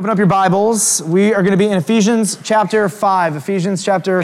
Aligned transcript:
Open 0.00 0.08
up 0.08 0.16
your 0.16 0.26
Bibles. 0.26 1.02
We 1.02 1.34
are 1.34 1.42
going 1.42 1.50
to 1.50 1.58
be 1.58 1.66
in 1.66 1.76
Ephesians 1.76 2.38
chapter 2.42 2.88
5. 2.88 3.36
Ephesians 3.36 3.84
chapter 3.84 4.22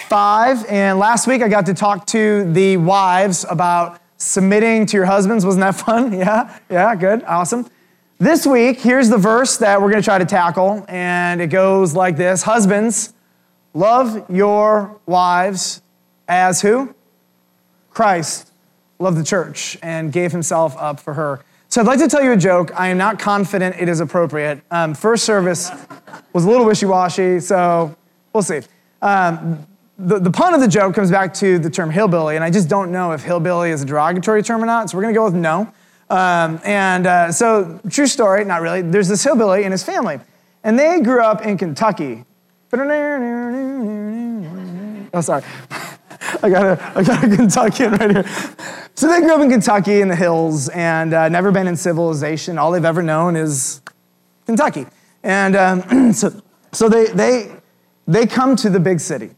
5. 0.00 0.66
And 0.66 0.98
last 0.98 1.28
week 1.28 1.40
I 1.40 1.46
got 1.46 1.66
to 1.66 1.74
talk 1.74 2.04
to 2.08 2.52
the 2.52 2.78
wives 2.78 3.46
about 3.48 4.00
submitting 4.16 4.86
to 4.86 4.96
your 4.96 5.06
husbands. 5.06 5.46
Wasn't 5.46 5.60
that 5.60 5.76
fun? 5.86 6.12
Yeah? 6.12 6.58
Yeah, 6.68 6.96
good. 6.96 7.22
Awesome. 7.28 7.70
This 8.18 8.44
week, 8.44 8.80
here's 8.80 9.08
the 9.08 9.16
verse 9.16 9.56
that 9.58 9.80
we're 9.80 9.92
going 9.92 10.02
to 10.02 10.04
try 10.04 10.18
to 10.18 10.24
tackle. 10.24 10.84
And 10.88 11.40
it 11.40 11.46
goes 11.46 11.94
like 11.94 12.16
this 12.16 12.42
Husbands, 12.42 13.14
love 13.72 14.28
your 14.28 14.98
wives 15.06 15.80
as 16.26 16.60
who? 16.60 16.92
Christ 17.90 18.50
loved 18.98 19.18
the 19.18 19.24
church 19.24 19.78
and 19.80 20.12
gave 20.12 20.32
himself 20.32 20.76
up 20.76 20.98
for 20.98 21.14
her. 21.14 21.44
So 21.74 21.80
I'd 21.80 21.88
like 21.88 21.98
to 21.98 22.06
tell 22.06 22.22
you 22.22 22.30
a 22.30 22.36
joke. 22.36 22.70
I 22.78 22.86
am 22.86 22.98
not 22.98 23.18
confident 23.18 23.74
it 23.80 23.88
is 23.88 23.98
appropriate. 23.98 24.62
Um, 24.70 24.94
first 24.94 25.24
service 25.24 25.72
was 26.32 26.44
a 26.44 26.48
little 26.48 26.64
wishy-washy, 26.64 27.40
so 27.40 27.96
we'll 28.32 28.44
see. 28.44 28.60
Um, 29.02 29.66
the, 29.98 30.20
the 30.20 30.30
pun 30.30 30.54
of 30.54 30.60
the 30.60 30.68
joke 30.68 30.94
comes 30.94 31.10
back 31.10 31.34
to 31.34 31.58
the 31.58 31.68
term 31.68 31.90
hillbilly, 31.90 32.36
and 32.36 32.44
I 32.44 32.50
just 32.52 32.68
don't 32.68 32.92
know 32.92 33.10
if 33.10 33.24
hillbilly 33.24 33.72
is 33.72 33.82
a 33.82 33.86
derogatory 33.86 34.44
term 34.44 34.62
or 34.62 34.66
not, 34.66 34.88
so 34.88 34.96
we're 34.96 35.02
gonna 35.02 35.14
go 35.14 35.24
with 35.24 35.34
no. 35.34 35.62
Um, 36.10 36.60
and 36.64 37.08
uh, 37.08 37.32
so, 37.32 37.80
true 37.90 38.06
story, 38.06 38.44
not 38.44 38.62
really. 38.62 38.80
There's 38.80 39.08
this 39.08 39.24
hillbilly 39.24 39.64
and 39.64 39.72
his 39.72 39.82
family, 39.82 40.20
and 40.62 40.78
they 40.78 41.00
grew 41.00 41.24
up 41.24 41.44
in 41.44 41.58
Kentucky. 41.58 42.24
Oh, 45.12 45.20
sorry. 45.20 45.42
I 46.42 46.50
got 46.50 46.64
a, 46.64 46.98
I 46.98 47.02
got 47.02 47.24
a 47.24 47.28
Kentuckian 47.36 47.92
right 47.92 48.10
here. 48.10 48.24
So 48.94 49.08
they 49.08 49.20
grew 49.20 49.34
up 49.34 49.40
in 49.40 49.50
Kentucky 49.50 50.00
in 50.00 50.08
the 50.08 50.16
hills 50.16 50.68
and 50.70 51.12
uh, 51.12 51.28
never 51.28 51.50
been 51.50 51.66
in 51.66 51.76
civilization. 51.76 52.58
All 52.58 52.70
they've 52.70 52.84
ever 52.84 53.02
known 53.02 53.36
is 53.36 53.80
Kentucky. 54.46 54.86
And 55.22 55.56
um, 55.56 56.12
so, 56.12 56.42
so 56.72 56.88
they, 56.88 57.06
they, 57.06 57.52
they 58.06 58.26
come 58.26 58.56
to 58.56 58.70
the 58.70 58.80
big 58.80 59.00
city 59.00 59.30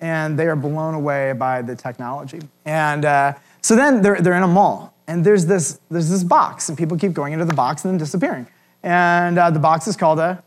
and 0.00 0.38
they 0.38 0.46
are 0.46 0.56
blown 0.56 0.94
away 0.94 1.32
by 1.32 1.62
the 1.62 1.76
technology. 1.76 2.40
And 2.64 3.04
uh, 3.04 3.34
so 3.62 3.76
then 3.76 4.02
they're, 4.02 4.20
they're 4.20 4.34
in 4.34 4.42
a 4.42 4.48
mall 4.48 4.94
and 5.06 5.24
there's 5.24 5.46
this, 5.46 5.80
there's 5.90 6.08
this 6.08 6.24
box 6.24 6.68
and 6.68 6.78
people 6.78 6.96
keep 6.96 7.12
going 7.12 7.32
into 7.32 7.44
the 7.44 7.54
box 7.54 7.84
and 7.84 7.92
then 7.92 7.98
disappearing. 7.98 8.46
And 8.82 9.38
uh, 9.38 9.50
the 9.50 9.58
box 9.58 9.86
is 9.86 9.96
called 9.96 10.18
a 10.18 10.42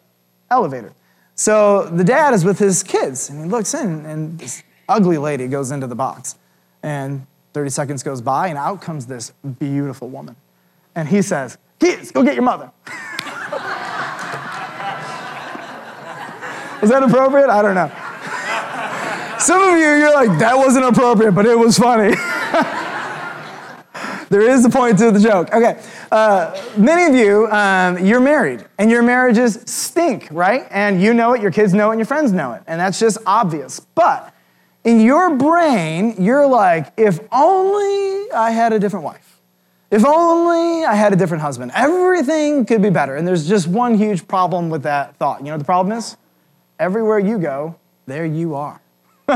elevator. 0.49 0.93
So 1.35 1.87
the 1.87 2.03
dad 2.03 2.33
is 2.33 2.45
with 2.45 2.59
his 2.59 2.83
kids 2.83 3.29
and 3.29 3.43
he 3.43 3.49
looks 3.49 3.73
in 3.73 4.05
and 4.05 4.39
this 4.39 4.63
ugly 4.87 5.17
lady 5.17 5.47
goes 5.47 5.71
into 5.71 5.87
the 5.87 5.95
box. 5.95 6.37
And 6.81 7.27
30 7.53 7.69
seconds 7.69 8.03
goes 8.03 8.21
by, 8.21 8.47
and 8.47 8.57
out 8.57 8.81
comes 8.81 9.05
this 9.05 9.31
beautiful 9.59 10.09
woman. 10.09 10.35
And 10.95 11.07
he 11.07 11.21
says, 11.21 11.57
Kids, 11.79 12.11
go 12.11 12.23
get 12.23 12.35
your 12.35 12.43
mother. 12.43 12.71
Was 16.81 16.89
that 16.89 17.03
appropriate? 17.03 17.49
I 17.49 17.61
don't 17.61 17.75
know. 17.75 17.91
Some 19.39 19.61
of 19.61 19.77
you, 19.77 19.85
you're 19.85 20.13
like, 20.13 20.39
that 20.39 20.55
wasn't 20.55 20.85
appropriate, 20.85 21.33
but 21.33 21.45
it 21.45 21.57
was 21.57 21.77
funny. 21.77 22.15
there 24.29 24.49
is 24.49 24.65
a 24.65 24.69
point 24.69 24.97
to 24.99 25.11
the 25.11 25.19
joke. 25.19 25.53
Okay. 25.53 25.81
Uh, 26.11 26.61
many 26.77 27.05
of 27.05 27.15
you, 27.15 27.47
um, 27.47 28.05
you're 28.05 28.21
married, 28.21 28.65
and 28.77 28.89
your 28.89 29.03
marriages 29.03 29.61
stink, 29.65 30.29
right? 30.31 30.65
And 30.71 31.01
you 31.01 31.13
know 31.13 31.33
it, 31.33 31.41
your 31.41 31.51
kids 31.51 31.73
know 31.73 31.89
it, 31.89 31.93
and 31.93 31.99
your 31.99 32.05
friends 32.05 32.31
know 32.31 32.53
it. 32.53 32.63
And 32.67 32.79
that's 32.79 32.99
just 32.99 33.17
obvious. 33.25 33.81
But 33.81 34.32
in 34.83 34.99
your 34.99 35.35
brain, 35.35 36.15
you're 36.19 36.45
like, 36.45 36.91
if 36.97 37.19
only 37.31 38.31
I 38.31 38.51
had 38.51 38.73
a 38.73 38.79
different 38.79 39.05
wife. 39.05 39.39
If 39.89 40.03
only 40.05 40.85
I 40.85 40.95
had 40.95 41.13
a 41.13 41.15
different 41.15 41.43
husband. 41.43 41.71
Everything 41.75 42.65
could 42.65 42.81
be 42.81 42.89
better. 42.89 43.15
And 43.15 43.27
there's 43.27 43.47
just 43.47 43.67
one 43.67 43.95
huge 43.95 44.27
problem 44.27 44.69
with 44.69 44.83
that 44.83 45.15
thought. 45.17 45.39
You 45.41 45.51
know 45.51 45.57
the 45.57 45.63
problem 45.63 45.95
is? 45.95 46.17
Everywhere 46.79 47.19
you 47.19 47.37
go, 47.37 47.75
there 48.07 48.25
you 48.25 48.55
are. 48.55 48.81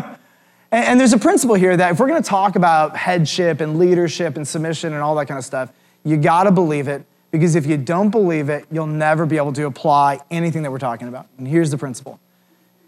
and, 0.71 0.99
there's 0.99 1.13
a 1.13 1.19
principle 1.19 1.55
here 1.55 1.77
that 1.77 1.91
if 1.91 1.99
we're 1.99 2.07
going 2.07 2.21
to 2.21 2.27
talk 2.27 2.55
about 2.55 2.97
headship 2.97 3.61
and 3.61 3.77
leadership 3.77 4.35
and 4.35 4.47
submission 4.47 4.93
and 4.93 5.01
all 5.03 5.15
that 5.15 5.27
kind 5.27 5.37
of 5.37 5.45
stuff, 5.45 5.71
you 6.03 6.17
got 6.17 6.43
to 6.43 6.51
believe 6.51 6.87
it 6.87 7.05
because 7.31 7.55
if 7.55 7.65
you 7.65 7.77
don't 7.77 8.09
believe 8.09 8.49
it, 8.49 8.65
you'll 8.71 8.87
never 8.87 9.25
be 9.25 9.37
able 9.37 9.53
to 9.53 9.65
apply 9.67 10.19
anything 10.31 10.63
that 10.63 10.71
we're 10.71 10.79
talking 10.79 11.07
about. 11.07 11.27
And 11.37 11.47
here's 11.47 11.69
the 11.69 11.77
principle 11.77 12.19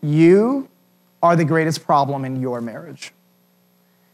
you 0.01 0.67
are 1.21 1.35
the 1.35 1.45
greatest 1.45 1.85
problem 1.85 2.25
in 2.25 2.39
your 2.39 2.61
marriage. 2.61 3.11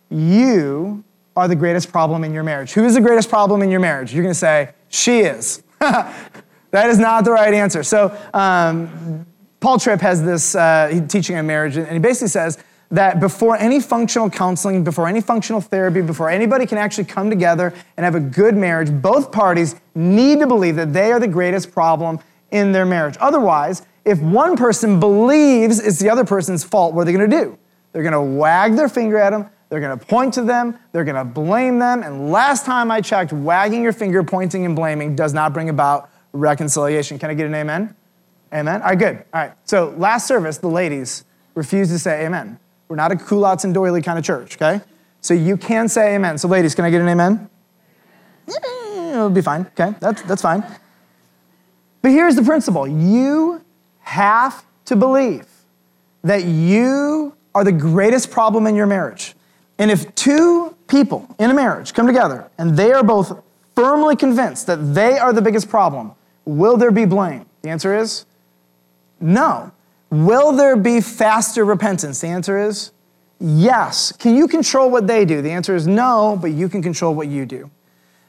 You 0.09 1.03
are 1.35 1.47
the 1.47 1.55
greatest 1.55 1.91
problem 1.91 2.23
in 2.23 2.33
your 2.33 2.43
marriage. 2.43 2.73
Who 2.73 2.85
is 2.85 2.95
the 2.95 3.01
greatest 3.01 3.29
problem 3.29 3.61
in 3.61 3.69
your 3.69 3.79
marriage? 3.79 4.13
You're 4.13 4.23
going 4.23 4.33
to 4.33 4.39
say, 4.39 4.69
she 4.89 5.19
is. 5.19 5.63
that 5.79 6.89
is 6.89 6.97
not 6.97 7.25
the 7.25 7.31
right 7.31 7.53
answer. 7.53 7.83
So, 7.83 8.17
um, 8.33 9.25
Paul 9.59 9.79
Tripp 9.79 10.01
has 10.01 10.23
this 10.23 10.55
uh, 10.55 11.05
teaching 11.07 11.35
on 11.37 11.47
marriage, 11.47 11.75
and 11.75 11.87
he 11.87 11.97
basically 11.99 12.27
says 12.27 12.59
that 12.91 13.19
before 13.19 13.57
any 13.57 13.79
functional 13.79 14.29
counseling, 14.29 14.83
before 14.83 15.07
any 15.07 15.21
functional 15.21 15.59
therapy, 15.59 16.01
before 16.01 16.29
anybody 16.29 16.65
can 16.65 16.77
actually 16.77 17.05
come 17.05 17.29
together 17.29 17.73
and 17.97 18.03
have 18.03 18.15
a 18.15 18.19
good 18.19 18.55
marriage, 18.55 18.91
both 19.01 19.31
parties 19.31 19.75
need 19.95 20.39
to 20.39 20.47
believe 20.47 20.75
that 20.75 20.93
they 20.93 21.11
are 21.11 21.19
the 21.19 21.27
greatest 21.27 21.71
problem 21.71 22.19
in 22.51 22.71
their 22.71 22.85
marriage. 22.85 23.17
Otherwise, 23.19 23.81
if 24.05 24.21
one 24.21 24.55
person 24.55 24.99
believes 24.99 25.79
it's 25.79 25.99
the 25.99 26.09
other 26.09 26.23
person's 26.23 26.63
fault, 26.63 26.93
what 26.93 27.01
are 27.01 27.05
they 27.05 27.13
going 27.13 27.29
to 27.29 27.43
do? 27.43 27.57
They're 27.91 28.03
going 28.03 28.13
to 28.13 28.21
wag 28.21 28.75
their 28.75 28.87
finger 28.87 29.17
at 29.17 29.31
them. 29.31 29.49
They're 29.69 29.79
going 29.79 29.97
to 29.97 30.05
point 30.05 30.35
to 30.35 30.43
them. 30.43 30.77
They're 30.91 31.03
going 31.03 31.15
to 31.15 31.25
blame 31.25 31.79
them. 31.79 32.03
And 32.03 32.31
last 32.31 32.65
time 32.65 32.91
I 32.91 33.01
checked, 33.01 33.33
wagging 33.33 33.81
your 33.81 33.93
finger, 33.93 34.23
pointing, 34.23 34.63
and 34.65 34.75
blaming 34.75 35.15
does 35.15 35.33
not 35.33 35.53
bring 35.53 35.69
about 35.69 36.09
reconciliation. 36.33 37.17
Can 37.17 37.31
I 37.31 37.33
get 37.33 37.47
an 37.47 37.55
amen? 37.55 37.95
Amen? 38.53 38.81
All 38.81 38.89
right, 38.89 38.99
good. 38.99 39.17
All 39.33 39.41
right. 39.41 39.53
So 39.63 39.93
last 39.97 40.27
service, 40.27 40.59
the 40.59 40.67
ladies 40.67 41.25
refused 41.55 41.91
to 41.91 41.99
say 41.99 42.25
amen. 42.25 42.59
We're 42.87 42.95
not 42.95 43.11
a 43.11 43.15
culottes 43.15 43.63
and 43.63 43.73
doily 43.73 44.03
kind 44.03 44.19
of 44.19 44.23
church, 44.23 44.55
okay? 44.55 44.81
So 45.21 45.33
you 45.33 45.57
can 45.57 45.89
say 45.89 46.15
amen. 46.15 46.37
So 46.37 46.47
ladies, 46.47 46.75
can 46.75 46.85
I 46.85 46.91
get 46.91 47.01
an 47.01 47.09
amen? 47.09 47.49
It'll 48.47 49.29
be 49.31 49.41
fine. 49.41 49.61
Okay, 49.79 49.95
that's, 49.99 50.21
that's 50.23 50.41
fine. 50.43 50.63
But 52.03 52.11
here's 52.11 52.35
the 52.35 52.43
principle 52.43 52.87
you 52.87 53.64
have 54.05 54.63
to 54.85 54.95
believe 54.95 55.47
that 56.23 56.45
you 56.45 57.35
are 57.53 57.63
the 57.63 57.71
greatest 57.71 58.31
problem 58.31 58.67
in 58.67 58.75
your 58.75 58.85
marriage. 58.85 59.35
And 59.77 59.91
if 59.91 60.13
two 60.15 60.75
people 60.87 61.27
in 61.39 61.49
a 61.49 61.53
marriage 61.53 61.93
come 61.93 62.07
together 62.07 62.49
and 62.57 62.77
they 62.77 62.91
are 62.91 63.03
both 63.03 63.41
firmly 63.75 64.15
convinced 64.15 64.67
that 64.67 64.93
they 64.93 65.17
are 65.17 65.33
the 65.33 65.41
biggest 65.41 65.69
problem, 65.69 66.13
will 66.45 66.77
there 66.77 66.91
be 66.91 67.05
blame? 67.05 67.45
The 67.61 67.69
answer 67.69 67.97
is 67.97 68.25
no. 69.19 69.71
Will 70.11 70.51
there 70.51 70.75
be 70.75 71.01
faster 71.01 71.65
repentance? 71.65 72.21
The 72.21 72.27
answer 72.27 72.57
is 72.57 72.91
yes. 73.39 74.11
Can 74.11 74.35
you 74.35 74.47
control 74.47 74.89
what 74.89 75.07
they 75.07 75.25
do? 75.25 75.41
The 75.41 75.51
answer 75.51 75.75
is 75.75 75.87
no, 75.87 76.37
but 76.39 76.51
you 76.51 76.69
can 76.69 76.81
control 76.81 77.15
what 77.15 77.27
you 77.27 77.45
do. 77.45 77.69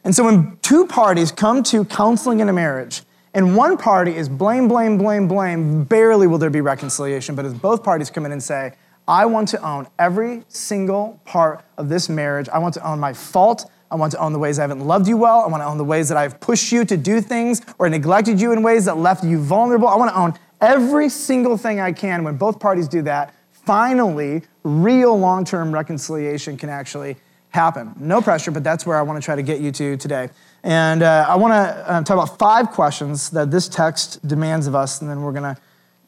And 0.04 0.14
so 0.14 0.24
when 0.24 0.56
two 0.62 0.86
parties 0.86 1.30
come 1.32 1.62
to 1.64 1.84
counseling 1.84 2.40
in 2.40 2.48
a 2.48 2.52
marriage, 2.52 3.02
and 3.36 3.54
one 3.54 3.76
party 3.76 4.16
is 4.16 4.30
blame, 4.30 4.66
blame, 4.66 4.96
blame, 4.96 5.28
blame, 5.28 5.84
barely 5.84 6.26
will 6.26 6.38
there 6.38 6.48
be 6.48 6.62
reconciliation. 6.62 7.34
But 7.34 7.44
as 7.44 7.52
both 7.52 7.84
parties 7.84 8.08
come 8.08 8.24
in 8.24 8.32
and 8.32 8.42
say, 8.42 8.72
I 9.06 9.26
want 9.26 9.48
to 9.48 9.60
own 9.62 9.86
every 9.98 10.42
single 10.48 11.20
part 11.26 11.62
of 11.76 11.90
this 11.90 12.08
marriage, 12.08 12.48
I 12.48 12.58
want 12.58 12.72
to 12.74 12.88
own 12.88 12.98
my 12.98 13.12
fault. 13.12 13.70
I 13.90 13.96
want 13.96 14.12
to 14.12 14.18
own 14.18 14.32
the 14.32 14.38
ways 14.38 14.58
I 14.58 14.62
haven't 14.62 14.80
loved 14.80 15.06
you 15.06 15.18
well. 15.18 15.42
I 15.42 15.48
want 15.48 15.62
to 15.62 15.66
own 15.66 15.76
the 15.76 15.84
ways 15.84 16.08
that 16.08 16.16
I've 16.16 16.40
pushed 16.40 16.72
you 16.72 16.86
to 16.86 16.96
do 16.96 17.20
things 17.20 17.60
or 17.78 17.90
neglected 17.90 18.40
you 18.40 18.52
in 18.52 18.62
ways 18.62 18.86
that 18.86 18.96
left 18.96 19.22
you 19.22 19.38
vulnerable. 19.38 19.86
I 19.86 19.96
want 19.96 20.10
to 20.12 20.18
own 20.18 20.32
every 20.62 21.10
single 21.10 21.58
thing 21.58 21.78
I 21.78 21.92
can. 21.92 22.24
When 22.24 22.38
both 22.38 22.58
parties 22.58 22.88
do 22.88 23.02
that, 23.02 23.34
finally, 23.52 24.44
real 24.62 25.16
long 25.16 25.44
term 25.44 25.72
reconciliation 25.72 26.56
can 26.56 26.70
actually 26.70 27.16
happen. 27.50 27.92
No 27.98 28.22
pressure, 28.22 28.50
but 28.50 28.64
that's 28.64 28.86
where 28.86 28.96
I 28.96 29.02
want 29.02 29.20
to 29.20 29.24
try 29.24 29.36
to 29.36 29.42
get 29.42 29.60
you 29.60 29.72
to 29.72 29.98
today. 29.98 30.30
And 30.66 31.04
uh, 31.04 31.26
I 31.28 31.36
want 31.36 31.52
to 31.52 31.92
uh, 31.92 32.02
talk 32.02 32.14
about 32.16 32.40
five 32.40 32.72
questions 32.72 33.30
that 33.30 33.52
this 33.52 33.68
text 33.68 34.26
demands 34.26 34.66
of 34.66 34.74
us, 34.74 35.00
and 35.00 35.08
then 35.08 35.22
we're 35.22 35.30
going 35.30 35.54
to 35.54 35.56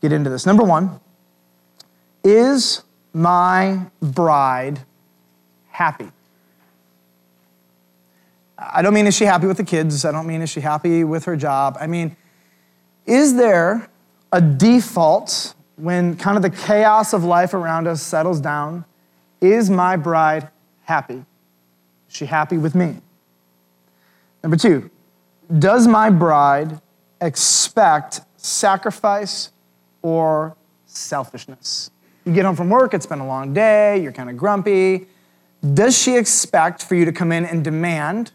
get 0.02 0.10
into 0.10 0.30
this. 0.30 0.46
Number 0.46 0.64
one 0.64 0.98
Is 2.24 2.82
my 3.12 3.86
bride 4.02 4.80
happy? 5.68 6.10
I 8.58 8.82
don't 8.82 8.94
mean 8.94 9.06
is 9.06 9.16
she 9.16 9.26
happy 9.26 9.46
with 9.46 9.58
the 9.58 9.64
kids? 9.64 10.04
I 10.04 10.10
don't 10.10 10.26
mean 10.26 10.42
is 10.42 10.50
she 10.50 10.60
happy 10.60 11.04
with 11.04 11.26
her 11.26 11.36
job? 11.36 11.78
I 11.80 11.86
mean, 11.86 12.16
is 13.06 13.36
there 13.36 13.88
a 14.32 14.40
default 14.40 15.54
when 15.76 16.16
kind 16.16 16.36
of 16.36 16.42
the 16.42 16.50
chaos 16.50 17.12
of 17.12 17.22
life 17.22 17.54
around 17.54 17.86
us 17.86 18.02
settles 18.02 18.40
down? 18.40 18.84
Is 19.40 19.70
my 19.70 19.94
bride 19.94 20.48
happy? 20.82 21.24
Is 22.08 22.16
she 22.16 22.26
happy 22.26 22.58
with 22.58 22.74
me? 22.74 22.96
Number 24.42 24.56
two, 24.56 24.90
does 25.58 25.86
my 25.86 26.10
bride 26.10 26.80
expect 27.20 28.20
sacrifice 28.36 29.50
or 30.02 30.56
selfishness? 30.86 31.90
You 32.24 32.32
get 32.32 32.44
home 32.44 32.56
from 32.56 32.70
work, 32.70 32.94
it's 32.94 33.06
been 33.06 33.20
a 33.20 33.26
long 33.26 33.54
day, 33.54 34.02
you're 34.02 34.12
kind 34.12 34.28
of 34.28 34.36
grumpy. 34.36 35.06
Does 35.74 35.96
she 35.96 36.16
expect 36.16 36.82
for 36.84 36.94
you 36.94 37.04
to 37.04 37.12
come 37.12 37.32
in 37.32 37.44
and 37.44 37.64
demand, 37.64 38.32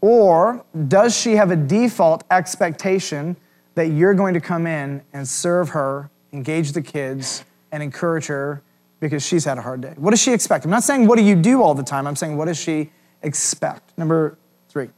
or 0.00 0.64
does 0.88 1.16
she 1.16 1.36
have 1.36 1.50
a 1.50 1.56
default 1.56 2.24
expectation 2.30 3.36
that 3.74 3.88
you're 3.88 4.14
going 4.14 4.34
to 4.34 4.40
come 4.40 4.66
in 4.66 5.02
and 5.12 5.28
serve 5.28 5.68
her, 5.68 6.10
engage 6.32 6.72
the 6.72 6.82
kids, 6.82 7.44
and 7.70 7.82
encourage 7.82 8.26
her 8.26 8.62
because 8.98 9.24
she's 9.24 9.44
had 9.44 9.58
a 9.58 9.62
hard 9.62 9.80
day? 9.80 9.94
What 9.96 10.10
does 10.10 10.20
she 10.20 10.32
expect? 10.32 10.64
I'm 10.64 10.70
not 10.70 10.82
saying 10.82 11.06
what 11.06 11.16
do 11.16 11.22
you 11.22 11.36
do 11.36 11.62
all 11.62 11.74
the 11.74 11.82
time, 11.84 12.06
I'm 12.06 12.16
saying 12.16 12.36
what 12.36 12.46
does 12.46 12.58
she 12.58 12.90
expect? 13.22 13.96
Number 13.96 14.36
three, 14.68 14.88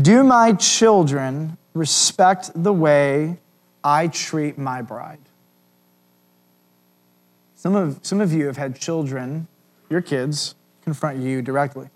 do 0.00 0.24
my 0.24 0.52
children 0.52 1.56
respect 1.74 2.50
the 2.54 2.72
way 2.72 3.38
I 3.82 4.08
treat 4.08 4.58
my 4.58 4.82
bride? 4.82 5.20
Some 7.54 7.74
of, 7.74 7.98
some 8.02 8.20
of 8.20 8.32
you 8.32 8.46
have 8.46 8.56
had 8.56 8.78
children, 8.78 9.48
your 9.90 10.00
kids, 10.00 10.54
confront 10.82 11.18
you 11.18 11.42
directly. 11.42 11.88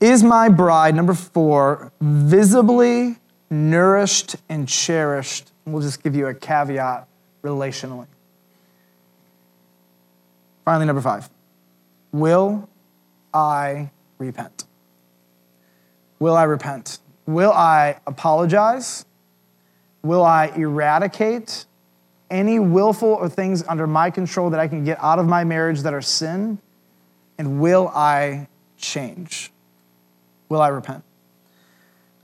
Is 0.00 0.22
my 0.22 0.48
bride, 0.48 0.94
number 0.94 1.14
four, 1.14 1.90
visibly 2.00 3.16
nourished 3.48 4.36
and 4.48 4.68
cherished? 4.68 5.52
We'll 5.64 5.80
just 5.80 6.02
give 6.02 6.14
you 6.14 6.26
a 6.26 6.34
caveat 6.34 7.08
relationally. 7.42 8.06
Finally, 10.64 10.86
number 10.86 11.02
five, 11.02 11.30
will 12.12 12.68
I 13.32 13.90
repent? 14.18 14.64
Will 16.24 16.38
I 16.38 16.44
repent? 16.44 17.00
Will 17.26 17.52
I 17.52 17.98
apologize? 18.06 19.04
Will 20.02 20.24
I 20.24 20.46
eradicate 20.56 21.66
any 22.30 22.58
willful 22.58 23.10
or 23.10 23.28
things 23.28 23.62
under 23.68 23.86
my 23.86 24.08
control 24.08 24.48
that 24.48 24.58
I 24.58 24.66
can 24.66 24.84
get 24.84 24.96
out 25.04 25.18
of 25.18 25.26
my 25.26 25.44
marriage 25.44 25.82
that 25.82 25.92
are 25.92 26.00
sin? 26.00 26.56
And 27.36 27.60
will 27.60 27.88
I 27.88 28.48
change? 28.78 29.52
Will 30.48 30.62
I 30.62 30.68
repent? 30.68 31.04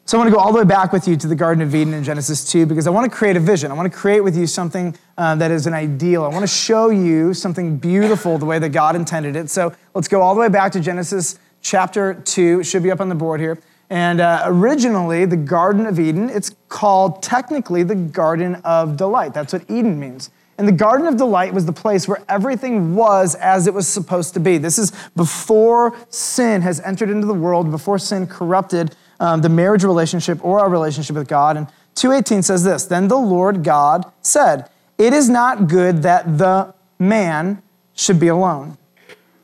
So 0.07 0.17
I 0.17 0.21
want 0.21 0.31
to 0.31 0.35
go 0.35 0.41
all 0.41 0.55
the 0.55 0.61
way 0.61 0.65
back 0.65 0.95
with 0.95 1.07
you 1.07 1.15
to 1.17 1.27
the 1.27 1.37
Garden 1.37 1.63
of 1.63 1.75
Eden 1.75 1.93
in 1.93 2.03
Genesis 2.03 2.51
2 2.51 2.65
because 2.65 2.87
I 2.87 2.91
want 2.91 3.13
to 3.13 3.15
create 3.15 3.37
a 3.37 3.41
vision. 3.41 3.71
I 3.71 3.75
want 3.75 3.93
to 3.93 3.99
create 3.99 4.21
with 4.21 4.35
you 4.35 4.47
something 4.47 4.97
uh, 5.19 5.35
that 5.35 5.51
is 5.51 5.67
an 5.67 5.75
ideal. 5.75 6.25
I 6.25 6.29
want 6.29 6.45
to 6.45 6.47
show 6.47 6.89
you 6.89 7.35
something 7.35 7.77
beautiful 7.77 8.39
the 8.39 8.47
way 8.47 8.59
that 8.61 8.71
God 8.71 8.97
intended 8.97 9.37
it. 9.37 9.51
So 9.51 9.75
let's 9.93 10.09
go 10.09 10.23
all 10.23 10.35
the 10.35 10.41
way 10.41 10.49
back 10.49 10.73
to 10.73 10.81
Genesis 10.81 11.39
chapter 11.61 12.15
2. 12.15 12.61
It 12.61 12.65
should 12.65 12.83
be 12.83 12.91
up 12.91 13.03
on 13.03 13.11
the 13.11 13.15
board 13.15 13.41
here. 13.41 13.59
And 13.91 14.21
uh, 14.21 14.43
originally, 14.47 15.25
the 15.25 15.37
Garden 15.37 15.85
of 15.85 15.99
Eden, 15.99 16.31
it's 16.31 16.55
called 16.69 17.23
technically 17.23 17.83
the 17.83 17.97
Garden 17.97 18.55
of 18.57 18.97
Delight. 18.97 19.35
That's 19.35 19.53
what 19.53 19.69
Eden 19.69 19.99
means. 19.99 20.31
And 20.59 20.69
the 20.69 20.73
Garden 20.73 21.09
of 21.09 21.17
Delight 21.17 21.53
was 21.53 21.67
the 21.67 21.73
place 21.73 22.07
where 22.07 22.23
everything 22.29 22.95
was 22.95 23.35
as 23.35 23.67
it 23.67 23.75
was 23.75 23.89
supposed 23.89 24.35
to 24.35 24.41
be. 24.41 24.59
This 24.59 24.79
is 24.79 24.93
before 25.17 25.97
sin 26.11 26.63
has 26.63 26.81
entered 26.81 27.11
into 27.11 27.27
the 27.27 27.35
world, 27.35 27.71
before 27.71 27.99
sin 27.99 28.27
corrupted 28.27 28.95
um, 29.19 29.41
the 29.41 29.49
marriage 29.49 29.85
relationship 29.85 30.45
or 30.45 30.61
our 30.61 30.69
relationship 30.69 31.17
with 31.17 31.29
God. 31.29 31.57
And 31.57 31.67
218 31.95 32.43
says 32.43 32.63
this 32.63 32.85
Then 32.85 33.09
the 33.09 33.17
Lord 33.17 33.65
God 33.65 34.05
said, 34.21 34.69
It 34.99 35.13
is 35.13 35.29
not 35.29 35.67
good 35.67 36.03
that 36.03 36.39
the 36.39 36.75
man 36.99 37.63
should 37.95 38.21
be 38.21 38.29
alone. 38.29 38.77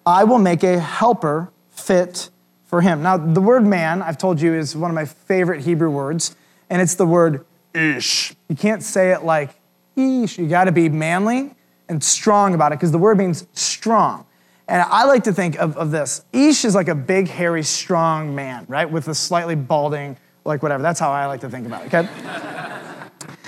I 0.05 0.25
will 0.25 0.39
make 0.39 0.63
a 0.63 0.79
helper 0.79 1.51
fit 1.71 2.31
for 2.67 2.81
him. 2.81 3.03
Now, 3.03 3.17
the 3.17 3.41
word 3.41 3.65
man, 3.65 4.03
I've 4.03 4.19
told 4.19 4.41
you, 4.41 4.55
is 4.55 4.77
one 4.77 4.91
of 4.91 4.95
my 4.95 5.05
favorite 5.05 5.63
Hebrew 5.63 5.91
words, 5.91 6.37
and 6.69 6.83
it's 6.83 6.95
the 6.95 7.07
word 7.07 7.45
ish. 7.73 8.35
You 8.49 8.57
can't 8.57 8.83
say 8.83 9.13
it 9.13 9.25
like 9.25 9.51
ish. 9.95 10.39
You 10.39 10.49
got 10.49 10.65
to 10.65 10.73
be 10.73 10.89
manly 10.89 11.55
and 11.89 12.03
strong 12.03 12.55
about 12.55 12.73
it 12.73 12.77
because 12.77 12.93
the 12.93 12.99
word 12.99 13.19
means 13.19 13.47
strong. 13.53 14.27
And 14.69 14.83
I 14.83 15.05
like 15.05 15.25
to 15.25 15.33
think 15.33 15.57
of, 15.57 15.77
of 15.77 15.93
this 15.93 16.25
ish 16.33 16.65
is 16.65 16.75
like 16.75 16.89
a 16.89 16.95
big, 16.95 17.29
hairy, 17.29 17.63
strong 17.63 18.35
man, 18.35 18.67
right? 18.69 18.91
With 18.91 19.07
a 19.07 19.15
slightly 19.15 19.55
balding, 19.55 20.17
like 20.45 20.63
whatever. 20.63 20.83
That's 20.83 20.99
how 20.99 21.13
I 21.13 21.27
like 21.27 21.41
to 21.43 21.49
think 21.49 21.67
about 21.67 21.83
it, 21.83 21.95
okay? 21.95 22.53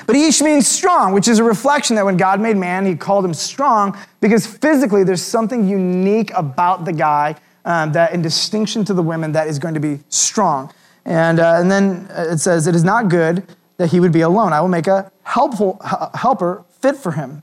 But 0.09 0.17
Ish 0.17 0.41
means 0.41 0.67
strong, 0.67 1.13
which 1.13 1.29
is 1.29 1.39
a 1.39 1.45
reflection 1.45 1.95
that 1.97 2.05
when 2.07 2.17
God 2.17 2.41
made 2.41 2.57
man, 2.57 2.87
he 2.87 2.97
called 2.97 3.27
him 3.27 3.35
strong 3.35 3.95
because 4.23 4.47
physically 4.47 5.05
there's 5.05 5.21
something 5.21 5.69
unique 5.69 6.31
about 6.35 6.87
the 6.87 6.95
guy 6.95 7.37
um, 7.69 7.93
that 7.93 8.15
in 8.15 8.23
distinction 8.23 8.83
to 8.87 8.95
the 8.95 9.03
women 9.03 9.33
that 9.33 9.47
is 9.47 9.59
going 9.59 9.75
to 9.75 9.81
be 9.81 10.01
strong. 10.09 10.73
And, 11.05 11.39
uh, 11.39 11.57
and 11.59 11.71
then 11.71 12.09
it 12.11 12.39
says, 12.39 12.67
It 12.67 12.75
is 12.75 12.83
not 12.83 13.09
good 13.09 13.47
that 13.77 13.91
he 13.91 14.01
would 14.01 14.11
be 14.11 14.23
alone. 14.23 14.55
I 14.55 14.61
will 14.63 14.69
make 14.69 14.87
a 14.87 15.13
helpful 15.23 15.79
helper 16.15 16.65
fit 16.81 16.97
for 16.97 17.13
him. 17.13 17.43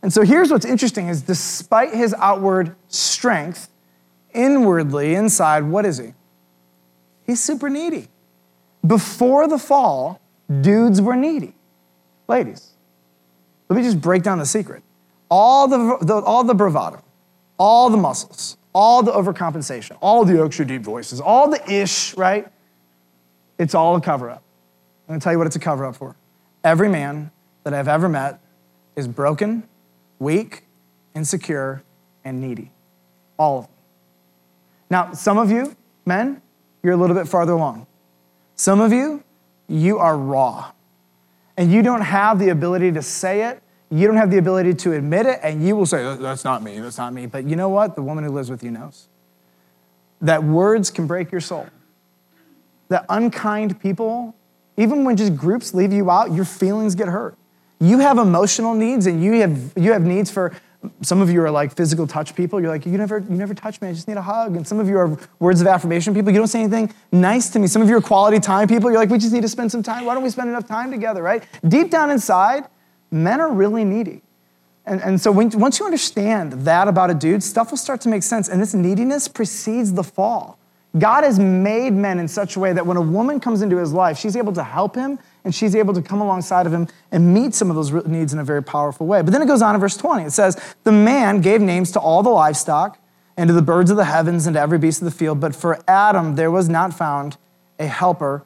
And 0.00 0.12
so 0.12 0.22
here's 0.22 0.50
what's 0.50 0.64
interesting 0.64 1.08
is 1.08 1.22
despite 1.22 1.92
his 1.92 2.14
outward 2.14 2.76
strength, 2.88 3.68
inwardly, 4.32 5.16
inside, 5.16 5.64
what 5.64 5.84
is 5.84 5.98
he? 5.98 6.14
He's 7.26 7.42
super 7.42 7.68
needy. 7.68 8.08
Before 8.86 9.48
the 9.48 9.58
fall, 9.58 10.20
dudes 10.60 11.00
were 11.00 11.16
needy. 11.16 11.54
Ladies, 12.28 12.70
let 13.68 13.76
me 13.76 13.82
just 13.82 14.00
break 14.00 14.22
down 14.22 14.38
the 14.38 14.46
secret. 14.46 14.84
All 15.30 15.66
the, 15.66 15.98
the 16.00 16.14
all 16.14 16.44
the 16.44 16.54
bravado, 16.54 17.02
all 17.58 17.90
the 17.90 17.96
muscles, 17.96 18.56
all 18.74 19.02
the 19.02 19.12
overcompensation, 19.12 19.96
all 20.00 20.24
the 20.24 20.42
extra 20.42 20.66
deep 20.66 20.82
voices, 20.82 21.20
all 21.20 21.48
the 21.48 21.72
ish, 21.72 22.14
right? 22.16 22.46
It's 23.58 23.74
all 23.74 23.96
a 23.96 24.00
cover 24.00 24.28
up. 24.28 24.42
I'm 25.08 25.14
gonna 25.14 25.20
tell 25.20 25.32
you 25.32 25.38
what 25.38 25.46
it's 25.46 25.56
a 25.56 25.60
cover 25.60 25.84
up 25.84 25.96
for. 25.96 26.16
Every 26.64 26.88
man 26.88 27.30
that 27.62 27.72
I've 27.72 27.88
ever 27.88 28.08
met 28.08 28.40
is 28.96 29.06
broken, 29.06 29.62
weak, 30.18 30.64
insecure, 31.14 31.82
and 32.24 32.40
needy. 32.40 32.70
All 33.38 33.60
of 33.60 33.64
them. 33.66 33.74
Now, 34.90 35.12
some 35.12 35.38
of 35.38 35.50
you, 35.50 35.76
men, 36.04 36.42
you're 36.82 36.94
a 36.94 36.96
little 36.96 37.16
bit 37.16 37.28
farther 37.28 37.52
along. 37.52 37.86
Some 38.56 38.80
of 38.80 38.92
you, 38.92 39.22
you 39.68 39.98
are 39.98 40.16
raw. 40.16 40.72
And 41.56 41.72
you 41.72 41.82
don't 41.82 42.02
have 42.02 42.38
the 42.38 42.48
ability 42.48 42.92
to 42.92 43.02
say 43.02 43.42
it 43.42 43.62
you 43.94 44.08
don't 44.08 44.16
have 44.16 44.30
the 44.30 44.38
ability 44.38 44.74
to 44.74 44.92
admit 44.92 45.26
it, 45.26 45.38
and 45.42 45.64
you 45.64 45.76
will 45.76 45.86
say, 45.86 46.16
That's 46.16 46.44
not 46.44 46.62
me, 46.62 46.80
that's 46.80 46.98
not 46.98 47.12
me. 47.12 47.26
But 47.26 47.44
you 47.44 47.54
know 47.54 47.68
what? 47.68 47.94
The 47.94 48.02
woman 48.02 48.24
who 48.24 48.30
lives 48.30 48.50
with 48.50 48.62
you 48.64 48.70
knows 48.70 49.08
that 50.20 50.42
words 50.42 50.90
can 50.90 51.06
break 51.06 51.30
your 51.30 51.40
soul. 51.40 51.66
That 52.88 53.04
unkind 53.08 53.80
people, 53.80 54.34
even 54.76 55.04
when 55.04 55.16
just 55.16 55.36
groups 55.36 55.74
leave 55.74 55.92
you 55.92 56.10
out, 56.10 56.32
your 56.32 56.44
feelings 56.44 56.94
get 56.94 57.08
hurt. 57.08 57.36
You 57.78 57.98
have 57.98 58.18
emotional 58.18 58.74
needs, 58.74 59.06
and 59.06 59.22
you 59.22 59.34
have, 59.40 59.72
you 59.76 59.92
have 59.92 60.02
needs 60.02 60.30
for 60.30 60.52
some 61.00 61.20
of 61.20 61.30
you 61.30 61.40
are 61.42 61.50
like 61.50 61.74
physical 61.74 62.06
touch 62.06 62.34
people. 62.34 62.60
You're 62.60 62.70
like, 62.70 62.84
you 62.86 62.98
never, 62.98 63.18
you 63.18 63.36
never 63.36 63.54
touch 63.54 63.80
me. 63.80 63.88
I 63.88 63.92
just 63.92 64.08
need 64.08 64.16
a 64.16 64.22
hug. 64.22 64.56
And 64.56 64.66
some 64.66 64.80
of 64.80 64.88
you 64.88 64.98
are 64.98 65.16
words 65.38 65.60
of 65.60 65.66
affirmation 65.66 66.14
people. 66.14 66.32
You 66.32 66.38
don't 66.38 66.48
say 66.48 66.60
anything 66.60 66.92
nice 67.12 67.48
to 67.50 67.58
me. 67.58 67.66
Some 67.66 67.80
of 67.80 67.88
you 67.88 67.96
are 67.96 68.00
quality 68.00 68.40
time 68.40 68.68
people. 68.68 68.90
You're 68.90 68.98
like, 68.98 69.10
we 69.10 69.18
just 69.18 69.32
need 69.32 69.42
to 69.42 69.48
spend 69.48 69.70
some 69.70 69.82
time. 69.82 70.04
Why 70.04 70.14
don't 70.14 70.22
we 70.22 70.30
spend 70.30 70.48
enough 70.48 70.66
time 70.66 70.90
together, 70.90 71.22
right? 71.22 71.44
Deep 71.66 71.90
down 71.90 72.10
inside, 72.10 72.64
men 73.14 73.40
are 73.40 73.50
really 73.50 73.84
needy. 73.84 74.22
And, 74.86 75.00
and 75.02 75.20
so 75.20 75.32
when, 75.32 75.48
once 75.50 75.78
you 75.78 75.86
understand 75.86 76.52
that 76.52 76.88
about 76.88 77.10
a 77.10 77.14
dude, 77.14 77.42
stuff 77.42 77.70
will 77.70 77.78
start 77.78 78.00
to 78.02 78.08
make 78.08 78.22
sense. 78.22 78.48
And 78.48 78.60
this 78.60 78.74
neediness 78.74 79.28
precedes 79.28 79.94
the 79.94 80.04
fall. 80.04 80.58
God 80.98 81.24
has 81.24 81.38
made 81.38 81.92
men 81.92 82.18
in 82.18 82.28
such 82.28 82.56
a 82.56 82.60
way 82.60 82.72
that 82.72 82.86
when 82.86 82.96
a 82.96 83.02
woman 83.02 83.40
comes 83.40 83.62
into 83.62 83.78
his 83.78 83.92
life, 83.92 84.16
she's 84.18 84.36
able 84.36 84.52
to 84.52 84.62
help 84.62 84.94
him 84.94 85.18
and 85.44 85.54
she's 85.54 85.74
able 85.74 85.92
to 85.94 86.02
come 86.02 86.20
alongside 86.20 86.66
of 86.66 86.72
him 86.72 86.86
and 87.10 87.34
meet 87.34 87.54
some 87.54 87.68
of 87.68 87.76
those 87.76 87.92
needs 88.06 88.32
in 88.32 88.38
a 88.38 88.44
very 88.44 88.62
powerful 88.62 89.06
way. 89.06 89.22
But 89.22 89.32
then 89.32 89.42
it 89.42 89.46
goes 89.46 89.60
on 89.60 89.74
in 89.74 89.80
verse 89.80 89.96
20. 89.96 90.24
It 90.24 90.30
says, 90.30 90.60
The 90.84 90.92
man 90.92 91.40
gave 91.40 91.60
names 91.60 91.90
to 91.92 92.00
all 92.00 92.22
the 92.22 92.30
livestock 92.30 92.98
and 93.36 93.48
to 93.48 93.54
the 93.54 93.62
birds 93.62 93.90
of 93.90 93.96
the 93.96 94.04
heavens 94.04 94.46
and 94.46 94.54
to 94.54 94.60
every 94.60 94.78
beast 94.78 95.00
of 95.00 95.06
the 95.06 95.10
field, 95.10 95.40
but 95.40 95.56
for 95.56 95.82
Adam 95.88 96.36
there 96.36 96.50
was 96.50 96.68
not 96.68 96.94
found 96.94 97.36
a 97.78 97.86
helper 97.86 98.44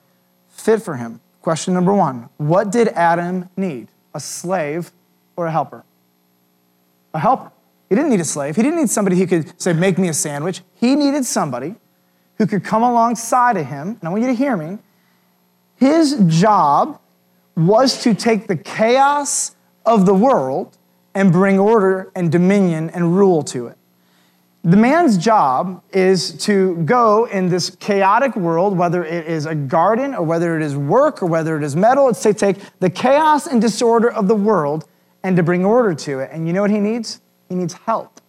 fit 0.49 0.83
for 0.83 0.97
him. 0.97 1.21
Question 1.43 1.75
number 1.75 1.93
one 1.93 2.31
What 2.39 2.73
did 2.73 2.89
Adam 2.89 3.51
need? 3.57 3.89
A 4.19 4.21
slave 4.21 4.91
or 5.37 5.47
a 5.47 5.53
helper? 5.53 5.85
A 7.15 7.21
helper. 7.21 7.53
He 7.89 7.95
didn't 7.95 8.11
need 8.11 8.21
a 8.21 8.25
slave. 8.25 8.57
He 8.57 8.63
didn't 8.63 8.81
need 8.81 8.91
somebody 8.91 9.17
who 9.17 9.27
could 9.27 9.61
say, 9.61 9.73
Make 9.73 9.97
me 9.97 10.09
a 10.09 10.13
sandwich. 10.13 10.63
He 10.75 10.97
needed 10.97 11.25
somebody 11.25 11.77
who 12.37 12.47
could 12.47 12.65
come 12.65 12.83
alongside 12.83 13.57
of 13.57 13.67
him. 13.67 13.89
And 13.89 14.01
I 14.03 14.09
want 14.11 14.23
you 14.23 14.29
to 14.29 14.35
hear 14.35 14.57
me. 14.57 14.79
His 15.77 16.21
job 16.27 17.01
was 17.57 18.03
to 18.03 18.13
take 18.13 18.49
the 18.49 18.57
chaos 18.57 19.55
of 19.87 20.05
the 20.05 20.15
world 20.15 20.77
and 21.15 21.33
bring 21.33 21.59
order 21.59 22.11
and 22.17 22.31
dominion 22.31 22.91
and 22.91 23.17
rule 23.17 23.43
to 23.45 23.69
it. 23.69 23.78
The 24.65 24.77
man's 24.77 25.17
job 25.17 25.83
is 25.93 26.33
to 26.45 26.77
go 26.85 27.27
in 27.27 27.49
this 27.49 27.71
chaotic 27.71 28.35
world, 28.35 28.77
whether 28.77 29.05
it 29.05 29.27
is 29.27 29.47
a 29.47 29.55
garden 29.55 30.15
or 30.15 30.25
whether 30.25 30.57
it 30.57 30.63
is 30.63 30.77
work 30.77 31.23
or 31.23 31.27
whether 31.27 31.57
it 31.57 31.63
is 31.63 31.77
metal, 31.77 32.09
it's 32.09 32.23
to 32.23 32.35
take 32.35 32.59
the 32.81 32.91
chaos 32.91 33.47
and 33.47 33.61
disorder 33.61 34.11
of 34.11 34.27
the 34.27 34.35
world 34.35 34.87
and 35.23 35.37
to 35.37 35.43
bring 35.43 35.65
order 35.65 35.95
to 35.95 36.19
it. 36.21 36.31
And 36.33 36.47
you 36.47 36.53
know 36.53 36.63
what 36.63 36.71
he 36.71 36.81
needs? 36.81 37.21
He 37.49 37.55
needs 37.55 37.73
help. 37.73 38.21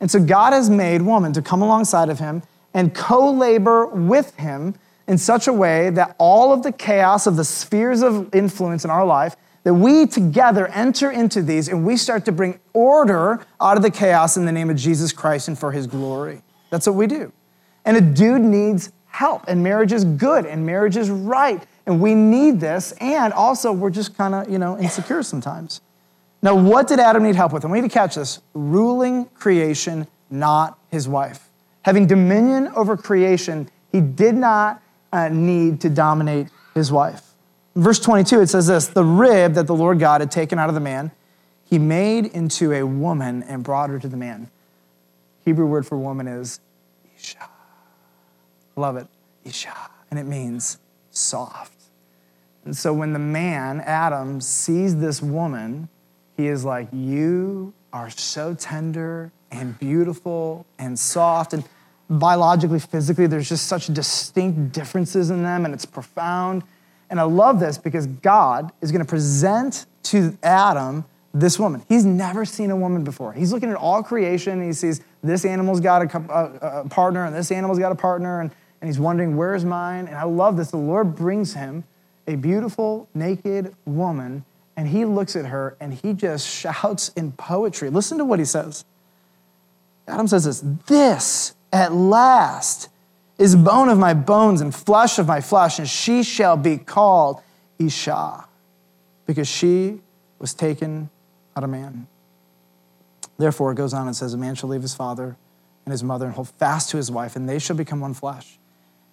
And 0.00 0.10
so 0.10 0.20
God 0.20 0.52
has 0.52 0.68
made 0.68 1.02
woman 1.02 1.32
to 1.32 1.42
come 1.42 1.62
alongside 1.62 2.08
of 2.08 2.18
him 2.18 2.42
and 2.74 2.94
co 2.94 3.30
labor 3.30 3.86
with 3.86 4.34
him 4.36 4.74
in 5.06 5.16
such 5.16 5.46
a 5.46 5.52
way 5.52 5.90
that 5.90 6.14
all 6.18 6.52
of 6.52 6.62
the 6.62 6.72
chaos 6.72 7.26
of 7.26 7.36
the 7.36 7.44
spheres 7.44 8.02
of 8.02 8.34
influence 8.34 8.84
in 8.84 8.90
our 8.90 9.06
life 9.06 9.36
that 9.64 9.74
we 9.74 10.06
together 10.06 10.66
enter 10.68 11.10
into 11.10 11.42
these 11.42 11.68
and 11.68 11.84
we 11.84 11.96
start 11.96 12.24
to 12.24 12.32
bring 12.32 12.60
order 12.72 13.44
out 13.60 13.76
of 13.76 13.82
the 13.82 13.90
chaos 13.90 14.36
in 14.36 14.46
the 14.46 14.52
name 14.52 14.70
of 14.70 14.76
Jesus 14.76 15.12
Christ 15.12 15.48
and 15.48 15.58
for 15.58 15.72
his 15.72 15.86
glory. 15.86 16.42
That's 16.70 16.86
what 16.86 16.96
we 16.96 17.06
do. 17.06 17.32
And 17.84 17.96
a 17.96 18.00
dude 18.00 18.42
needs 18.42 18.92
help, 19.06 19.44
and 19.48 19.62
marriage 19.62 19.92
is 19.92 20.04
good, 20.04 20.46
and 20.46 20.64
marriage 20.64 20.96
is 20.96 21.10
right, 21.10 21.66
And 21.86 22.00
we 22.00 22.14
need 22.14 22.60
this. 22.60 22.92
And 23.00 23.32
also, 23.32 23.72
we're 23.72 23.90
just 23.90 24.16
kind 24.16 24.34
of, 24.34 24.48
you 24.50 24.58
know, 24.58 24.78
insecure 24.78 25.22
sometimes. 25.22 25.80
Now, 26.42 26.54
what 26.54 26.86
did 26.86 27.00
Adam 27.00 27.22
need 27.22 27.34
help 27.34 27.52
with? 27.52 27.64
And 27.64 27.72
we 27.72 27.80
need 27.80 27.88
to 27.88 27.92
catch 27.92 28.14
this 28.14 28.40
ruling 28.54 29.24
creation, 29.26 30.06
not 30.30 30.78
his 30.88 31.08
wife. 31.08 31.48
Having 31.82 32.06
dominion 32.06 32.68
over 32.76 32.96
creation, 32.96 33.70
he 33.90 34.00
did 34.00 34.34
not 34.34 34.82
uh, 35.12 35.30
need 35.30 35.80
to 35.80 35.88
dominate 35.88 36.48
his 36.74 36.92
wife. 36.92 37.27
In 37.78 37.84
verse 37.84 38.00
22, 38.00 38.40
it 38.40 38.48
says 38.48 38.66
this 38.66 38.88
The 38.88 39.04
rib 39.04 39.54
that 39.54 39.68
the 39.68 39.74
Lord 39.74 40.00
God 40.00 40.20
had 40.20 40.32
taken 40.32 40.58
out 40.58 40.68
of 40.68 40.74
the 40.74 40.80
man, 40.80 41.12
he 41.64 41.78
made 41.78 42.26
into 42.26 42.72
a 42.72 42.84
woman 42.84 43.44
and 43.44 43.62
brought 43.62 43.88
her 43.88 44.00
to 44.00 44.08
the 44.08 44.16
man. 44.16 44.50
Hebrew 45.44 45.64
word 45.64 45.86
for 45.86 45.96
woman 45.96 46.26
is 46.26 46.58
Isha. 47.16 47.48
Love 48.74 48.96
it, 48.96 49.06
Isha. 49.44 49.72
And 50.10 50.18
it 50.18 50.24
means 50.24 50.78
soft. 51.12 51.84
And 52.64 52.76
so 52.76 52.92
when 52.92 53.12
the 53.12 53.20
man, 53.20 53.80
Adam, 53.82 54.40
sees 54.40 54.96
this 54.96 55.22
woman, 55.22 55.88
he 56.36 56.48
is 56.48 56.64
like, 56.64 56.88
You 56.92 57.72
are 57.92 58.10
so 58.10 58.54
tender 58.54 59.30
and 59.52 59.78
beautiful 59.78 60.66
and 60.80 60.98
soft. 60.98 61.52
And 61.52 61.62
biologically, 62.10 62.80
physically, 62.80 63.28
there's 63.28 63.48
just 63.48 63.66
such 63.66 63.86
distinct 63.86 64.72
differences 64.72 65.30
in 65.30 65.44
them, 65.44 65.64
and 65.64 65.72
it's 65.72 65.86
profound. 65.86 66.64
And 67.10 67.18
I 67.18 67.24
love 67.24 67.60
this 67.60 67.78
because 67.78 68.06
God 68.06 68.72
is 68.80 68.92
going 68.92 69.04
to 69.04 69.08
present 69.08 69.86
to 70.04 70.36
Adam 70.42 71.04
this 71.34 71.58
woman. 71.58 71.82
He's 71.88 72.04
never 72.04 72.44
seen 72.44 72.70
a 72.70 72.76
woman 72.76 73.04
before. 73.04 73.32
He's 73.32 73.52
looking 73.52 73.70
at 73.70 73.76
all 73.76 74.02
creation, 74.02 74.54
and 74.54 74.64
he 74.64 74.72
sees 74.72 75.00
this 75.22 75.44
animal's 75.44 75.80
got 75.80 76.14
a, 76.14 76.18
a, 76.18 76.80
a 76.80 76.88
partner, 76.88 77.24
and 77.24 77.34
this 77.34 77.50
animal's 77.50 77.78
got 77.78 77.92
a 77.92 77.96
partner, 77.96 78.40
and, 78.40 78.50
and 78.80 78.88
he's 78.88 78.98
wondering, 78.98 79.36
Where's 79.36 79.64
mine? 79.64 80.06
And 80.06 80.16
I 80.16 80.24
love 80.24 80.56
this. 80.56 80.70
The 80.70 80.76
Lord 80.76 81.14
brings 81.14 81.54
him 81.54 81.84
a 82.26 82.36
beautiful, 82.36 83.08
naked 83.14 83.74
woman, 83.86 84.44
and 84.76 84.86
he 84.86 85.04
looks 85.04 85.34
at 85.34 85.46
her 85.46 85.76
and 85.80 85.92
he 85.94 86.12
just 86.12 86.46
shouts 86.46 87.08
in 87.10 87.32
poetry. 87.32 87.90
Listen 87.90 88.18
to 88.18 88.24
what 88.24 88.38
he 88.38 88.44
says. 88.44 88.84
Adam 90.06 90.28
says 90.28 90.44
this 90.44 90.60
This 90.86 91.54
at 91.72 91.92
last 91.92 92.88
is 93.38 93.54
bone 93.54 93.88
of 93.88 93.98
my 93.98 94.14
bones 94.14 94.60
and 94.60 94.74
flesh 94.74 95.18
of 95.18 95.26
my 95.26 95.40
flesh, 95.40 95.78
and 95.78 95.88
she 95.88 96.22
shall 96.22 96.56
be 96.56 96.76
called 96.76 97.40
Isha, 97.78 98.44
because 99.26 99.48
she 99.48 100.00
was 100.38 100.52
taken 100.52 101.08
out 101.56 101.64
of 101.64 101.70
man. 101.70 102.08
Therefore, 103.38 103.70
it 103.72 103.76
goes 103.76 103.94
on 103.94 104.06
and 104.06 104.16
says, 104.16 104.34
A 104.34 104.36
man 104.36 104.56
shall 104.56 104.68
leave 104.68 104.82
his 104.82 104.94
father 104.94 105.36
and 105.84 105.92
his 105.92 106.02
mother 106.02 106.26
and 106.26 106.34
hold 106.34 106.48
fast 106.48 106.90
to 106.90 106.96
his 106.96 107.10
wife, 107.10 107.36
and 107.36 107.48
they 107.48 107.58
shall 107.58 107.76
become 107.76 108.00
one 108.00 108.14
flesh. 108.14 108.58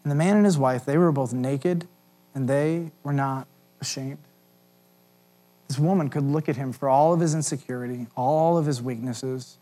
And 0.03 0.12
the 0.12 0.15
man 0.15 0.38
and 0.38 0.46
his 0.46 0.58
wife, 0.58 0.86
they 0.86 0.98
were 0.98 1.12
both 1.12 1.32
naked, 1.32 1.88
and 2.34 2.48
they 2.48 2.91
were 3.03 3.13
not 3.13 3.48
ashamed. 3.79 4.17
This 5.67 5.79
woman 5.79 6.10
could 6.10 6.24
look 6.24 6.50
at 6.50 6.55
him 6.55 6.74
for 6.74 6.89
all 6.89 7.13
of 7.13 7.20
his 7.20 7.34
insecurity, 7.34 8.08
all 8.15 8.58
of 8.58 8.65
his 8.65 8.82
weaknesses. 8.82 9.58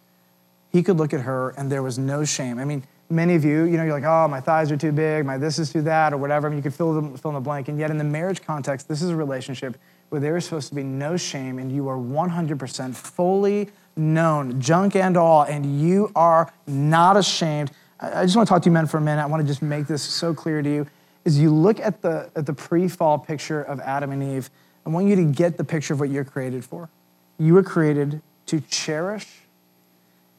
He 0.70 0.84
could 0.84 0.98
look 0.98 1.14
at 1.14 1.22
her, 1.22 1.52
and 1.52 1.72
there 1.72 1.84
was 1.84 2.00
no 2.00 2.26
shame. 2.26 2.60
I 2.60 2.66
mean, 2.66 2.84
many 3.14 3.36
of 3.36 3.46
you, 3.46 3.64
you 3.64 3.78
know, 3.78 3.84
you're 3.84 3.94
like, 3.94 4.04
oh, 4.04 4.28
my 4.28 4.40
thighs 4.40 4.72
are 4.72 4.78
too 4.78 4.92
big, 4.92 5.26
my 5.26 5.38
this 5.38 5.60
is 5.60 5.72
too 5.72 5.82
that, 5.84 6.14
or 6.14 6.18
whatever. 6.18 6.48
I 6.48 6.50
mean, 6.50 6.58
you 6.58 6.64
could 6.64 6.74
fill, 6.74 7.02
the, 7.02 7.18
fill 7.18 7.32
in 7.32 7.36
the 7.36 7.42
blank. 7.42 7.68
And 7.68 7.80
yet, 7.80 7.92
in 7.92 7.98
the 7.98 8.04
marriage 8.04 8.42
context, 8.42 8.88
this 8.88 9.02
is 9.02 9.10
a 9.10 9.16
relationship 9.16 9.78
where 10.10 10.20
there 10.20 10.36
is 10.38 10.46
supposed 10.46 10.70
to 10.70 10.76
be 10.76 10.84
no 10.84 11.18
shame, 11.18 11.60
and 11.60 11.72
you 11.72 11.88
are 11.88 11.98
100% 11.98 12.96
fully 12.96 13.70
known, 13.96 14.60
junk 14.60 14.96
and 14.96 15.18
all, 15.18 15.44
and 15.44 15.80
you 15.80 16.12
are 16.16 16.52
not 16.68 17.18
ashamed. 17.18 17.72
I 18.00 18.24
just 18.24 18.36
want 18.36 18.48
to 18.48 18.54
talk 18.54 18.62
to 18.64 18.70
you 18.70 18.74
men 18.74 18.88
for 18.88 18.98
a 18.98 19.02
minute. 19.02 19.22
I 19.22 19.26
want 19.28 19.42
to 19.42 19.48
just 19.48 19.62
make 19.62 19.88
this 19.88 20.02
so 20.02 20.34
clear 20.34 20.62
to 20.62 20.70
you. 20.70 20.88
Is 21.26 21.40
you 21.40 21.54
look 21.54 21.80
at 21.80 22.02
the, 22.02 22.30
at 22.36 22.46
the 22.46 22.54
pre 22.54 22.88
fall 22.88 23.18
picture 23.18 23.62
of 23.62 23.80
Adam 23.80 24.12
and 24.12 24.22
Eve, 24.22 24.50
I 24.86 24.90
want 24.90 25.08
you 25.08 25.16
to 25.16 25.24
get 25.24 25.58
the 25.58 25.64
picture 25.64 25.94
of 25.94 26.00
what 26.00 26.10
you're 26.10 26.26
created 26.26 26.66
for. 26.66 26.90
You 27.38 27.54
were 27.54 27.64
created 27.64 28.22
to 28.48 28.60
cherish 28.60 29.28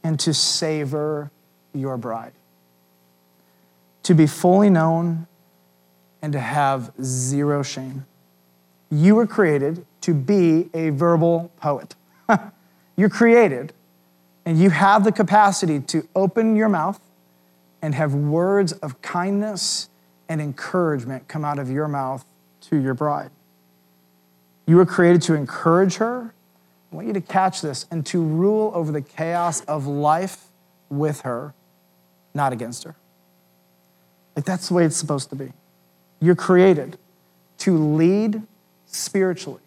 and 0.02 0.20
to 0.20 0.34
savor 0.34 1.30
your 1.72 1.96
bride, 1.96 2.32
to 4.04 4.14
be 4.14 4.26
fully 4.26 4.70
known 4.70 5.26
and 6.22 6.32
to 6.32 6.40
have 6.40 6.92
zero 7.02 7.62
shame. 7.62 8.06
You 8.90 9.16
were 9.16 9.26
created 9.26 9.84
to 10.02 10.14
be 10.14 10.70
a 10.72 10.90
verbal 10.90 11.50
poet. 11.60 11.94
You're 12.96 13.08
created 13.08 13.72
and 14.46 14.58
you 14.58 14.70
have 14.70 15.04
the 15.04 15.12
capacity 15.12 15.80
to 15.80 16.06
open 16.14 16.54
your 16.56 16.68
mouth 16.68 17.00
and 17.82 17.94
have 17.94 18.14
words 18.14 18.72
of 18.72 19.00
kindness 19.02 19.88
and 20.28 20.40
encouragement 20.40 21.28
come 21.28 21.44
out 21.44 21.58
of 21.58 21.70
your 21.70 21.88
mouth 21.88 22.24
to 22.60 22.76
your 22.76 22.94
bride. 22.94 23.30
You 24.66 24.76
were 24.76 24.86
created 24.86 25.22
to 25.22 25.34
encourage 25.34 25.96
her. 25.96 26.34
I 26.92 26.96
want 26.96 27.06
you 27.06 27.12
to 27.14 27.20
catch 27.20 27.60
this 27.60 27.86
and 27.90 28.04
to 28.06 28.22
rule 28.22 28.70
over 28.74 28.92
the 28.92 29.02
chaos 29.02 29.62
of 29.62 29.86
life 29.86 30.46
with 30.88 31.22
her, 31.22 31.54
not 32.34 32.52
against 32.52 32.84
her. 32.84 32.96
Like 34.36 34.44
that's 34.44 34.68
the 34.68 34.74
way 34.74 34.84
it's 34.84 34.96
supposed 34.96 35.30
to 35.30 35.36
be. 35.36 35.52
You're 36.20 36.34
created 36.34 36.98
to 37.58 37.76
lead 37.76 38.42
spiritually, 38.86 39.60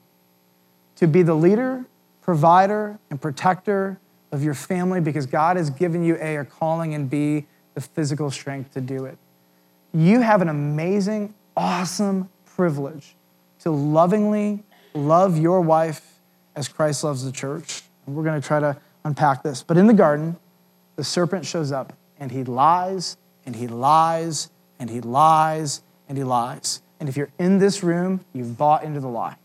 to 0.95 1.07
be 1.07 1.23
the 1.23 1.33
leader, 1.33 1.85
provider, 2.21 2.99
and 3.09 3.21
protector 3.21 3.99
of 4.31 4.43
your 4.43 4.53
family 4.53 4.99
because 4.99 5.25
God 5.25 5.57
has 5.57 5.69
given 5.69 6.03
you 6.03 6.17
A, 6.19 6.37
a 6.37 6.45
calling, 6.45 6.93
and 6.93 7.09
B, 7.09 7.45
the 7.73 7.81
physical 7.81 8.29
strength 8.31 8.73
to 8.73 8.81
do 8.81 9.05
it. 9.05 9.17
You 9.93 10.21
have 10.21 10.41
an 10.41 10.49
amazing, 10.49 11.33
awesome 11.55 12.29
privilege 12.45 13.15
to 13.59 13.71
lovingly 13.71 14.63
love 14.93 15.37
your 15.37 15.61
wife 15.61 16.19
as 16.55 16.67
Christ 16.67 17.03
loves 17.03 17.23
the 17.23 17.31
church. 17.31 17.83
And 18.05 18.15
we're 18.15 18.23
going 18.23 18.39
to 18.39 18.45
try 18.45 18.59
to 18.59 18.77
unpack 19.05 19.43
this. 19.43 19.63
But 19.63 19.77
in 19.77 19.87
the 19.87 19.93
garden, 19.93 20.35
the 20.95 21.03
serpent 21.03 21.45
shows 21.45 21.71
up 21.71 21.93
and 22.19 22.31
he 22.31 22.43
lies 22.43 23.17
and 23.45 23.55
he 23.55 23.67
lies 23.67 24.49
and 24.79 24.89
he 24.89 25.01
lies 25.01 25.81
and 26.07 26.17
he 26.17 26.23
lies. 26.23 26.81
And 26.99 27.07
if 27.07 27.17
you're 27.17 27.29
in 27.37 27.59
this 27.59 27.83
room, 27.83 28.21
you've 28.33 28.57
bought 28.57 28.83
into 28.83 28.99
the 28.99 29.07
lie. 29.07 29.35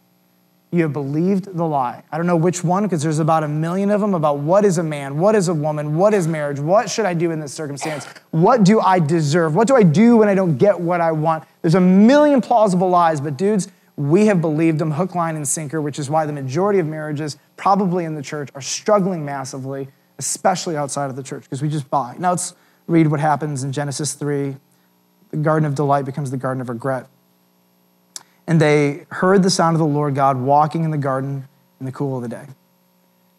You 0.70 0.84
have 0.84 0.94
believed 0.94 1.54
the 1.54 1.66
lie. 1.66 2.02
I 2.10 2.16
don't 2.16 2.26
know 2.26 2.36
which 2.36 2.64
one, 2.64 2.82
because 2.84 3.02
there's 3.02 3.18
about 3.18 3.44
a 3.44 3.48
million 3.48 3.90
of 3.90 4.00
them 4.00 4.14
about 4.14 4.38
what 4.38 4.64
is 4.64 4.78
a 4.78 4.82
man, 4.82 5.18
what 5.18 5.34
is 5.34 5.48
a 5.48 5.54
woman, 5.54 5.96
what 5.96 6.14
is 6.14 6.26
marriage, 6.26 6.60
what 6.60 6.88
should 6.88 7.04
I 7.04 7.12
do 7.12 7.30
in 7.30 7.40
this 7.40 7.52
circumstance, 7.52 8.06
what 8.30 8.64
do 8.64 8.80
I 8.80 8.98
deserve, 8.98 9.54
what 9.54 9.68
do 9.68 9.76
I 9.76 9.82
do 9.82 10.16
when 10.16 10.28
I 10.28 10.34
don't 10.34 10.56
get 10.56 10.80
what 10.80 11.02
I 11.02 11.12
want. 11.12 11.44
There's 11.60 11.74
a 11.74 11.80
million 11.80 12.40
plausible 12.40 12.88
lies, 12.88 13.20
but 13.20 13.36
dudes, 13.36 13.68
we 13.96 14.24
have 14.26 14.40
believed 14.40 14.78
them 14.78 14.92
hook, 14.92 15.14
line, 15.14 15.36
and 15.36 15.46
sinker, 15.46 15.82
which 15.82 15.98
is 15.98 16.08
why 16.08 16.24
the 16.24 16.32
majority 16.32 16.78
of 16.78 16.86
marriages, 16.86 17.36
probably 17.58 18.06
in 18.06 18.14
the 18.14 18.22
church, 18.22 18.48
are 18.54 18.62
struggling 18.62 19.26
massively, 19.26 19.88
especially 20.18 20.78
outside 20.78 21.10
of 21.10 21.16
the 21.16 21.22
church, 21.22 21.42
because 21.42 21.60
we 21.60 21.68
just 21.68 21.90
buy. 21.90 22.16
Now 22.18 22.30
let's 22.30 22.54
read 22.86 23.08
what 23.08 23.20
happens 23.20 23.62
in 23.62 23.72
Genesis 23.72 24.14
3. 24.14 24.56
The 25.32 25.38
garden 25.38 25.66
of 25.66 25.74
delight 25.74 26.04
becomes 26.04 26.30
the 26.30 26.36
garden 26.36 26.60
of 26.60 26.68
regret. 26.68 27.08
And 28.46 28.60
they 28.60 29.06
heard 29.10 29.42
the 29.42 29.50
sound 29.50 29.74
of 29.74 29.80
the 29.80 29.86
Lord 29.86 30.14
God 30.14 30.38
walking 30.38 30.84
in 30.84 30.90
the 30.90 30.98
garden 30.98 31.48
in 31.80 31.86
the 31.86 31.92
cool 31.92 32.16
of 32.16 32.22
the 32.22 32.28
day. 32.28 32.46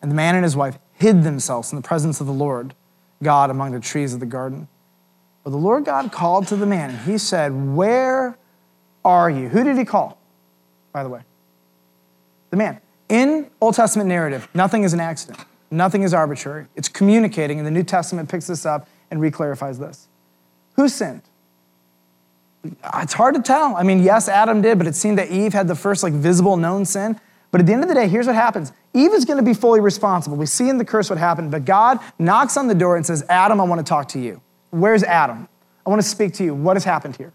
And 0.02 0.12
the 0.12 0.16
man 0.16 0.36
and 0.36 0.44
his 0.44 0.56
wife 0.56 0.78
hid 0.94 1.24
themselves 1.24 1.72
in 1.72 1.78
the 1.78 1.82
presence 1.82 2.20
of 2.20 2.28
the 2.28 2.34
Lord 2.34 2.74
God 3.22 3.50
among 3.50 3.72
the 3.72 3.80
trees 3.80 4.14
of 4.14 4.20
the 4.20 4.26
garden. 4.26 4.68
But 5.44 5.52
the 5.52 5.58
Lord 5.58 5.86
God 5.86 6.12
called 6.12 6.48
to 6.48 6.56
the 6.56 6.66
man, 6.66 6.92
and 6.92 7.00
he 7.00 7.18
said, 7.18 7.76
Where 7.76 8.38
are 9.04 9.30
you? 9.30 9.50
Who 9.50 9.64
did 9.64 9.78
he 9.78 9.86
call, 9.86 10.18
by 10.92 11.04
the 11.04 11.10
way? 11.10 11.22
The 12.50 12.58
man. 12.58 12.80
In 13.10 13.50
Old 13.60 13.76
Testament 13.76 14.08
narrative, 14.08 14.48
nothing 14.54 14.84
is 14.84 14.94
an 14.94 15.00
accident, 15.00 15.40
nothing 15.70 16.04
is 16.04 16.14
arbitrary. 16.14 16.68
It's 16.76 16.88
communicating, 16.88 17.60
and 17.60 17.68
the 17.68 17.72
New 17.72 17.84
Testament 17.84 18.30
picks 18.30 18.48
this 18.48 18.66
up 18.66 18.88
and 19.12 19.20
reclarifies 19.20 19.80
this. 19.80 20.08
Who 20.76 20.88
sinned? 20.88 21.22
It's 22.63 23.13
hard 23.13 23.36
to 23.36 23.41
tell. 23.41 23.75
I 23.75 23.84
mean, 23.84 24.01
yes, 24.01 24.29
Adam 24.29 24.62
did, 24.62 24.77
but 24.77 24.88
it 24.88 24.96
seemed 24.96 25.17
that 25.17 25.29
Eve 25.29 25.53
had 25.53 25.67
the 25.67 25.75
first 25.75 26.03
like 26.03 26.13
visible 26.13 26.55
known 26.58 26.86
sin. 26.86 27.20
But 27.51 27.62
at 27.62 27.67
the 27.67 27.74
end 27.74 27.84
of 27.84 27.89
the 27.89 27.96
day, 27.96 28.08
here's 28.08 28.25
what 28.25 28.36
happens. 28.36 28.72
Eve 28.93 29.13
is 29.13 29.25
going 29.25 29.38
to 29.38 29.43
be 29.43 29.53
fully 29.53 29.79
responsible. 29.79 30.38
We 30.38 30.46
see 30.46 30.70
in 30.70 30.77
the 30.77 30.86
curse 30.86 31.10
what 31.10 31.20
happened, 31.20 31.51
but 31.51 31.65
God 31.65 32.00
knocks 32.17 32.58
on 32.58 32.67
the 32.67 32.74
door 32.74 32.96
and 32.96 33.05
says, 33.05 33.24
Adam, 33.29 33.62
I 33.62 33.63
want 33.63 33.79
to 33.79 33.88
talk 33.88 34.08
to 34.10 34.20
you. 34.20 34.41
Where's 34.72 35.03
Adam? 35.03 35.48
I 35.86 35.89
want 35.89 36.01
to 36.01 36.08
speak 36.08 36.34
to 36.36 36.43
you. 36.43 36.55
What 36.55 36.77
has 36.77 36.84
happened 36.84 37.15
here? 37.15 37.32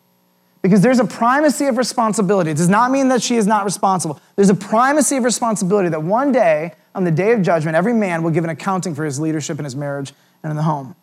Because 0.61 0.81
there's 0.81 0.99
a 0.99 1.05
primacy 1.05 1.67
of 1.67 1.77
responsibility. 1.77 2.51
It 2.51 2.57
does 2.57 2.69
not 2.69 2.91
mean 2.91 3.09
that 3.09 3.23
she 3.23 3.37
is 3.37 3.47
not 3.47 3.65
responsible. 3.65 4.21
There's 4.35 4.51
a 4.51 4.57
primacy 4.57 5.17
of 5.17 5.25
responsibility 5.25 5.89
that 5.91 6.03
one 6.03 6.33
day, 6.33 6.73
on 6.95 7.05
the 7.05 7.13
day 7.13 7.33
of 7.33 7.43
judgment, 7.43 7.77
every 7.77 7.95
man 7.95 8.25
will 8.25 8.33
give 8.33 8.43
an 8.43 8.51
accounting 8.51 8.95
for 8.95 9.05
his 9.05 9.21
leadership 9.21 9.59
in 9.61 9.65
his 9.65 9.77
marriage 9.77 10.13
and 10.43 10.51
in 10.51 10.57
the 10.57 10.65
home. 10.65 10.97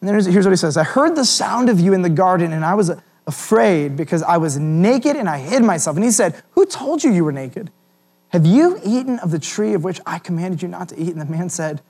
And 0.00 0.08
then 0.08 0.14
here's, 0.14 0.26
here's 0.26 0.44
what 0.44 0.50
he 0.52 0.56
says 0.56 0.76
I 0.76 0.84
heard 0.84 1.16
the 1.16 1.24
sound 1.24 1.70
of 1.70 1.80
you 1.80 1.94
in 1.94 2.02
the 2.02 2.10
garden, 2.10 2.52
and 2.52 2.62
I 2.62 2.74
was 2.74 2.90
afraid 3.26 3.96
because 3.96 4.22
I 4.22 4.36
was 4.36 4.58
naked 4.58 5.16
and 5.16 5.28
I 5.28 5.38
hid 5.38 5.62
myself. 5.62 5.96
And 5.96 6.04
he 6.04 6.10
said, 6.10 6.42
Who 6.52 6.66
told 6.66 7.04
you 7.04 7.12
you 7.12 7.24
were 7.24 7.32
naked? 7.32 7.70
Have 8.30 8.46
you 8.46 8.80
eaten 8.84 9.18
of 9.18 9.30
the 9.30 9.38
tree 9.38 9.74
of 9.74 9.84
which 9.84 10.00
I 10.06 10.18
commanded 10.18 10.62
you 10.62 10.68
not 10.68 10.88
to 10.88 10.98
eat? 10.98 11.10
And 11.10 11.20
the 11.20 11.26
man 11.26 11.48
said, 11.48 11.82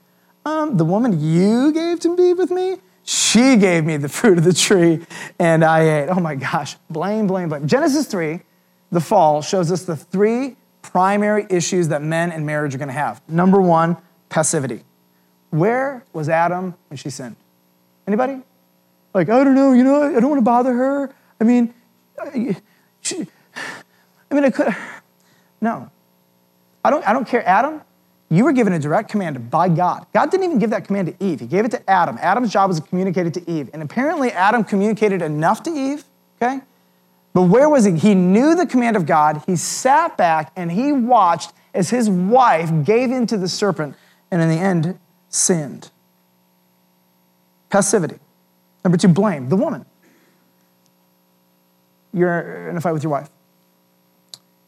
um, 0.45 0.77
The 0.77 0.85
woman 0.85 1.19
you 1.19 1.71
gave 1.71 1.99
to 2.01 2.15
be 2.15 2.33
with 2.33 2.51
me, 2.51 2.77
she 3.03 3.55
gave 3.55 3.83
me 3.85 3.97
the 3.97 4.09
fruit 4.09 4.37
of 4.37 4.43
the 4.43 4.53
tree 4.53 5.05
and 5.39 5.63
I 5.63 6.03
ate. 6.03 6.09
Oh 6.09 6.19
my 6.19 6.35
gosh, 6.35 6.77
blame, 6.89 7.27
blame, 7.27 7.49
blame. 7.49 7.67
Genesis 7.67 8.07
3, 8.07 8.41
the 8.91 9.01
fall 9.01 9.41
shows 9.41 9.71
us 9.71 9.83
the 9.83 9.95
three 9.95 10.55
primary 10.81 11.47
issues 11.49 11.87
that 11.87 12.01
men 12.01 12.31
in 12.31 12.45
marriage 12.45 12.75
are 12.75 12.77
going 12.77 12.87
to 12.89 12.93
have. 12.93 13.21
Number 13.27 13.61
one, 13.61 13.97
passivity. 14.29 14.83
Where 15.49 16.03
was 16.13 16.29
Adam 16.29 16.75
when 16.89 16.97
she 16.97 17.09
sinned? 17.09 17.35
Anybody? 18.07 18.41
Like, 19.13 19.29
I 19.29 19.43
don't 19.43 19.55
know, 19.55 19.73
you 19.73 19.83
know, 19.83 20.15
I 20.15 20.19
don't 20.19 20.29
want 20.29 20.39
to 20.39 20.45
bother 20.45 20.73
her. 20.73 21.13
I 21.39 21.43
mean, 21.43 21.73
uh, 22.19 22.53
she, 23.01 23.27
I 24.31 24.35
mean, 24.35 24.45
I 24.45 24.49
could. 24.49 24.75
No. 25.61 25.89
I 26.83 26.89
don't, 26.89 27.07
I 27.07 27.13
don't 27.13 27.27
care. 27.27 27.47
Adam, 27.47 27.81
you 28.29 28.43
were 28.43 28.51
given 28.51 28.73
a 28.73 28.79
direct 28.79 29.09
command 29.09 29.49
by 29.49 29.69
God. 29.69 30.05
God 30.13 30.31
didn't 30.31 30.45
even 30.45 30.59
give 30.59 30.71
that 30.71 30.85
command 30.85 31.07
to 31.07 31.23
Eve, 31.23 31.39
He 31.39 31.47
gave 31.47 31.65
it 31.65 31.71
to 31.71 31.89
Adam. 31.89 32.17
Adam's 32.19 32.51
job 32.51 32.69
was 32.69 32.79
to 32.79 32.85
communicate 32.87 33.27
it 33.27 33.33
to 33.35 33.49
Eve. 33.49 33.69
And 33.73 33.81
apparently, 33.81 34.31
Adam 34.31 34.63
communicated 34.63 35.21
enough 35.21 35.63
to 35.63 35.69
Eve, 35.69 36.03
okay? 36.41 36.61
But 37.33 37.43
where 37.43 37.67
was 37.69 37.85
he? 37.85 37.97
He 37.97 38.15
knew 38.15 38.55
the 38.55 38.65
command 38.65 38.95
of 38.95 39.05
God. 39.05 39.43
He 39.45 39.55
sat 39.55 40.17
back 40.17 40.51
and 40.55 40.71
he 40.71 40.91
watched 40.91 41.51
as 41.73 41.89
his 41.89 42.09
wife 42.09 42.71
gave 42.85 43.11
in 43.11 43.25
to 43.27 43.37
the 43.37 43.49
serpent 43.49 43.95
and 44.29 44.41
in 44.41 44.49
the 44.49 44.57
end 44.57 44.99
sinned. 45.29 45.89
Passivity. 47.69 48.19
Number 48.83 48.97
two, 48.97 49.07
blame 49.07 49.49
the 49.49 49.55
woman. 49.55 49.85
You're 52.13 52.69
in 52.69 52.77
a 52.77 52.81
fight 52.81 52.93
with 52.93 53.03
your 53.03 53.11
wife. 53.11 53.29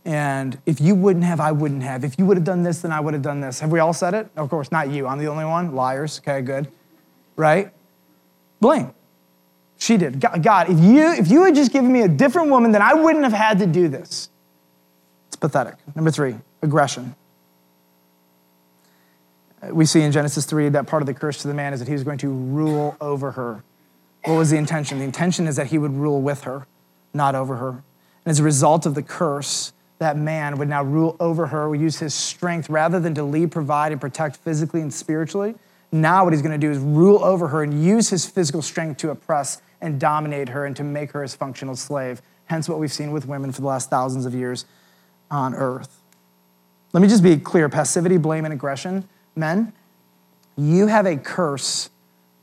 And 0.06 0.60
if 0.66 0.80
you 0.80 0.94
wouldn't 0.94 1.26
have, 1.26 1.40
I 1.40 1.52
wouldn't 1.52 1.82
have. 1.82 2.04
If 2.04 2.20
you 2.20 2.26
would 2.26 2.38
have 2.38 2.44
done 2.44 2.64
this, 2.64 2.82
then 2.82 2.92
I 2.92 3.00
would 3.00 3.14
have 3.14 3.24
done 3.24 3.42
this. 3.42 3.60
Have 3.60 3.72
we 3.72 3.80
all 3.80 3.94
said 3.94 4.14
it? 4.14 4.30
Of 4.36 4.50
course, 4.50 4.72
not 4.72 4.90
you. 4.90 5.08
I'm 5.08 5.18
the 5.18 5.28
only 5.28 5.46
one. 5.46 5.74
Liars. 5.74 6.20
Okay, 6.20 6.42
good. 6.42 6.68
Right? 7.36 7.72
Blame. 8.62 8.94
She 9.78 9.98
did. 9.98 10.20
God, 10.20 10.70
if 10.70 10.80
you, 10.80 11.12
if 11.12 11.30
you 11.30 11.44
had 11.44 11.56
just 11.56 11.74
given 11.74 11.92
me 11.92 12.02
a 12.02 12.08
different 12.08 12.50
woman, 12.50 12.72
then 12.72 12.82
I 12.82 12.94
wouldn't 12.94 13.24
have 13.24 13.34
had 13.34 13.60
to 13.60 13.68
do 13.68 13.88
this. 13.88 14.30
It's 15.28 15.36
pathetic. 15.36 15.76
Number 15.96 16.12
three, 16.12 16.36
aggression. 16.62 17.16
Uh, 19.62 19.74
we 19.74 19.86
see 19.86 20.02
in 20.02 20.12
Genesis 20.12 20.46
3 20.46 20.70
that 20.70 20.88
part 20.88 21.02
of 21.02 21.08
the 21.08 21.14
curse 21.14 21.42
to 21.42 21.48
the 21.48 21.54
man 21.54 21.74
is 21.74 21.80
that 21.80 21.88
he 21.88 21.94
was 21.94 22.04
going 22.04 22.18
to 22.20 22.30
rule 22.30 22.96
over 23.02 23.32
her. 23.32 23.64
What 24.24 24.36
was 24.36 24.50
the 24.50 24.58
intention? 24.58 25.00
The 25.00 25.04
intention 25.04 25.48
is 25.48 25.56
that 25.58 25.68
he 25.68 25.78
would 25.78 25.94
rule 25.94 26.22
with 26.22 26.44
her, 26.44 26.68
not 27.16 27.34
over 27.34 27.56
her. 27.56 27.70
And 27.70 28.32
as 28.32 28.40
a 28.40 28.44
result 28.44 28.86
of 28.86 28.94
the 28.94 29.02
curse, 29.02 29.74
that 30.00 30.18
man 30.18 30.58
would 30.58 30.68
now 30.68 30.84
rule 30.84 31.16
over 31.20 31.48
her, 31.48 31.70
would 31.70 31.80
use 31.80 32.00
his 32.00 32.14
strength 32.14 32.70
rather 32.70 33.00
than 33.00 33.16
to 33.16 33.24
lead, 33.24 33.52
provide, 33.52 33.92
and 33.92 34.02
protect 34.02 34.38
physically 34.38 34.82
and 34.82 34.94
spiritually. 34.94 35.56
Now, 35.92 36.26
what 36.26 36.34
he's 36.34 36.42
going 36.42 36.60
to 36.60 36.68
do 36.68 36.72
is 36.72 36.78
rule 36.78 37.24
over 37.24 37.48
her 37.48 37.64
and 37.64 37.84
use 37.84 38.10
his 38.10 38.26
physical 38.26 38.62
strength 38.62 38.98
to 38.98 39.12
oppress 39.12 39.62
and 39.80 40.00
dominate 40.00 40.50
her 40.50 40.66
and 40.66 40.76
to 40.76 40.84
make 40.84 41.12
her 41.12 41.22
his 41.22 41.36
functional 41.36 41.76
slave. 41.76 42.22
Hence, 42.46 42.68
what 42.68 42.80
we've 42.80 42.92
seen 42.92 43.12
with 43.12 43.28
women 43.28 43.52
for 43.52 43.62
the 43.62 43.68
last 43.68 43.90
thousands 43.90 44.26
of 44.26 44.34
years 44.34 44.66
on 45.32 45.56
earth. 45.56 46.02
Let 46.92 47.02
me 47.02 47.08
just 47.08 47.24
be 47.24 47.38
clear 47.38 47.70
passivity, 47.70 48.18
blame, 48.18 48.46
and 48.46 48.54
aggression. 48.54 49.08
Men, 49.36 49.74
you 50.58 50.88
have 50.88 51.06
a 51.06 51.18
curse 51.18 51.90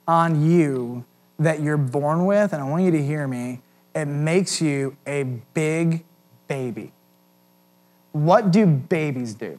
on 0.07 0.51
you 0.51 1.05
that 1.39 1.61
you're 1.61 1.77
born 1.77 2.27
with, 2.27 2.53
and 2.53 2.63
I 2.63 2.69
want 2.69 2.85
you 2.85 2.91
to 2.91 3.03
hear 3.03 3.27
me. 3.27 3.61
It 3.95 4.07
makes 4.07 4.61
you 4.61 4.97
a 5.07 5.25
big 5.55 6.05
baby. 6.49 6.93
What 8.13 8.51
do 8.51 8.67
babies 8.67 9.35
do? 9.35 9.59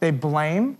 They 0.00 0.10
blame, 0.10 0.78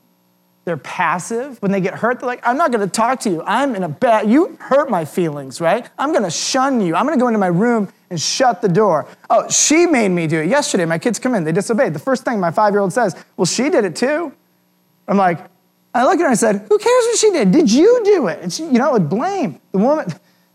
they're 0.64 0.76
passive. 0.76 1.61
When 1.61 1.73
they 1.73 1.81
get 1.81 1.95
hurt, 1.95 2.21
they're 2.21 2.26
like, 2.26 2.47
I'm 2.47 2.57
not 2.57 2.73
gonna 2.73 2.87
talk 2.87 3.21
to 3.21 3.31
you. 3.31 3.43
I'm 3.47 3.75
in 3.75 3.83
a 3.83 3.88
bad, 3.88 4.31
you 4.31 4.57
hurt 4.61 4.88
my 4.91 5.05
feelings, 5.05 5.61
right? 5.61 5.88
I'm 5.99 6.12
gonna 6.12 6.31
shun 6.31 6.81
you. 6.81 6.95
I'm 6.95 7.05
gonna 7.05 7.19
go 7.19 7.29
into 7.29 7.38
my 7.38 7.49
room 7.49 7.93
and 8.11 8.21
shut 8.21 8.62
the 8.62 8.69
door. 8.69 9.07
Oh, 9.29 9.49
she 9.50 9.87
made 9.87 10.09
me 10.09 10.26
do 10.26 10.41
it. 10.41 10.49
Yesterday, 10.49 10.87
my 10.87 10.99
kids 10.99 11.19
come 11.19 11.35
in, 11.35 11.45
they 11.45 11.53
disobeyed. 11.53 11.93
The 11.93 11.99
first 11.99 12.25
thing 12.25 12.41
my 12.41 12.50
five 12.50 12.73
year 12.73 12.81
old 12.81 12.93
says, 12.93 13.14
Well, 13.37 13.47
she 13.47 13.69
did 13.69 13.85
it 13.85 13.95
too. 13.95 14.33
I'm 15.07 15.19
like, 15.19 15.38
I 15.93 16.05
looked 16.05 16.14
at 16.14 16.21
her 16.21 16.26
and 16.26 16.33
I 16.33 16.35
said, 16.35 16.67
Who 16.69 16.79
cares 16.79 17.05
what 17.05 17.19
she 17.19 17.31
did? 17.31 17.53
Did 17.53 17.70
you 17.70 18.03
do 18.05 18.27
it? 18.29 18.53
She, 18.53 18.64
you 18.64 18.79
know, 18.79 18.92
would 18.92 19.11
blame 19.11 19.61
the 19.73 19.79
woman, 19.79 20.07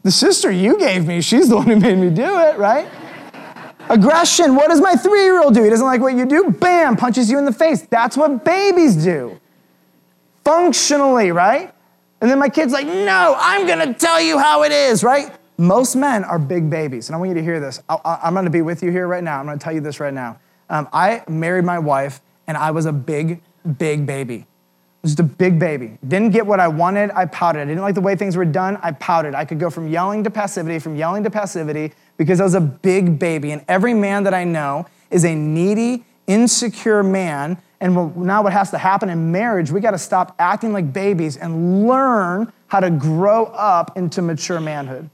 the 0.03 0.11
sister 0.11 0.51
you 0.51 0.77
gave 0.79 1.05
me, 1.05 1.21
she's 1.21 1.49
the 1.49 1.57
one 1.57 1.67
who 1.67 1.75
made 1.75 1.97
me 1.97 2.09
do 2.09 2.39
it, 2.39 2.57
right? 2.57 2.87
Aggression, 3.89 4.55
what 4.55 4.69
does 4.69 4.81
my 4.81 4.95
three 4.95 5.23
year 5.23 5.41
old 5.41 5.53
do? 5.53 5.63
He 5.63 5.69
doesn't 5.69 5.85
like 5.85 6.01
what 6.01 6.15
you 6.15 6.25
do, 6.25 6.51
bam, 6.51 6.95
punches 6.95 7.29
you 7.29 7.37
in 7.37 7.45
the 7.45 7.53
face. 7.53 7.81
That's 7.81 8.15
what 8.15 8.45
babies 8.45 8.95
do 8.95 9.39
functionally, 10.49 11.31
right? 11.31 11.71
And 12.21 12.29
then 12.29 12.39
my 12.39 12.49
kid's 12.49 12.73
like, 12.73 12.87
no, 12.87 13.35
I'm 13.37 13.67
gonna 13.67 13.93
tell 13.93 14.19
you 14.19 14.39
how 14.39 14.63
it 14.63 14.71
is, 14.71 15.03
right? 15.03 15.31
Most 15.57 15.95
men 15.95 16.23
are 16.23 16.39
big 16.39 16.69
babies. 16.69 17.07
And 17.07 17.15
I 17.15 17.19
want 17.19 17.29
you 17.29 17.35
to 17.35 17.43
hear 17.43 17.59
this. 17.59 17.81
I, 17.87 18.19
am 18.23 18.33
gonna 18.33 18.49
be 18.49 18.63
with 18.63 18.81
you 18.81 18.89
here 18.89 19.07
right 19.07 19.23
now. 19.23 19.39
I'm 19.39 19.45
gonna 19.45 19.59
tell 19.59 19.73
you 19.73 19.81
this 19.81 19.99
right 19.99 20.13
now. 20.13 20.39
Um, 20.69 20.87
I 20.91 21.23
married 21.27 21.65
my 21.65 21.77
wife, 21.77 22.21
and 22.47 22.57
I 22.57 22.71
was 22.71 22.87
a 22.87 22.91
big, 22.93 23.41
big 23.77 24.05
baby. 24.07 24.47
Just 25.03 25.19
a 25.19 25.23
big 25.23 25.59
baby. 25.59 25.97
Didn't 26.07 26.31
get 26.31 26.45
what 26.45 26.59
I 26.59 26.67
wanted, 26.67 27.11
I 27.11 27.25
pouted. 27.25 27.61
I 27.61 27.65
didn't 27.65 27.81
like 27.81 27.95
the 27.95 28.01
way 28.01 28.15
things 28.15 28.35
were 28.35 28.45
done, 28.45 28.77
I 28.81 28.91
pouted. 28.91 29.33
I 29.33 29.45
could 29.45 29.59
go 29.59 29.69
from 29.69 29.87
yelling 29.87 30.23
to 30.25 30.29
passivity, 30.29 30.79
from 30.79 30.95
yelling 30.95 31.23
to 31.23 31.29
passivity, 31.29 31.93
because 32.17 32.41
I 32.41 32.43
was 32.43 32.53
a 32.55 32.61
big 32.61 33.17
baby. 33.17 33.51
And 33.51 33.63
every 33.67 33.93
man 33.93 34.23
that 34.23 34.33
I 34.33 34.43
know 34.43 34.87
is 35.09 35.23
a 35.23 35.33
needy, 35.33 36.03
insecure 36.27 37.01
man 37.01 37.57
and 37.81 38.15
now, 38.17 38.43
what 38.43 38.51
has 38.51 38.71
to 38.71 38.77
happen 38.77 39.09
in 39.09 39.31
marriage, 39.31 39.71
we 39.71 39.79
got 39.79 39.91
to 39.91 39.97
stop 39.97 40.35
acting 40.37 40.73
like 40.73 40.91
babies 40.91 41.37
and 41.37 41.87
learn 41.87 42.51
how 42.67 42.81
to 42.81 42.89
grow 42.89 43.45
up 43.45 43.95
into 43.95 44.21
mature 44.21 44.59
manhood. 44.59 45.09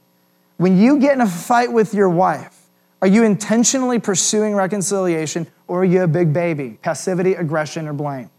When 0.58 0.78
you 0.78 1.00
get 1.00 1.14
in 1.14 1.22
a 1.22 1.28
fight 1.28 1.72
with 1.72 1.94
your 1.94 2.10
wife, 2.10 2.68
are 3.02 3.08
you 3.08 3.24
intentionally 3.24 4.00
pursuing 4.00 4.56
reconciliation 4.56 5.48
or 5.68 5.82
are 5.82 5.86
you 5.86 6.02
a 6.02 6.08
big 6.08 6.34
baby? 6.34 6.80
Passivity, 6.82 7.36
aggression, 7.36 7.88
or 7.88 7.94
blame? 7.94 8.32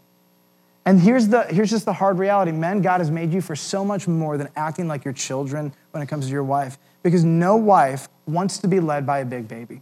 And 0.87 1.01
here's, 1.01 1.27
the, 1.27 1.43
here's 1.43 1.69
just 1.69 1.83
the 1.83 1.91
hard 1.91 2.17
reality 2.17 2.53
men, 2.53 2.81
God 2.81 3.01
has 3.01 3.11
made 3.11 3.33
you 3.33 3.41
for 3.41 3.57
so 3.57 3.83
much 3.83 4.07
more 4.07 4.37
than 4.37 4.47
acting 4.55 4.87
like 4.87 5.03
your 5.03 5.13
children 5.13 5.73
when 5.91 6.01
it 6.01 6.07
comes 6.07 6.27
to 6.27 6.31
your 6.31 6.45
wife, 6.45 6.77
because 7.03 7.25
no 7.25 7.57
wife 7.57 8.07
wants 8.25 8.59
to 8.59 8.69
be 8.69 8.79
led 8.79 9.05
by 9.05 9.19
a 9.19 9.25
big 9.25 9.49
baby. 9.49 9.81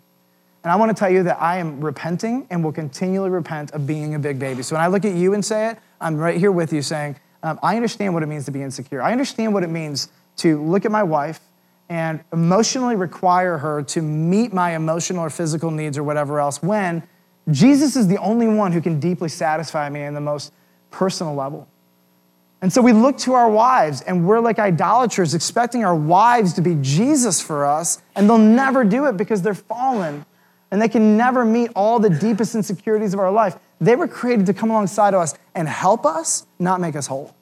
And 0.64 0.72
I 0.72 0.76
want 0.78 0.90
to 0.90 1.00
tell 1.00 1.12
you 1.12 1.22
that 1.22 1.40
I 1.40 1.58
am 1.58 1.80
repenting 1.80 2.48
and 2.50 2.64
will 2.64 2.72
continually 2.72 3.30
repent 3.30 3.70
of 3.70 3.86
being 3.86 4.16
a 4.16 4.20
big 4.20 4.40
baby. 4.40 4.64
So 4.64 4.74
when 4.74 4.84
I 4.84 4.88
look 4.88 5.06
at 5.06 5.14
you 5.14 5.36
and 5.36 5.46
say 5.46 5.70
it, 5.70 5.78
I'm 6.02 6.18
right 6.18 6.40
here 6.40 6.52
with 6.52 6.74
you 6.74 6.82
saying, 6.82 7.18
um, 7.44 7.60
I 7.62 7.76
understand 7.76 8.16
what 8.16 8.24
it 8.24 8.26
means 8.26 8.46
to 8.46 8.52
be 8.52 8.64
insecure. 8.64 9.00
I 9.00 9.12
understand 9.12 9.54
what 9.54 9.62
it 9.62 9.70
means 9.70 10.10
to 10.38 10.60
look 10.64 10.86
at 10.86 10.92
my 10.92 11.04
wife 11.04 11.40
and 11.88 12.20
emotionally 12.34 12.96
require 12.96 13.60
her 13.60 13.84
to 13.84 14.02
meet 14.02 14.54
my 14.54 14.76
emotional 14.76 15.24
or 15.24 15.30
physical 15.30 15.70
needs 15.70 16.00
or 16.00 16.04
whatever 16.04 16.40
else 16.40 16.64
when 16.64 17.04
Jesus 17.52 17.96
is 17.96 18.08
the 18.08 18.18
only 18.18 18.48
one 18.48 18.72
who 18.72 18.82
can 18.82 19.00
deeply 19.00 19.30
satisfy 19.30 19.88
me 19.88 20.02
in 20.02 20.16
the 20.16 20.20
most 20.20 20.52
personal 20.96 21.36
level. 21.36 21.68
And 22.62 22.72
so 22.72 22.82
we 22.82 22.94
look 22.94 23.18
to 23.20 23.34
our 23.34 23.50
wives 23.50 24.02
and 24.02 24.26
we're 24.26 24.40
like 24.40 24.58
idolaters, 24.60 25.36
expecting 25.36 25.84
our 25.84 25.96
wives 25.96 26.54
to 26.54 26.62
be 26.62 26.78
Jesus 26.82 27.42
for 27.42 27.66
us, 27.66 28.02
and 28.16 28.30
they'll 28.30 28.38
never 28.38 28.84
do 28.84 29.06
it 29.06 29.18
because 29.18 29.42
they're 29.42 29.54
fallen 29.54 30.26
and 30.72 30.82
they 30.82 30.88
can 30.90 31.16
never 31.16 31.46
meet 31.46 31.70
all 31.76 32.00
the 32.00 32.10
deepest 32.10 32.56
insecurities 32.56 33.14
of 33.14 33.20
our 33.20 33.32
life. 33.32 33.56
They 33.80 33.96
were 33.96 34.08
created 34.08 34.46
to 34.48 34.54
come 34.54 34.72
alongside 34.72 35.14
of 35.14 35.20
us 35.20 35.36
and 35.54 35.68
help 35.68 36.06
us, 36.06 36.48
not 36.58 36.82
make 36.82 36.96
us 36.96 37.08
whole. 37.08 37.36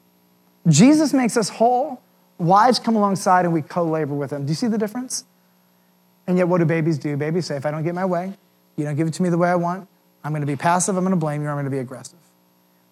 Jesus 0.68 1.12
makes 1.12 1.36
us 1.36 1.48
whole. 1.48 2.02
Wives 2.38 2.78
come 2.78 2.96
alongside 2.96 3.44
and 3.44 3.54
we 3.54 3.62
co 3.62 3.84
labor 3.84 4.14
with 4.14 4.30
them. 4.30 4.44
Do 4.44 4.50
you 4.50 4.56
see 4.56 4.66
the 4.66 4.78
difference? 4.78 5.24
And 6.26 6.36
yet, 6.36 6.48
what 6.48 6.58
do 6.58 6.64
babies 6.64 6.98
do? 6.98 7.16
Babies 7.16 7.46
say, 7.46 7.56
if 7.56 7.64
I 7.64 7.70
don't 7.70 7.84
get 7.84 7.94
my 7.94 8.04
way, 8.04 8.32
you 8.76 8.84
don't 8.84 8.96
give 8.96 9.06
it 9.06 9.14
to 9.14 9.22
me 9.22 9.28
the 9.28 9.38
way 9.38 9.48
I 9.48 9.56
want, 9.56 9.88
I'm 10.24 10.32
going 10.32 10.40
to 10.40 10.46
be 10.46 10.56
passive, 10.56 10.96
I'm 10.96 11.04
going 11.04 11.12
to 11.12 11.16
blame 11.16 11.42
you, 11.42 11.48
I'm 11.48 11.54
going 11.54 11.66
to 11.66 11.70
be 11.70 11.78
aggressive. 11.78 12.18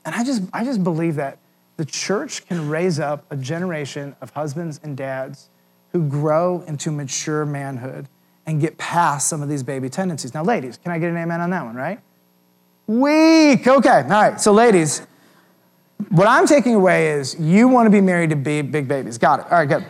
And 0.04 0.14
I 0.14 0.24
just, 0.24 0.42
I 0.52 0.64
just 0.64 0.82
believe 0.82 1.16
that 1.16 1.38
the 1.76 1.84
church 1.84 2.46
can 2.46 2.68
raise 2.68 3.00
up 3.00 3.24
a 3.30 3.36
generation 3.36 4.14
of 4.20 4.30
husbands 4.30 4.80
and 4.82 4.96
dads 4.96 5.48
who 5.92 6.02
grow 6.08 6.62
into 6.66 6.90
mature 6.90 7.44
manhood 7.44 8.08
and 8.46 8.60
get 8.60 8.78
past 8.78 9.28
some 9.28 9.42
of 9.42 9.48
these 9.48 9.62
baby 9.62 9.88
tendencies. 9.88 10.34
Now, 10.34 10.42
ladies, 10.42 10.76
can 10.76 10.92
I 10.92 10.98
get 10.98 11.10
an 11.10 11.16
amen 11.16 11.40
on 11.40 11.50
that 11.50 11.64
one, 11.64 11.74
right? 11.74 12.00
Weak. 12.86 13.66
Okay. 13.66 14.02
All 14.02 14.08
right. 14.08 14.40
So, 14.40 14.52
ladies, 14.52 15.06
what 16.08 16.26
I'm 16.26 16.46
taking 16.46 16.74
away 16.74 17.12
is 17.12 17.38
you 17.38 17.68
want 17.68 17.86
to 17.86 17.90
be 17.90 18.00
married 18.00 18.30
to 18.30 18.36
big, 18.36 18.72
big 18.72 18.88
babies. 18.88 19.18
Got 19.18 19.40
it. 19.40 19.46
All 19.46 19.58
right, 19.58 19.68
good. 19.68 19.84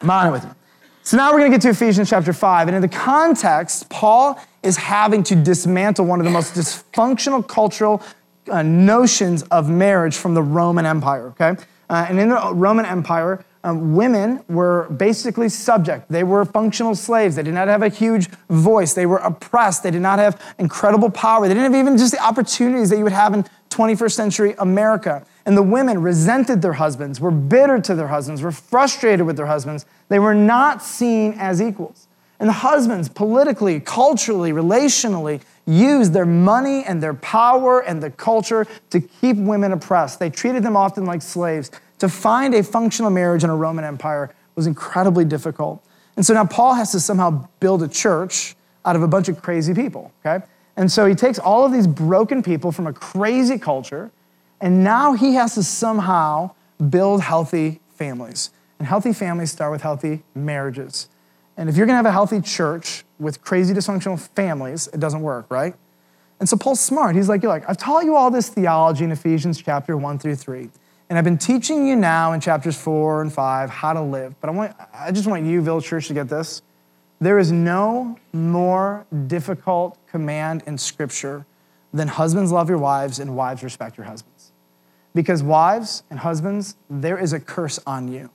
I'm 0.00 0.10
on 0.10 0.28
it 0.28 0.30
with 0.30 0.44
you. 0.44 0.54
So 1.02 1.16
now 1.16 1.32
we're 1.32 1.38
going 1.38 1.52
to 1.52 1.56
get 1.56 1.62
to 1.62 1.70
Ephesians 1.70 2.10
chapter 2.10 2.32
5. 2.32 2.68
And 2.68 2.74
in 2.74 2.82
the 2.82 2.88
context, 2.88 3.88
Paul 3.88 4.40
is 4.62 4.76
having 4.76 5.22
to 5.24 5.36
dismantle 5.36 6.04
one 6.04 6.18
of 6.18 6.24
the 6.24 6.32
most 6.32 6.54
dysfunctional 6.54 7.46
cultural 7.46 8.02
uh, 8.50 8.62
notions 8.62 9.42
of 9.44 9.68
marriage 9.68 10.16
from 10.16 10.34
the 10.34 10.42
Roman 10.42 10.86
Empire, 10.86 11.28
okay? 11.28 11.56
Uh, 11.88 12.06
and 12.08 12.18
in 12.18 12.28
the 12.28 12.52
Roman 12.54 12.84
Empire, 12.84 13.44
um, 13.66 13.96
women 13.96 14.44
were 14.48 14.88
basically 14.90 15.48
subject. 15.48 16.08
They 16.08 16.22
were 16.22 16.44
functional 16.44 16.94
slaves. 16.94 17.34
They 17.34 17.42
did 17.42 17.54
not 17.54 17.66
have 17.66 17.82
a 17.82 17.88
huge 17.88 18.28
voice. 18.48 18.94
They 18.94 19.06
were 19.06 19.18
oppressed. 19.18 19.82
They 19.82 19.90
did 19.90 20.02
not 20.02 20.20
have 20.20 20.40
incredible 20.58 21.10
power. 21.10 21.48
They 21.48 21.54
didn't 21.54 21.72
have 21.72 21.80
even 21.80 21.98
just 21.98 22.12
the 22.12 22.24
opportunities 22.24 22.90
that 22.90 22.98
you 22.98 23.02
would 23.02 23.12
have 23.12 23.34
in 23.34 23.44
21st 23.70 24.12
century 24.12 24.54
America. 24.58 25.24
And 25.44 25.56
the 25.56 25.62
women 25.62 26.00
resented 26.00 26.62
their 26.62 26.74
husbands, 26.74 27.20
were 27.20 27.32
bitter 27.32 27.80
to 27.80 27.94
their 27.94 28.08
husbands, 28.08 28.40
were 28.40 28.52
frustrated 28.52 29.26
with 29.26 29.36
their 29.36 29.46
husbands. 29.46 29.84
They 30.08 30.18
were 30.20 30.34
not 30.34 30.82
seen 30.82 31.34
as 31.36 31.60
equals. 31.60 32.05
And 32.38 32.48
the 32.48 32.54
husbands, 32.54 33.08
politically, 33.08 33.80
culturally, 33.80 34.52
relationally, 34.52 35.40
use 35.66 36.10
their 36.10 36.26
money 36.26 36.84
and 36.84 37.02
their 37.02 37.14
power 37.14 37.80
and 37.80 38.02
the 38.02 38.10
culture 38.10 38.66
to 38.90 39.00
keep 39.00 39.36
women 39.36 39.72
oppressed. 39.72 40.18
They 40.18 40.30
treated 40.30 40.62
them 40.62 40.76
often 40.76 41.06
like 41.06 41.22
slaves. 41.22 41.70
To 42.00 42.08
find 42.08 42.54
a 42.54 42.62
functional 42.62 43.10
marriage 43.10 43.42
in 43.42 43.50
a 43.50 43.56
Roman 43.56 43.84
Empire 43.84 44.34
was 44.54 44.66
incredibly 44.66 45.24
difficult. 45.24 45.82
And 46.16 46.24
so 46.24 46.34
now 46.34 46.44
Paul 46.44 46.74
has 46.74 46.92
to 46.92 47.00
somehow 47.00 47.48
build 47.60 47.82
a 47.82 47.88
church 47.88 48.54
out 48.84 48.96
of 48.96 49.02
a 49.02 49.08
bunch 49.08 49.28
of 49.28 49.42
crazy 49.42 49.74
people, 49.74 50.12
okay? 50.24 50.44
And 50.76 50.92
so 50.92 51.06
he 51.06 51.14
takes 51.14 51.38
all 51.38 51.64
of 51.64 51.72
these 51.72 51.86
broken 51.86 52.42
people 52.42 52.70
from 52.70 52.86
a 52.86 52.92
crazy 52.92 53.58
culture, 53.58 54.10
and 54.60 54.84
now 54.84 55.14
he 55.14 55.34
has 55.34 55.54
to 55.54 55.62
somehow 55.62 56.52
build 56.90 57.22
healthy 57.22 57.80
families. 57.88 58.50
And 58.78 58.86
healthy 58.86 59.12
families 59.12 59.50
start 59.50 59.72
with 59.72 59.82
healthy 59.82 60.22
marriages. 60.34 61.08
And 61.56 61.68
if 61.68 61.76
you're 61.76 61.86
gonna 61.86 61.96
have 61.96 62.06
a 62.06 62.12
healthy 62.12 62.40
church 62.40 63.04
with 63.18 63.42
crazy 63.42 63.72
dysfunctional 63.72 64.18
families, 64.34 64.88
it 64.88 65.00
doesn't 65.00 65.22
work, 65.22 65.46
right? 65.50 65.74
And 66.38 66.48
so 66.48 66.56
Paul's 66.56 66.80
smart. 66.80 67.16
He's 67.16 67.28
like, 67.28 67.42
you're 67.42 67.50
like, 67.50 67.68
I've 67.68 67.78
taught 67.78 68.04
you 68.04 68.14
all 68.14 68.30
this 68.30 68.48
theology 68.48 69.04
in 69.04 69.12
Ephesians 69.12 69.60
chapter 69.60 69.96
one 69.96 70.18
through 70.18 70.36
three. 70.36 70.68
And 71.08 71.18
I've 71.18 71.24
been 71.24 71.38
teaching 71.38 71.86
you 71.86 71.96
now 71.96 72.32
in 72.32 72.40
chapters 72.40 72.76
four 72.76 73.22
and 73.22 73.32
five 73.32 73.70
how 73.70 73.92
to 73.92 74.02
live. 74.02 74.38
But 74.40 74.50
I, 74.50 74.52
want, 74.52 74.76
I 74.92 75.12
just 75.12 75.26
want 75.26 75.46
you, 75.46 75.62
Village 75.62 75.84
Church, 75.84 76.08
to 76.08 76.14
get 76.14 76.28
this. 76.28 76.62
There 77.20 77.38
is 77.38 77.50
no 77.50 78.18
more 78.32 79.06
difficult 79.26 79.98
command 80.08 80.62
in 80.66 80.76
Scripture 80.76 81.46
than 81.94 82.08
husbands 82.08 82.52
love 82.52 82.68
your 82.68 82.78
wives 82.78 83.18
and 83.20 83.34
wives 83.34 83.62
respect 83.62 83.96
your 83.96 84.06
husbands. 84.06 84.52
Because 85.14 85.42
wives 85.42 86.02
and 86.10 86.18
husbands, 86.18 86.76
there 86.90 87.16
is 87.16 87.32
a 87.32 87.40
curse 87.40 87.78
on 87.86 88.08
you. 88.12 88.28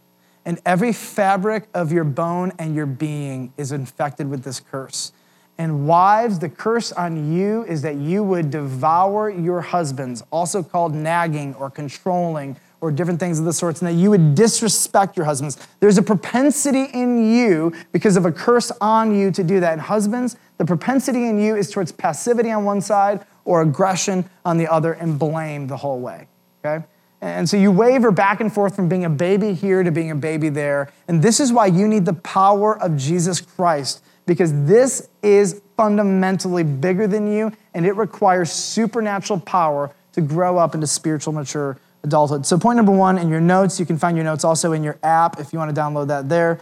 And 0.45 0.59
every 0.65 0.93
fabric 0.93 1.67
of 1.73 1.91
your 1.91 2.03
bone 2.03 2.51
and 2.57 2.75
your 2.75 2.85
being 2.85 3.53
is 3.57 3.71
infected 3.71 4.29
with 4.29 4.43
this 4.43 4.59
curse. 4.59 5.11
And 5.57 5.87
wives, 5.87 6.39
the 6.39 6.49
curse 6.49 6.91
on 6.91 7.31
you 7.33 7.63
is 7.65 7.83
that 7.83 7.95
you 7.97 8.23
would 8.23 8.49
devour 8.49 9.29
your 9.29 9.61
husbands, 9.61 10.23
also 10.31 10.63
called 10.63 10.95
nagging 10.95 11.53
or 11.55 11.69
controlling 11.69 12.57
or 12.79 12.91
different 12.91 13.19
things 13.19 13.37
of 13.37 13.45
the 13.45 13.53
sorts, 13.53 13.79
and 13.79 13.87
that 13.87 13.93
you 13.93 14.09
would 14.09 14.33
disrespect 14.33 15.15
your 15.15 15.27
husbands. 15.27 15.57
There's 15.79 15.99
a 15.99 16.01
propensity 16.01 16.85
in 16.85 17.31
you 17.31 17.73
because 17.91 18.17
of 18.17 18.25
a 18.25 18.31
curse 18.31 18.71
on 18.81 19.15
you 19.15 19.29
to 19.31 19.43
do 19.43 19.59
that. 19.59 19.73
And 19.73 19.81
husbands, 19.81 20.35
the 20.57 20.65
propensity 20.65 21.27
in 21.27 21.39
you 21.39 21.55
is 21.55 21.69
towards 21.69 21.91
passivity 21.91 22.49
on 22.49 22.65
one 22.65 22.81
side 22.81 23.23
or 23.45 23.61
aggression 23.61 24.27
on 24.43 24.57
the 24.57 24.67
other 24.67 24.93
and 24.93 25.19
blame 25.19 25.67
the 25.67 25.77
whole 25.77 25.99
way. 25.99 26.27
Okay? 26.65 26.83
And 27.21 27.47
so 27.47 27.55
you 27.55 27.71
waver 27.71 28.09
back 28.09 28.41
and 28.41 28.51
forth 28.51 28.75
from 28.75 28.89
being 28.89 29.05
a 29.05 29.09
baby 29.09 29.53
here 29.53 29.83
to 29.83 29.91
being 29.91 30.09
a 30.09 30.15
baby 30.15 30.49
there. 30.49 30.91
And 31.07 31.21
this 31.21 31.39
is 31.39 31.53
why 31.53 31.67
you 31.67 31.87
need 31.87 32.05
the 32.05 32.13
power 32.13 32.81
of 32.81 32.97
Jesus 32.97 33.39
Christ, 33.39 34.03
because 34.25 34.51
this 34.65 35.07
is 35.21 35.61
fundamentally 35.77 36.63
bigger 36.63 37.05
than 37.05 37.31
you, 37.31 37.51
and 37.75 37.85
it 37.85 37.93
requires 37.93 38.51
supernatural 38.51 39.39
power 39.39 39.91
to 40.13 40.21
grow 40.21 40.57
up 40.57 40.73
into 40.73 40.87
spiritual 40.87 41.33
mature 41.33 41.77
adulthood. 42.03 42.45
So, 42.47 42.57
point 42.57 42.77
number 42.77 42.91
one 42.91 43.19
in 43.19 43.29
your 43.29 43.39
notes, 43.39 43.79
you 43.79 43.85
can 43.85 43.97
find 43.97 44.17
your 44.17 44.23
notes 44.23 44.43
also 44.43 44.71
in 44.71 44.83
your 44.83 44.97
app 45.03 45.39
if 45.39 45.53
you 45.53 45.59
want 45.59 45.73
to 45.73 45.79
download 45.79 46.07
that 46.07 46.27
there. 46.27 46.59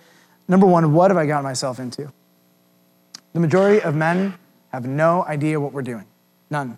Number 0.50 0.66
one, 0.66 0.94
what 0.94 1.10
have 1.10 1.18
I 1.18 1.26
gotten 1.26 1.44
myself 1.44 1.80
into? 1.80 2.12
The 3.34 3.40
majority 3.40 3.82
of 3.82 3.96
men 3.96 4.34
have 4.74 4.86
no 4.86 5.24
idea 5.24 5.60
what 5.60 5.72
we're 5.72 5.84
doing. 5.84 6.06
None. 6.50 6.78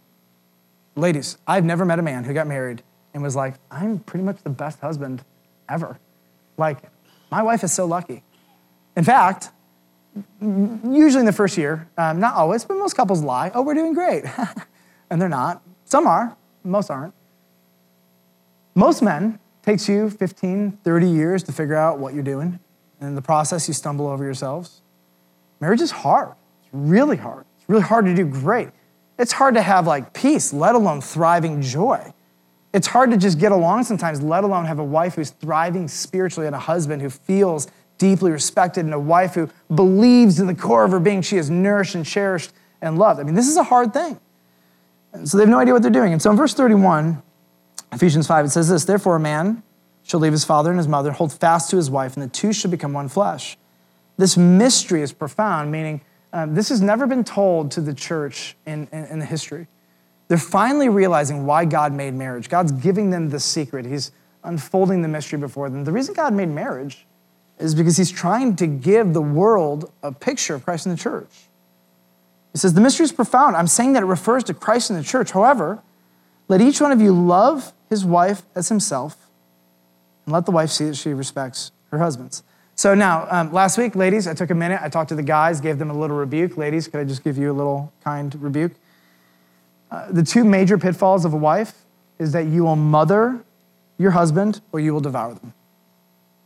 Ladies, 0.96 1.38
I've 1.48 1.64
never 1.64 1.86
met 1.86 1.98
a 1.98 2.02
man 2.02 2.26
who 2.26 2.34
got 2.34 2.48
married 2.48 2.84
and 3.14 3.22
was 3.22 3.36
like, 3.36 3.56
I'm 3.70 4.00
pretty 4.00 4.24
much 4.24 4.42
the 4.44 4.50
best 4.50 4.80
husband 4.80 5.24
ever. 5.70 6.00
Like, 6.58 6.78
my 7.32 7.42
wife 7.42 7.64
is 7.64 7.72
so 7.72 7.86
lucky. 7.86 8.24
In 8.96 9.04
fact, 9.04 9.50
usually 10.42 11.22
in 11.22 11.26
the 11.26 11.34
first 11.34 11.58
year, 11.58 11.88
um, 11.98 12.20
not 12.20 12.36
always, 12.36 12.66
but 12.66 12.76
most 12.76 12.96
couples 12.96 13.24
lie. 13.24 13.52
Oh, 13.54 13.62
we're 13.62 13.74
doing 13.74 13.94
great. 13.94 14.26
and 15.10 15.22
they're 15.22 15.30
not. 15.30 15.62
Some 15.86 16.08
are, 16.08 16.36
most 16.64 16.90
aren't. 16.90 17.14
Most 18.76 19.02
men 19.02 19.40
takes 19.64 19.88
you 19.88 20.10
15, 20.10 20.80
30 20.84 21.10
years 21.10 21.44
to 21.44 21.52
figure 21.52 21.76
out 21.76 22.00
what 22.00 22.14
you're 22.14 22.24
doing. 22.24 22.60
And 23.00 23.10
in 23.10 23.16
the 23.16 23.22
process, 23.22 23.68
you 23.68 23.74
stumble 23.74 24.08
over 24.08 24.24
yourselves. 24.24 24.82
Marriage 25.60 25.82
is 25.82 25.92
hard. 25.92 26.34
It's 26.62 26.70
really 26.74 27.18
hard. 27.18 27.46
It's 27.58 27.70
really 27.70 27.84
hard 27.84 28.06
to 28.06 28.16
do 28.16 28.26
great. 28.26 28.70
It's 29.18 29.34
hard 29.34 29.56
to 29.56 29.62
have 29.62 29.86
like 29.86 30.14
peace, 30.14 30.54
let 30.54 30.76
alone 30.76 31.02
thriving 31.02 31.62
joy. 31.62 32.14
It's 32.74 32.88
hard 32.88 33.12
to 33.12 33.18
just 33.18 33.40
get 33.40 33.52
along 33.52 33.84
sometimes, 33.84 34.22
let 34.22 34.44
alone 34.44 34.66
have 34.66 34.80
a 34.80 34.84
wife 34.84 35.16
who's 35.16 35.32
thriving 35.32 35.88
spiritually 35.88 36.48
and 36.48 36.56
a 36.56 36.60
husband 36.60 37.02
who 37.02 37.10
feels 37.10 37.68
deeply 37.98 38.32
respected 38.32 38.86
and 38.86 38.94
a 38.94 39.00
wife 39.00 39.36
who 39.36 39.50
believes 39.74 40.40
in 40.40 40.48
the 40.48 40.56
core 40.56 40.84
of 40.84 40.92
her 40.92 41.00
being 41.00 41.22
she 41.22 41.38
is 41.38 41.50
nourished 41.50 41.96
and 41.96 42.06
cherished 42.06 42.52
and 42.82 42.98
loved. 42.98 43.20
I 43.20 43.24
mean, 43.24 43.36
this 43.36 43.48
is 43.48 43.58
a 43.58 43.64
hard 43.64 43.94
thing. 43.94 44.20
So 45.26 45.38
they 45.38 45.44
have 45.44 45.50
no 45.50 45.60
idea 45.60 45.74
what 45.74 45.82
they're 45.82 45.92
doing. 45.92 46.14
And 46.14 46.22
so 46.22 46.32
in 46.32 46.38
verse 46.38 46.54
31, 46.54 47.22
Ephesians 47.92 48.26
5, 48.28 48.46
it 48.46 48.50
says 48.50 48.70
this 48.70 48.86
Therefore, 48.86 49.18
a 49.18 49.20
man 49.20 49.62
shall 50.04 50.20
leave 50.20 50.32
his 50.32 50.46
father 50.46 50.70
and 50.70 50.80
his 50.80 50.88
mother, 50.88 51.12
hold 51.12 51.34
fast 51.34 51.70
to 51.72 51.76
his 51.76 51.90
wife, 51.90 52.16
and 52.16 52.24
the 52.24 52.30
two 52.30 52.54
shall 52.54 52.72
become 52.72 52.94
one 52.94 53.10
flesh. 53.10 53.58
This 54.18 54.38
mystery 54.38 55.02
is 55.02 55.12
profound, 55.12 55.72
meaning 55.72 56.02
um, 56.34 56.56
this 56.56 56.70
has 56.70 56.82
never 56.82 57.06
been 57.06 57.24
told 57.24 57.72
to 57.72 57.82
the 57.82 57.94
church 57.94 58.56
in, 58.66 58.88
in, 58.92 59.06
in 59.06 59.20
the 59.20 59.26
history. 59.26 59.68
They're 60.32 60.38
finally 60.38 60.88
realizing 60.88 61.46
why 61.46 61.66
God 61.66 61.92
made 61.92 62.14
marriage. 62.14 62.48
God's 62.48 62.72
giving 62.72 63.10
them 63.10 63.32
the 63.32 63.40
secret, 63.42 63.86
He's 63.86 64.14
unfolding 64.46 65.02
the 65.02 65.10
mystery 65.10 65.38
before 65.38 65.70
them. 65.70 65.84
The 65.84 65.92
reason 65.92 66.14
God 66.14 66.34
made 66.34 66.48
marriage 66.48 67.06
is 67.60 67.76
because 67.76 67.98
He's 67.98 68.12
trying 68.12 68.56
to 68.56 68.66
give 68.66 69.14
the 69.14 69.22
world 69.22 69.92
a 70.02 70.14
picture 70.14 70.56
of 70.56 70.64
Christ 70.64 70.86
in 70.86 70.94
the 70.94 70.98
church. 70.98 71.28
He 72.54 72.60
says, 72.60 72.76
The 72.76 72.80
mystery 72.80 73.04
is 73.04 73.12
profound. 73.12 73.58
I'm 73.58 73.68
saying 73.68 73.92
that 73.92 74.04
it 74.04 74.06
refers 74.06 74.46
to 74.46 74.54
Christ 74.54 74.90
in 74.90 74.96
the 74.96 75.04
church. 75.04 75.32
However, 75.32 75.84
let 76.48 76.62
each 76.62 76.80
one 76.80 76.94
of 76.94 77.02
you 77.02 77.12
love 77.12 77.74
his 77.90 78.06
wife 78.06 78.44
as 78.56 78.70
himself, 78.70 79.30
and 80.26 80.32
let 80.32 80.46
the 80.46 80.52
wife 80.52 80.70
see 80.70 80.86
that 80.86 80.96
she 80.96 81.10
respects 81.10 81.74
her 81.92 82.00
husbands. 82.00 82.42
So 82.76 82.96
now, 82.96 83.28
um, 83.30 83.52
last 83.52 83.78
week, 83.78 83.98
ladies, 83.98 84.28
I 84.28 84.34
took 84.34 84.50
a 84.50 84.56
minute. 84.56 84.80
I 84.82 84.88
talked 84.88 85.10
to 85.10 85.16
the 85.16 85.24
guys, 85.24 85.60
gave 85.60 85.78
them 85.78 85.90
a 85.90 85.94
little 85.94 86.16
rebuke. 86.16 86.56
Ladies, 86.56 86.88
could 86.88 87.02
I 87.02 87.04
just 87.04 87.22
give 87.22 87.38
you 87.38 87.52
a 87.52 87.54
little 87.54 87.92
kind 88.02 88.34
rebuke? 88.42 88.72
Uh, 89.92 90.10
the 90.12 90.24
two 90.24 90.44
major 90.44 90.78
pitfalls 90.78 91.26
of 91.26 91.34
a 91.34 91.38
wife 91.38 91.74
is 92.18 92.32
that 92.32 92.46
you 92.48 92.64
will 92.64 92.78
mother 92.78 93.44
your 93.98 94.12
husband 94.12 94.62
or 94.72 94.80
you 94.80 94.94
will 94.94 95.02
devour 95.02 95.34
them. 95.34 95.54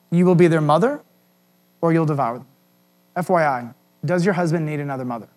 You 0.09 0.25
will 0.25 0.35
be 0.35 0.47
their 0.47 0.61
mother 0.61 1.01
or 1.81 1.93
you'll 1.93 2.05
devour 2.05 2.39
them. 2.39 2.47
FYI, 3.15 3.73
does 4.03 4.25
your 4.25 4.33
husband 4.33 4.65
need 4.65 4.79
another 4.79 5.05
mother? 5.05 5.27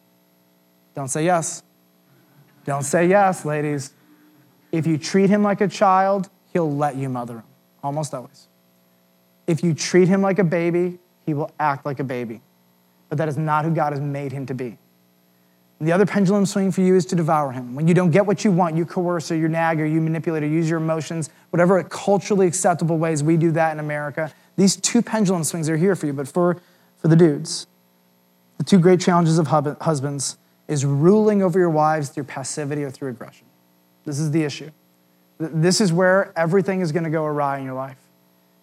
Don't 0.95 1.09
say 1.09 1.25
yes. 1.25 1.63
Don't 2.65 2.83
say 2.83 3.07
yes, 3.07 3.45
ladies. 3.45 3.93
If 4.73 4.87
you 4.87 4.99
treat 4.99 5.31
him 5.31 5.43
like 5.43 5.61
a 5.61 5.69
child, 5.69 6.29
he'll 6.53 6.75
let 6.75 6.97
you 6.97 7.09
mother 7.09 7.35
him, 7.35 7.45
almost 7.83 8.15
always. 8.15 8.49
If 9.47 9.63
you 9.63 9.75
treat 9.75 10.09
him 10.09 10.23
like 10.23 10.39
a 10.39 10.45
baby, 10.45 10.99
he 11.25 11.35
will 11.35 11.51
act 11.59 11.87
like 11.87 12.01
a 12.01 12.05
baby. 12.05 12.41
But 13.09 13.19
that 13.19 13.29
is 13.29 13.39
not 13.39 13.65
who 13.65 13.71
God 13.71 13.93
has 13.93 14.01
made 14.01 14.33
him 14.33 14.45
to 14.47 14.55
be. 14.55 14.79
The 15.81 15.93
other 15.93 16.07
pendulum 16.07 16.45
swing 16.45 16.73
for 16.73 16.81
you 16.81 16.97
is 16.97 17.07
to 17.07 17.15
devour 17.15 17.53
him. 17.53 17.75
When 17.75 17.87
you 17.87 17.95
don't 17.95 18.11
get 18.11 18.27
what 18.27 18.45
you 18.45 18.51
want, 18.51 18.77
you 18.77 18.85
coerce 18.85 19.31
or 19.31 19.37
you 19.37 19.47
nag 19.47 19.81
or 19.81 19.87
you 19.87 20.01
manipulate 20.01 20.43
or 20.43 20.47
use 20.47 20.69
your 20.69 20.81
emotions, 20.81 21.31
whatever 21.51 21.81
culturally 21.85 22.49
acceptable 22.49 22.99
ways 22.99 23.23
we 23.23 23.37
do 23.37 23.53
that 23.53 23.73
in 23.73 23.79
America. 23.79 24.33
These 24.57 24.77
two 24.77 25.03
pendulum 25.03 25.45
swings 25.45 25.69
are 25.69 25.77
here 25.77 25.95
for 25.95 26.07
you. 26.07 26.13
But 26.13 26.27
for, 26.27 26.57
for 26.97 27.07
the 27.07 27.15
dudes, 27.15 27.69
the 28.59 28.65
two 28.65 28.81
great 28.81 29.01
challenges 29.01 29.39
of 29.39 29.47
husbands 29.47 30.37
is 30.67 30.85
ruling 30.85 31.43
over 31.43 31.61
your 31.61 31.71
wives 31.71 32.09
through 32.09 32.25
passivity 32.25 32.83
or 32.83 32.91
through 32.91 33.11
aggression. 33.11 33.47
This 34.05 34.19
is 34.19 34.33
the 34.33 34.43
issue. 34.43 34.71
This 35.39 35.81
is 35.81 35.93
where 35.93 36.33
everything 36.37 36.81
is 36.81 36.91
going 36.91 37.05
to 37.05 37.11
go 37.11 37.25
awry 37.25 37.59
in 37.59 37.65
your 37.65 37.75
life. 37.75 37.99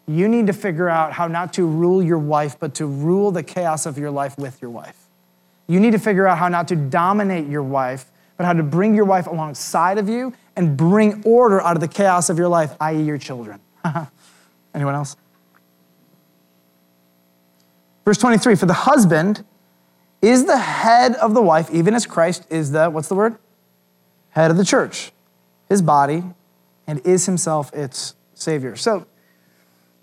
You 0.05 0.27
need 0.27 0.47
to 0.47 0.53
figure 0.53 0.89
out 0.89 1.13
how 1.13 1.27
not 1.27 1.53
to 1.53 1.65
rule 1.65 2.03
your 2.03 2.19
wife, 2.19 2.59
but 2.59 2.75
to 2.75 2.85
rule 2.85 3.31
the 3.31 3.41
chaos 3.41 3.85
of 3.85 3.97
your 3.97 4.11
life 4.11 4.37
with 4.37 4.61
your 4.61 4.69
wife. 4.69 5.04
You 5.67 5.79
need 5.79 5.91
to 5.91 5.99
figure 5.99 6.27
out 6.27 6.37
how 6.37 6.47
not 6.47 6.67
to 6.69 6.75
dominate 6.75 7.47
your 7.47 7.63
wife, 7.63 8.11
but 8.37 8.45
how 8.45 8.53
to 8.53 8.63
bring 8.63 8.95
your 8.95 9.05
wife 9.05 9.27
alongside 9.27 9.97
of 9.97 10.09
you 10.09 10.33
and 10.55 10.77
bring 10.77 11.23
order 11.23 11.61
out 11.61 11.75
of 11.75 11.81
the 11.81 11.87
chaos 11.87 12.29
of 12.29 12.37
your 12.37 12.47
life, 12.47 12.75
i.e., 12.79 13.01
your 13.01 13.17
children. 13.17 13.59
Anyone 14.73 14.95
else? 14.95 15.15
Verse 18.03 18.17
23 18.17 18.55
For 18.55 18.65
the 18.65 18.73
husband 18.73 19.43
is 20.21 20.45
the 20.45 20.57
head 20.57 21.15
of 21.15 21.33
the 21.33 21.41
wife, 21.41 21.69
even 21.71 21.93
as 21.93 22.05
Christ 22.05 22.45
is 22.49 22.71
the, 22.71 22.89
what's 22.89 23.07
the 23.07 23.15
word? 23.15 23.37
Head 24.29 24.51
of 24.51 24.57
the 24.57 24.65
church 24.65 25.11
his 25.69 25.81
body, 25.81 26.23
and 26.87 26.99
is 27.05 27.25
himself 27.25 27.73
its 27.73 28.15
savior. 28.33 28.75
So 28.75 29.07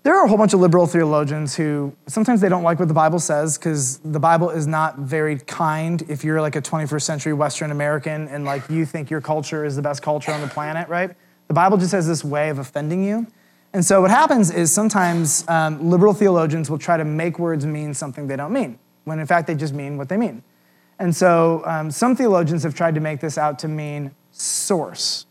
there 0.03 0.17
are 0.17 0.25
a 0.25 0.27
whole 0.27 0.37
bunch 0.37 0.53
of 0.53 0.59
liberal 0.59 0.85
theologians 0.85 1.55
who 1.55 1.95
sometimes 2.07 2.41
they 2.41 2.49
don't 2.49 2.63
like 2.63 2.77
what 2.77 2.89
the 2.89 2.93
Bible 2.93 3.19
says 3.19 3.57
because 3.57 3.99
the 3.99 4.19
Bible 4.19 4.49
is 4.49 4.67
not 4.67 4.99
very 4.99 5.39
kind 5.39 6.03
if 6.09 6.25
you're 6.25 6.41
like 6.41 6.57
a 6.57 6.61
21st 6.61 7.01
century 7.01 7.33
Western 7.33 7.71
American 7.71 8.27
and 8.27 8.43
like 8.43 8.69
you 8.69 8.85
think 8.85 9.09
your 9.09 9.21
culture 9.21 9.63
is 9.63 9.77
the 9.77 9.81
best 9.81 10.01
culture 10.01 10.33
on 10.33 10.41
the 10.41 10.47
planet, 10.47 10.89
right? 10.89 11.15
The 11.47 11.53
Bible 11.53 11.77
just 11.77 11.93
has 11.93 12.05
this 12.05 12.23
way 12.23 12.49
of 12.49 12.59
offending 12.59 13.03
you. 13.03 13.27
And 13.71 13.83
so 13.83 14.01
what 14.01 14.11
happens 14.11 14.51
is 14.51 14.73
sometimes 14.73 15.47
um, 15.47 15.89
liberal 15.89 16.13
theologians 16.13 16.69
will 16.69 16.77
try 16.77 16.97
to 16.97 17.05
make 17.05 17.39
words 17.39 17.65
mean 17.65 17.93
something 17.93 18.27
they 18.27 18.35
don't 18.35 18.53
mean. 18.53 18.77
when 19.05 19.19
in 19.19 19.25
fact 19.25 19.47
they 19.47 19.55
just 19.55 19.73
mean 19.73 19.97
what 19.97 20.09
they 20.09 20.17
mean. 20.17 20.43
And 20.99 21.15
so 21.15 21.63
um, 21.65 21.89
some 21.89 22.15
theologians 22.15 22.63
have 22.63 22.75
tried 22.75 22.95
to 22.95 23.01
make 23.01 23.21
this 23.21 23.37
out 23.37 23.57
to 23.59 23.67
mean 23.69 24.11
source, 24.31 25.25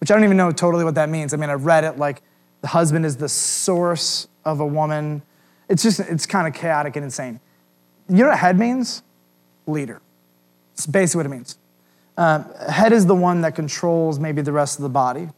which 0.00 0.10
I 0.10 0.14
don't 0.14 0.24
even 0.24 0.36
know 0.38 0.52
totally 0.52 0.84
what 0.84 0.94
that 0.94 1.08
means. 1.10 1.34
I 1.34 1.36
mean, 1.36 1.50
I 1.50 1.54
read 1.54 1.84
it 1.84 1.98
like 1.98 2.22
the 2.60 2.68
husband 2.68 3.06
is 3.06 3.16
the 3.16 3.28
source 3.28 4.28
of 4.44 4.60
a 4.60 4.66
woman. 4.66 5.22
It's 5.68 5.82
just, 5.82 6.00
it's 6.00 6.26
kind 6.26 6.46
of 6.46 6.54
chaotic 6.54 6.96
and 6.96 7.04
insane. 7.04 7.40
You 8.08 8.18
know 8.18 8.28
what 8.28 8.38
head 8.38 8.58
means? 8.58 9.02
Leader. 9.66 10.00
It's 10.74 10.86
basically 10.86 11.18
what 11.18 11.26
it 11.26 11.36
means. 11.36 11.58
Uh, 12.16 12.70
head 12.70 12.92
is 12.92 13.06
the 13.06 13.14
one 13.14 13.42
that 13.42 13.54
controls 13.54 14.18
maybe 14.18 14.42
the 14.42 14.52
rest 14.52 14.78
of 14.78 14.82
the 14.82 14.88
body. 14.88 15.28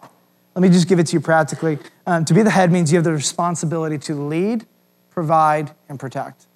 Let 0.54 0.62
me 0.62 0.68
just 0.68 0.88
give 0.88 0.98
it 0.98 1.06
to 1.08 1.12
you 1.14 1.20
practically. 1.20 1.78
Um, 2.06 2.24
to 2.24 2.34
be 2.34 2.42
the 2.42 2.50
head 2.50 2.70
means 2.72 2.92
you 2.92 2.96
have 2.96 3.04
the 3.04 3.12
responsibility 3.12 3.98
to 3.98 4.14
lead, 4.14 4.66
provide, 5.10 5.72
and 5.88 5.98
protect. 5.98 6.46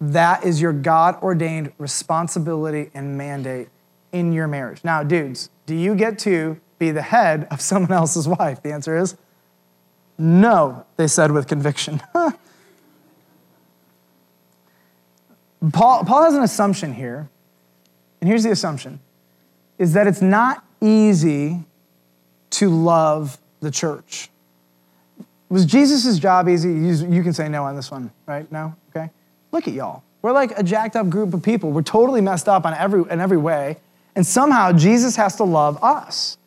That 0.00 0.44
is 0.44 0.60
your 0.60 0.72
God 0.72 1.20
ordained 1.22 1.72
responsibility 1.78 2.90
and 2.94 3.16
mandate 3.16 3.68
in 4.12 4.32
your 4.32 4.48
marriage. 4.48 4.82
Now, 4.84 5.02
dudes, 5.02 5.50
do 5.66 5.74
you 5.74 5.94
get 5.94 6.18
to 6.20 6.60
be 6.78 6.90
the 6.90 7.02
head 7.02 7.46
of 7.50 7.60
someone 7.60 7.92
else's 7.92 8.28
wife? 8.28 8.62
The 8.62 8.72
answer 8.72 8.96
is 8.96 9.16
no, 10.18 10.86
they 10.96 11.06
said 11.06 11.30
with 11.32 11.46
conviction. 11.46 12.00
Paul, 15.72 16.04
Paul 16.04 16.24
has 16.24 16.34
an 16.34 16.42
assumption 16.42 16.92
here, 16.92 17.28
and 18.20 18.28
here's 18.28 18.42
the 18.42 18.50
assumption 18.50 19.00
is 19.78 19.94
that 19.94 20.06
it's 20.06 20.22
not 20.22 20.64
easy 20.80 21.64
to 22.50 22.68
love 22.68 23.38
the 23.60 23.70
church. 23.70 24.30
Was 25.48 25.66
Jesus' 25.66 26.18
job 26.18 26.48
easy? 26.48 26.72
You 26.72 27.22
can 27.22 27.32
say 27.32 27.48
no 27.48 27.64
on 27.64 27.74
this 27.74 27.90
one, 27.90 28.12
right? 28.26 28.50
No? 28.52 28.74
Okay. 28.90 29.10
Look 29.50 29.66
at 29.66 29.74
y'all. 29.74 30.04
We're 30.22 30.32
like 30.32 30.56
a 30.58 30.62
jacked 30.62 30.96
up 30.96 31.08
group 31.10 31.34
of 31.34 31.42
people. 31.42 31.70
We're 31.70 31.82
totally 31.82 32.20
messed 32.20 32.48
up 32.48 32.64
on 32.64 32.74
every, 32.74 33.02
in 33.10 33.20
every 33.20 33.36
way. 33.36 33.76
And 34.16 34.26
somehow 34.26 34.72
Jesus 34.72 35.16
has 35.16 35.36
to 35.36 35.44
love 35.44 35.82
us. 35.82 36.38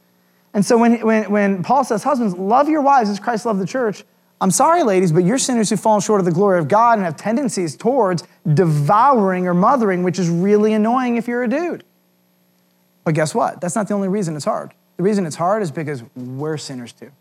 And 0.58 0.66
so 0.66 0.76
when, 0.76 1.00
when, 1.02 1.30
when 1.30 1.62
Paul 1.62 1.84
says, 1.84 2.02
Husbands, 2.02 2.34
love 2.34 2.68
your 2.68 2.82
wives 2.82 3.12
as 3.12 3.20
Christ 3.20 3.46
loved 3.46 3.62
the 3.62 3.68
church, 3.68 4.04
I'm 4.42 4.50
sorry, 4.50 4.82
ladies, 4.82 5.12
but 5.12 5.24
you're 5.24 5.38
sinners 5.38 5.70
who've 5.70 5.80
fallen 5.80 6.02
short 6.02 6.20
of 6.20 6.26
the 6.26 6.32
glory 6.32 6.58
of 6.58 6.68
God 6.68 6.98
and 6.98 7.06
have 7.06 7.16
tendencies 7.16 7.76
towards 7.76 8.24
devouring 8.52 9.46
or 9.46 9.54
mothering, 9.54 10.02
which 10.02 10.18
is 10.18 10.32
really 10.32 10.74
annoying 10.74 11.18
if 11.18 11.28
you're 11.28 11.44
a 11.44 11.48
dude. 11.48 11.84
But 13.04 13.14
guess 13.14 13.36
what? 13.36 13.62
That's 13.62 13.76
not 13.76 13.88
the 13.88 13.94
only 13.94 14.08
reason 14.08 14.36
it's 14.36 14.46
hard. 14.46 14.74
The 14.96 15.04
reason 15.04 15.28
it's 15.28 15.36
hard 15.36 15.62
is 15.62 15.70
because 15.70 16.02
we're 16.16 16.58
sinners 16.58 16.92
too. 16.92 17.12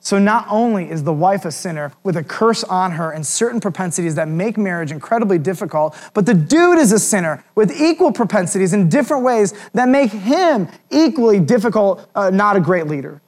So 0.00 0.18
not 0.18 0.46
only 0.48 0.88
is 0.88 1.02
the 1.02 1.12
wife 1.12 1.44
a 1.44 1.50
sinner 1.50 1.92
with 2.02 2.16
a 2.16 2.22
curse 2.22 2.64
on 2.64 2.92
her 2.92 3.10
and 3.10 3.26
certain 3.26 3.60
propensities 3.60 4.14
that 4.14 4.28
make 4.28 4.56
marriage 4.56 4.92
incredibly 4.92 5.38
difficult, 5.38 5.96
but 6.14 6.24
the 6.24 6.34
dude 6.34 6.78
is 6.78 6.92
a 6.92 6.98
sinner 6.98 7.44
with 7.54 7.78
equal 7.80 8.12
propensities 8.12 8.72
in 8.72 8.88
different 8.88 9.24
ways 9.24 9.54
that 9.74 9.88
make 9.88 10.10
him 10.10 10.68
equally 10.90 11.40
difficult, 11.40 12.08
uh, 12.14 12.30
not 12.30 12.56
a 12.56 12.60
great 12.60 12.86
leader. 12.86 13.20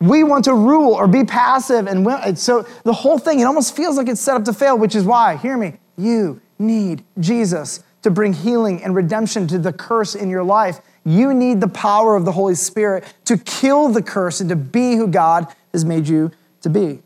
We 0.00 0.22
want 0.22 0.44
to 0.44 0.54
rule 0.54 0.92
or 0.94 1.08
be 1.08 1.24
passive, 1.24 1.88
and 1.88 2.38
so 2.38 2.64
the 2.84 2.92
whole 2.92 3.18
thing, 3.18 3.40
it 3.40 3.44
almost 3.44 3.74
feels 3.74 3.96
like 3.96 4.06
it's 4.06 4.20
set 4.20 4.36
up 4.36 4.44
to 4.44 4.52
fail, 4.52 4.78
which 4.78 4.94
is 4.94 5.04
why, 5.04 5.36
hear 5.36 5.56
me, 5.56 5.78
you 5.96 6.40
need 6.58 7.02
Jesus 7.18 7.82
to 8.02 8.10
bring 8.10 8.32
healing 8.32 8.82
and 8.84 8.94
redemption 8.94 9.48
to 9.48 9.58
the 9.58 9.72
curse 9.72 10.14
in 10.14 10.30
your 10.30 10.44
life. 10.44 10.80
You 11.04 11.34
need 11.34 11.60
the 11.60 11.68
power 11.68 12.14
of 12.14 12.24
the 12.24 12.32
Holy 12.32 12.54
Spirit 12.54 13.12
to 13.24 13.38
kill 13.38 13.88
the 13.88 14.02
curse 14.02 14.40
and 14.40 14.48
to 14.50 14.56
be 14.56 14.94
who 14.94 15.08
God 15.08 15.52
has 15.72 15.84
made 15.84 16.08
you 16.08 16.30
to 16.62 16.70
be. 16.70 17.02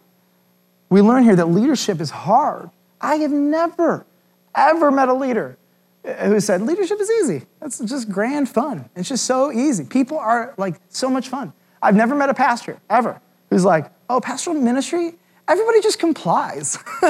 We 0.90 1.00
learn 1.00 1.24
here 1.24 1.36
that 1.36 1.48
leadership 1.48 2.00
is 2.00 2.10
hard. 2.10 2.70
I 3.00 3.16
have 3.16 3.30
never, 3.30 4.06
ever 4.54 4.90
met 4.90 5.08
a 5.08 5.14
leader 5.14 5.56
who 6.04 6.40
said, 6.40 6.62
Leadership 6.62 7.00
is 7.00 7.10
easy. 7.10 7.46
That's 7.60 7.78
just 7.78 8.10
grand 8.10 8.48
fun. 8.48 8.88
It's 8.94 9.08
just 9.08 9.24
so 9.24 9.52
easy. 9.52 9.84
People 9.84 10.18
are 10.18 10.54
like 10.56 10.80
so 10.88 11.08
much 11.08 11.28
fun. 11.28 11.52
I've 11.80 11.96
never 11.96 12.14
met 12.14 12.28
a 12.28 12.34
pastor 12.34 12.78
ever 12.88 13.20
who's 13.50 13.64
like, 13.64 13.90
oh, 14.08 14.20
pastoral 14.20 14.56
ministry? 14.56 15.14
Everybody 15.48 15.80
just 15.80 15.98
complies. 15.98 16.78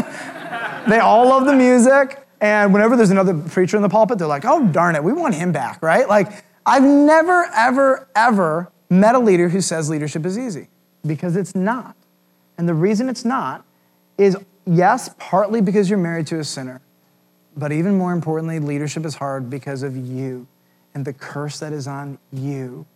they 0.89 0.99
all 0.99 1.29
love 1.29 1.45
the 1.45 1.55
music. 1.55 2.19
And 2.41 2.73
whenever 2.73 2.97
there's 2.97 3.11
another 3.11 3.35
preacher 3.35 3.77
in 3.77 3.83
the 3.83 3.89
pulpit, 3.89 4.19
they're 4.19 4.27
like, 4.27 4.45
oh, 4.45 4.67
darn 4.69 4.97
it, 4.97 5.05
we 5.05 5.13
want 5.13 5.35
him 5.35 5.53
back, 5.53 5.81
right? 5.83 6.09
Like, 6.09 6.45
I've 6.67 6.83
never, 6.83 7.49
ever, 7.55 8.09
ever 8.17 8.73
met 8.91 9.15
a 9.15 9.19
leader 9.19 9.49
who 9.49 9.61
says 9.61 9.89
leadership 9.89 10.27
is 10.27 10.39
easy 10.39 10.69
because 11.07 11.37
it's 11.37 11.55
not. 11.55 11.97
And 12.59 12.69
the 12.69 12.75
reason 12.75 13.09
it's 13.09 13.25
not 13.25 13.65
is, 14.19 14.37
yes, 14.67 15.11
partly 15.19 15.61
because 15.61 15.91
you're 15.91 15.99
married 15.99 16.27
to 16.29 16.39
a 16.39 16.45
sinner, 16.45 16.81
but 17.57 17.73
even 17.73 17.97
more 17.97 18.13
importantly, 18.13 18.59
leadership 18.59 19.05
is 19.05 19.17
hard 19.17 19.51
because 19.51 19.83
of 19.83 19.97
you 19.97 20.47
and 20.95 21.05
the 21.05 21.13
curse 21.13 21.59
that 21.61 21.73
is 21.73 21.87
on 21.87 22.19
you. 22.33 22.87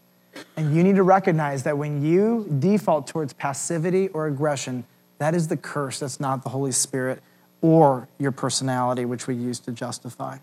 And 0.57 0.75
you 0.75 0.83
need 0.83 0.97
to 0.97 1.03
recognize 1.03 1.63
that 1.63 1.79
when 1.79 2.05
you 2.05 2.47
default 2.59 3.07
towards 3.07 3.33
passivity 3.33 4.09
or 4.09 4.27
aggression, 4.27 4.85
that 5.19 5.35
is 5.35 5.49
the 5.49 5.57
curse, 5.57 6.01
that's 6.01 6.21
not 6.21 6.43
the 6.43 6.51
Holy 6.51 6.73
Spirit 6.73 7.23
or 7.63 8.09
your 8.19 8.33
personality, 8.33 9.05
which 9.05 9.27
we 9.27 9.35
use 9.35 9.59
to 9.61 9.73
justify. 9.73 10.39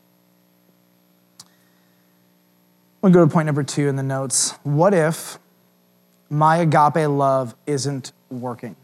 We'll 3.01 3.11
go 3.11 3.25
to 3.25 3.31
point 3.31 3.45
number 3.45 3.63
two 3.63 3.87
in 3.87 3.97
the 3.97 4.03
notes. 4.03 4.51
What 4.63 4.93
if 4.93 5.37
my 6.33 6.57
agape 6.57 7.07
love 7.07 7.55
isn't 7.67 8.11
working? 8.29 8.75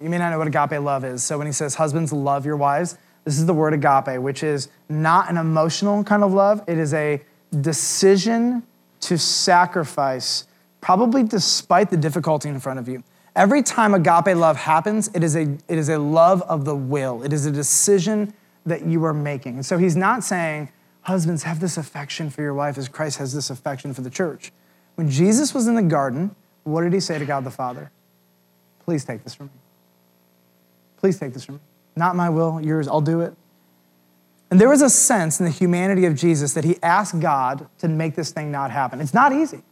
You 0.00 0.08
may 0.08 0.18
not 0.18 0.30
know 0.30 0.38
what 0.38 0.46
agape 0.46 0.80
love 0.80 1.04
is. 1.04 1.24
So 1.24 1.38
when 1.38 1.46
he 1.46 1.52
says, 1.52 1.74
Husbands, 1.74 2.12
love 2.12 2.46
your 2.46 2.56
wives, 2.56 2.98
this 3.24 3.38
is 3.38 3.46
the 3.46 3.54
word 3.54 3.72
agape, 3.74 4.20
which 4.20 4.42
is 4.42 4.68
not 4.88 5.28
an 5.28 5.36
emotional 5.36 6.04
kind 6.04 6.22
of 6.22 6.32
love, 6.32 6.62
it 6.68 6.78
is 6.78 6.94
a 6.94 7.20
decision 7.60 8.62
to 9.00 9.18
sacrifice, 9.18 10.46
probably 10.80 11.22
despite 11.22 11.90
the 11.90 11.96
difficulty 11.96 12.48
in 12.48 12.60
front 12.60 12.78
of 12.78 12.88
you. 12.88 13.02
Every 13.34 13.62
time 13.62 13.94
agape 13.94 14.36
love 14.36 14.56
happens, 14.56 15.10
it 15.14 15.24
is 15.24 15.34
a, 15.34 15.42
it 15.42 15.78
is 15.78 15.88
a 15.88 15.98
love 15.98 16.42
of 16.42 16.64
the 16.64 16.76
will, 16.76 17.22
it 17.22 17.32
is 17.32 17.46
a 17.46 17.50
decision 17.50 18.32
that 18.66 18.86
you 18.86 19.04
are 19.04 19.14
making. 19.14 19.54
And 19.54 19.66
so 19.66 19.78
he's 19.78 19.96
not 19.96 20.22
saying, 20.22 20.70
Husbands, 21.02 21.42
have 21.42 21.60
this 21.60 21.76
affection 21.76 22.30
for 22.30 22.40
your 22.40 22.54
wife 22.54 22.78
as 22.78 22.88
Christ 22.88 23.18
has 23.18 23.34
this 23.34 23.50
affection 23.50 23.92
for 23.92 24.00
the 24.00 24.08
church. 24.08 24.52
When 24.94 25.10
Jesus 25.10 25.52
was 25.52 25.66
in 25.66 25.74
the 25.74 25.82
garden, 25.82 26.34
what 26.64 26.82
did 26.82 26.92
he 26.92 27.00
say 27.00 27.18
to 27.18 27.24
God 27.24 27.44
the 27.44 27.50
Father? 27.50 27.90
Please 28.84 29.04
take 29.04 29.22
this 29.22 29.34
from 29.34 29.46
me. 29.46 29.52
Please 30.98 31.18
take 31.18 31.32
this 31.32 31.44
from 31.44 31.56
me. 31.56 31.60
Not 31.96 32.16
my 32.16 32.28
will, 32.28 32.60
yours, 32.60 32.88
I'll 32.88 33.00
do 33.00 33.20
it. 33.20 33.34
And 34.50 34.60
there 34.60 34.68
was 34.68 34.82
a 34.82 34.90
sense 34.90 35.40
in 35.40 35.46
the 35.46 35.52
humanity 35.52 36.04
of 36.06 36.14
Jesus 36.14 36.54
that 36.54 36.64
he 36.64 36.76
asked 36.82 37.18
God 37.20 37.66
to 37.78 37.88
make 37.88 38.14
this 38.14 38.30
thing 38.30 38.50
not 38.50 38.70
happen. 38.70 39.00
It's 39.00 39.14
not 39.14 39.32
easy. 39.32 39.62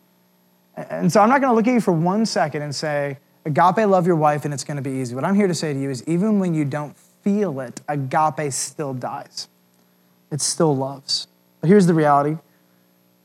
And 0.76 1.12
so 1.12 1.20
I'm 1.20 1.28
not 1.28 1.40
going 1.40 1.50
to 1.50 1.54
look 1.54 1.66
at 1.66 1.74
you 1.74 1.80
for 1.80 1.92
one 1.92 2.24
second 2.26 2.62
and 2.62 2.74
say, 2.74 3.18
agape, 3.44 3.86
love 3.86 4.06
your 4.06 4.16
wife, 4.16 4.44
and 4.44 4.54
it's 4.54 4.64
going 4.64 4.76
to 4.76 4.82
be 4.82 4.90
easy. 4.90 5.14
What 5.14 5.24
I'm 5.24 5.34
here 5.34 5.46
to 5.46 5.54
say 5.54 5.72
to 5.72 5.78
you 5.78 5.90
is 5.90 6.06
even 6.08 6.38
when 6.38 6.54
you 6.54 6.64
don't 6.64 6.96
feel 7.22 7.60
it, 7.60 7.80
agape 7.88 8.52
still 8.52 8.94
dies. 8.94 9.48
It 10.30 10.40
still 10.40 10.74
loves. 10.74 11.28
But 11.60 11.68
here's 11.68 11.86
the 11.86 11.94
reality 11.94 12.38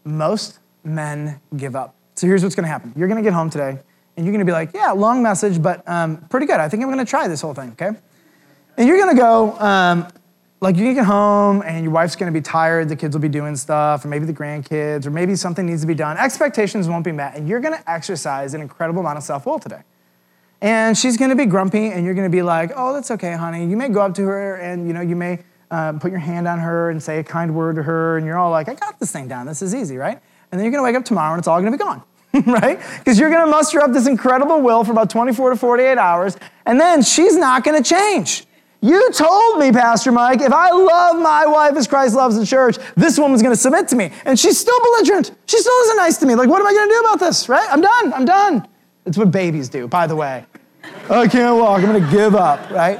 most 0.03 0.59
men 0.83 1.41
give 1.55 1.75
up. 1.75 1.95
So 2.17 2.25
here's 2.27 2.43
what's 2.43 2.55
going 2.55 2.65
to 2.65 2.69
happen 2.69 2.93
you're 2.95 3.07
going 3.07 3.23
to 3.23 3.23
get 3.23 3.33
home 3.33 3.49
today, 3.49 3.77
and 4.17 4.25
you're 4.25 4.33
going 4.33 4.39
to 4.39 4.45
be 4.45 4.51
like, 4.51 4.73
yeah, 4.73 4.91
long 4.91 5.21
message, 5.21 5.61
but 5.61 5.87
um, 5.87 6.17
pretty 6.29 6.47
good. 6.47 6.59
I 6.59 6.67
think 6.67 6.83
I'm 6.83 6.89
going 6.91 7.05
to 7.05 7.09
try 7.09 7.27
this 7.27 7.41
whole 7.41 7.53
thing, 7.53 7.71
okay? 7.71 7.91
And 8.77 8.87
you're 8.87 8.97
going 8.97 9.15
to 9.15 9.21
go, 9.21 9.57
um, 9.59 10.07
like 10.59 10.75
you 10.75 10.91
get 10.93 11.05
home 11.05 11.61
and 11.61 11.83
your 11.83 11.93
wife's 11.93 12.15
gonna 12.15 12.31
be 12.31 12.41
tired, 12.41 12.89
the 12.89 12.95
kids 12.95 13.15
will 13.15 13.21
be 13.21 13.29
doing 13.29 13.55
stuff, 13.55 14.03
or 14.03 14.07
maybe 14.07 14.25
the 14.25 14.33
grandkids, 14.33 15.05
or 15.05 15.11
maybe 15.11 15.35
something 15.35 15.67
needs 15.67 15.81
to 15.81 15.87
be 15.87 15.93
done. 15.93 16.17
Expectations 16.17 16.87
won't 16.87 17.05
be 17.05 17.11
met, 17.11 17.35
and 17.35 17.47
you're 17.47 17.59
gonna 17.59 17.83
exercise 17.85 18.55
an 18.55 18.61
incredible 18.61 19.01
amount 19.01 19.17
of 19.19 19.23
self 19.23 19.45
will 19.45 19.59
today. 19.59 19.81
And 20.59 20.97
she's 20.97 21.15
gonna 21.15 21.35
be 21.35 21.45
grumpy, 21.45 21.91
and 21.91 22.03
you're 22.03 22.15
gonna 22.15 22.29
be 22.29 22.41
like, 22.41 22.71
oh, 22.75 22.93
that's 22.93 23.11
okay, 23.11 23.33
honey. 23.33 23.67
You 23.67 23.77
may 23.77 23.89
go 23.89 24.01
up 24.01 24.15
to 24.15 24.23
her 24.23 24.55
and 24.55 24.87
you 24.87 24.93
know, 24.93 25.01
you 25.01 25.15
may 25.15 25.39
uh, 25.69 25.93
put 25.93 26.09
your 26.09 26.19
hand 26.19 26.47
on 26.47 26.57
her 26.57 26.89
and 26.89 27.03
say 27.03 27.19
a 27.19 27.23
kind 27.23 27.53
word 27.53 27.75
to 27.75 27.83
her, 27.83 28.17
and 28.17 28.25
you're 28.25 28.37
all 28.37 28.49
like, 28.49 28.67
I 28.67 28.73
got 28.73 28.99
this 28.99 29.11
thing 29.11 29.27
down, 29.27 29.45
this 29.45 29.61
is 29.61 29.75
easy, 29.75 29.97
right? 29.97 30.19
And 30.51 30.59
then 30.59 30.65
you're 30.65 30.71
gonna 30.71 30.83
wake 30.83 30.95
up 30.95 31.05
tomorrow 31.05 31.33
and 31.33 31.39
it's 31.39 31.47
all 31.47 31.59
gonna 31.59 31.71
be 31.71 31.77
gone. 31.77 32.03
right? 32.45 32.79
Because 32.99 33.19
you're 33.19 33.29
gonna 33.29 33.49
muster 33.49 33.79
up 33.79 33.91
this 33.91 34.07
incredible 34.07 34.61
will 34.61 34.83
for 34.83 34.91
about 34.91 35.09
24 35.09 35.51
to 35.51 35.55
48 35.55 35.97
hours, 35.97 36.37
and 36.65 36.79
then 36.79 37.01
she's 37.01 37.35
not 37.35 37.63
gonna 37.63 37.83
change. 37.83 38.45
You 38.79 39.11
told 39.11 39.59
me, 39.59 39.71
Pastor 39.71 40.11
Mike, 40.11 40.39
if 40.41 40.53
I 40.53 40.71
love 40.71 41.19
my 41.19 41.47
wife 41.47 41.75
as 41.75 41.87
Christ 41.87 42.15
loves 42.15 42.37
the 42.37 42.45
church, 42.45 42.77
this 42.95 43.17
woman's 43.17 43.41
gonna 43.41 43.55
submit 43.55 43.87
to 43.89 43.95
me. 43.95 44.11
And 44.25 44.39
she's 44.39 44.59
still 44.59 44.79
belligerent. 44.81 45.31
She 45.47 45.57
still 45.57 45.73
isn't 45.85 45.97
nice 45.97 46.17
to 46.17 46.27
me. 46.27 46.35
Like, 46.35 46.47
what 46.47 46.61
am 46.61 46.67
I 46.67 46.73
gonna 46.73 46.91
do 46.91 46.99
about 46.99 47.19
this, 47.19 47.49
right? 47.49 47.67
I'm 47.71 47.81
done, 47.81 48.13
I'm 48.13 48.25
done. 48.25 48.67
It's 49.05 49.17
what 49.17 49.31
babies 49.31 49.67
do, 49.67 49.87
by 49.87 50.05
the 50.05 50.15
way. 50.15 50.45
I 51.09 51.27
can't 51.27 51.57
walk, 51.57 51.79
I'm 51.79 51.85
gonna 51.85 52.11
give 52.11 52.35
up, 52.35 52.69
right? 52.69 52.99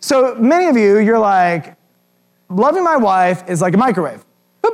So 0.00 0.34
many 0.34 0.66
of 0.66 0.76
you, 0.76 0.98
you're 0.98 1.18
like, 1.18 1.76
loving 2.48 2.82
my 2.82 2.96
wife 2.96 3.48
is 3.48 3.60
like 3.60 3.74
a 3.74 3.78
microwave. 3.78 4.25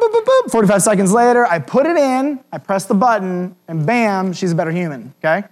Boop, 0.02 0.10
boop, 0.10 0.24
boop, 0.24 0.46
boop. 0.46 0.50
45 0.50 0.82
seconds 0.82 1.12
later, 1.12 1.46
I 1.46 1.60
put 1.60 1.86
it 1.86 1.96
in, 1.96 2.40
I 2.50 2.58
press 2.58 2.86
the 2.86 2.94
button, 2.94 3.54
and 3.68 3.86
bam, 3.86 4.32
she's 4.32 4.50
a 4.50 4.54
better 4.54 4.72
human, 4.72 5.14
okay? 5.18 5.46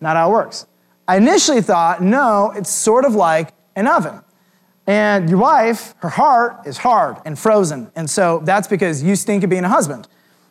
Not 0.00 0.16
how 0.16 0.30
it 0.30 0.32
works. 0.32 0.66
I 1.08 1.16
initially 1.16 1.62
thought, 1.62 2.00
no, 2.00 2.52
it's 2.54 2.70
sort 2.70 3.04
of 3.04 3.16
like 3.16 3.52
an 3.74 3.88
oven. 3.88 4.20
And 4.86 5.28
your 5.28 5.40
wife, 5.40 5.94
her 5.98 6.10
heart 6.10 6.60
is 6.64 6.78
hard 6.78 7.16
and 7.24 7.36
frozen. 7.36 7.90
And 7.96 8.08
so 8.08 8.40
that's 8.44 8.68
because 8.68 9.02
you 9.02 9.16
stink 9.16 9.42
at 9.42 9.50
being 9.50 9.64
a 9.64 9.68
husband. 9.68 10.06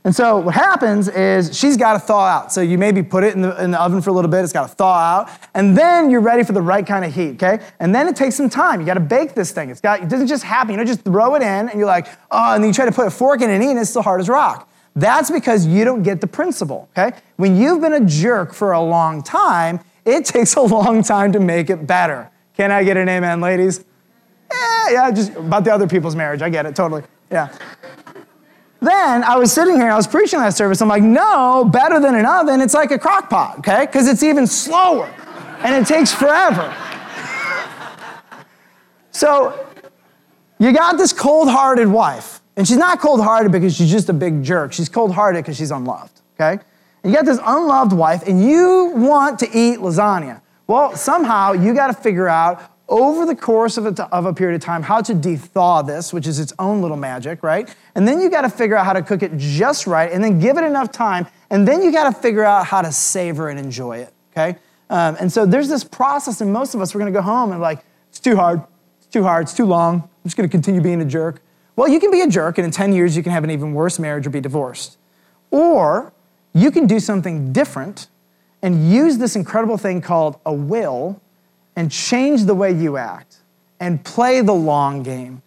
And 0.08 0.16
so 0.16 0.38
what 0.38 0.56
happens 0.56 1.10
is 1.10 1.54
she's 1.54 1.76
got 1.76 1.92
to 1.92 2.00
thaw 2.00 2.26
out. 2.26 2.54
So 2.54 2.62
you 2.62 2.78
maybe 2.78 3.04
put 3.04 3.26
it 3.26 3.36
in 3.36 3.42
the, 3.42 3.62
in 3.62 3.72
the 3.72 3.82
oven 3.82 4.02
for 4.02 4.10
a 4.10 4.14
little 4.14 4.32
bit, 4.32 4.42
it's 4.42 4.54
got 4.54 4.70
to 4.70 4.74
thaw 4.74 4.98
out, 4.98 5.30
and 5.54 5.78
then 5.78 6.10
you're 6.10 6.22
ready 6.22 6.46
for 6.46 6.54
the 6.54 6.62
right 6.62 6.88
kind 6.88 7.04
of 7.04 7.14
heat, 7.14 7.32
okay? 7.32 7.62
And 7.82 7.94
then 7.94 8.08
it 8.08 8.16
takes 8.16 8.36
some 8.36 8.50
time. 8.50 8.80
You 8.80 8.86
got 8.86 8.94
to 8.94 9.02
bake 9.02 9.34
this 9.34 9.52
thing. 9.52 9.70
It's 9.70 9.82
got, 9.82 10.02
it 10.02 10.08
doesn't 10.08 10.28
just 10.28 10.46
happen. 10.46 10.72
You 10.72 10.78
don't 10.78 10.88
just 10.88 11.02
throw 11.02 11.36
it 11.36 11.42
in 11.42 11.68
and 11.68 11.74
you're 11.74 11.88
like, 11.88 12.08
oh, 12.32 12.54
and 12.54 12.64
then 12.64 12.70
you 12.70 12.74
try 12.74 12.86
to 12.86 12.92
put 12.94 13.06
a 13.06 13.12
fork 13.12 13.42
in 13.42 13.50
and 13.50 13.62
eat 13.62 13.72
and 13.72 13.80
it's 13.80 13.90
still 13.90 14.02
hard 14.02 14.22
as 14.22 14.30
rock. 14.30 14.72
That's 14.96 15.30
because 15.30 15.68
you 15.68 15.84
don't 15.84 16.04
get 16.04 16.22
the 16.22 16.28
principle, 16.28 16.88
okay? 16.98 17.18
When 17.36 17.58
you've 17.58 17.82
been 17.82 17.92
a 17.92 18.06
jerk 18.06 18.54
for 18.54 18.72
a 18.72 18.82
long 18.82 19.22
time, 19.22 19.82
it 20.06 20.24
takes 20.24 20.56
a 20.56 20.62
long 20.62 21.04
time 21.04 21.34
to 21.34 21.42
make 21.42 21.70
it 21.70 21.86
better. 21.86 22.32
Can 22.54 22.72
I 22.72 22.86
get 22.86 22.96
an 22.96 23.10
amen, 23.10 23.42
ladies? 23.42 23.84
Yeah, 24.54 24.90
yeah, 24.90 25.12
just 25.12 25.36
about 25.36 25.66
the 25.66 25.74
other 25.74 25.86
people's 25.86 26.16
marriage. 26.16 26.42
I 26.42 26.50
get 26.50 26.66
it, 26.66 26.78
totally. 26.78 27.04
Yeah. 27.30 27.54
Then 28.80 29.24
I 29.24 29.38
was 29.38 29.52
sitting 29.52 29.76
here, 29.76 29.86
and 29.86 29.94
I 29.94 29.96
was 29.96 30.08
preaching 30.08 30.40
that 30.40 30.56
service. 30.56 30.82
I'm 30.82 30.88
like, 30.88 31.04
no, 31.04 31.66
better 31.66 32.00
than 32.00 32.16
an 32.16 32.26
oven, 32.26 32.62
it's 32.62 32.74
like 32.74 32.92
a 32.92 33.00
crock 33.00 33.30
pot, 33.30 33.60
okay? 33.60 33.86
Because 33.86 34.08
it's 34.08 34.24
even 34.24 34.46
slower 34.46 35.12
and 35.60 35.76
it 35.76 35.88
takes 35.88 36.14
forever. 36.14 36.74
So 39.12 39.68
you 40.60 40.72
got 40.72 40.98
this 40.98 41.14
cold 41.14 41.50
hearted 41.50 41.88
wife, 41.88 42.42
and 42.56 42.68
she's 42.68 42.78
not 42.78 43.00
cold 43.00 43.22
hearted 43.22 43.52
because 43.52 43.76
she's 43.76 43.92
just 43.92 44.10
a 44.10 44.14
big 44.14 44.44
jerk. 44.44 44.74
She's 44.74 44.90
cold 44.90 45.14
hearted 45.14 45.44
because 45.44 45.58
she's 45.58 45.72
unloved, 45.72 46.22
okay? 46.40 46.64
You 47.04 47.14
got 47.14 47.26
this 47.26 47.40
unloved 47.44 47.94
wife, 47.94 48.28
and 48.28 48.44
you 48.44 48.92
want 48.96 49.40
to 49.40 49.46
eat 49.48 49.80
lasagna. 49.80 50.42
Well, 50.68 50.96
somehow 50.96 51.54
you 51.54 51.74
got 51.74 51.88
to 51.88 51.94
figure 51.94 52.28
out 52.28 52.72
over 52.90 53.26
the 53.26 53.36
course 53.36 53.78
of 53.78 53.86
a, 53.86 54.04
of 54.14 54.26
a 54.26 54.34
period 54.34 54.56
of 54.56 54.62
time 54.62 54.82
how 54.82 55.02
to 55.02 55.14
dethaw 55.14 55.86
this, 55.86 56.14
which 56.14 56.26
is 56.26 56.40
its 56.40 56.54
own 56.58 56.82
little 56.82 56.98
magic, 56.98 57.44
right? 57.44 57.74
And 57.96 58.08
then 58.08 58.22
you 58.22 58.30
got 58.30 58.42
to 58.42 58.50
figure 58.50 58.76
out 58.76 58.86
how 58.86 58.94
to 58.94 59.02
cook 59.02 59.24
it 59.24 59.36
just 59.38 59.88
right, 59.88 60.12
and 60.12 60.24
then 60.24 60.40
give 60.40 60.58
it 60.58 60.64
enough 60.64 60.92
time, 60.92 61.28
and 61.50 61.68
then 61.68 61.82
you 61.82 61.92
got 61.92 62.14
to 62.14 62.20
figure 62.20 62.44
out 62.44 62.66
how 62.66 62.82
to 62.82 62.92
savor 62.92 63.50
and 63.50 63.60
enjoy 63.60 63.98
it, 63.98 64.14
okay? 64.32 64.58
Um, 64.90 65.18
and 65.20 65.32
so 65.32 65.46
there's 65.46 65.68
this 65.68 65.84
process, 65.84 66.40
and 66.40 66.54
most 66.54 66.74
of 66.74 66.82
us, 66.82 66.96
we're 66.96 67.00
gonna 67.00 67.12
go 67.12 67.22
home 67.22 67.52
and 67.52 67.60
like, 67.60 67.84
it's 68.10 68.20
too 68.20 68.38
hard, 68.38 68.62
it's 69.00 69.08
too 69.08 69.24
hard, 69.24 69.44
it's 69.44 69.54
too 69.54 69.66
long, 69.66 69.96
I'm 69.96 70.24
just 70.24 70.38
gonna 70.38 70.48
continue 70.48 70.82
being 70.82 71.02
a 71.02 71.06
jerk. 71.06 71.42
Well, 71.76 71.90
you 71.90 72.00
can 72.00 72.10
be 72.10 72.22
a 72.22 72.28
jerk, 72.28 72.58
and 72.58 72.66
in 72.66 72.72
10 72.72 72.94
years, 72.94 73.18
you 73.18 73.22
can 73.22 73.34
have 73.34 73.44
an 73.44 73.52
even 73.52 73.74
worse 73.74 74.00
marriage 74.00 74.26
or 74.26 74.30
be 74.30 74.40
divorced. 74.40 74.98
Or 75.52 76.14
you 76.54 76.72
can 76.72 76.88
do 76.88 77.00
something 77.00 77.52
different 77.54 78.08
and 78.62 78.90
use 78.90 79.18
this 79.18 79.36
incredible 79.36 79.78
thing 79.78 80.02
called 80.02 80.40
a 80.46 80.54
will 80.54 81.22
and 81.78 81.92
change 81.92 82.44
the 82.44 82.56
way 82.56 82.74
you 82.74 82.98
act 82.98 83.38
and 83.80 84.04
play 84.04 84.42
the 84.42 84.54
long 84.54 85.04
game. 85.04 85.42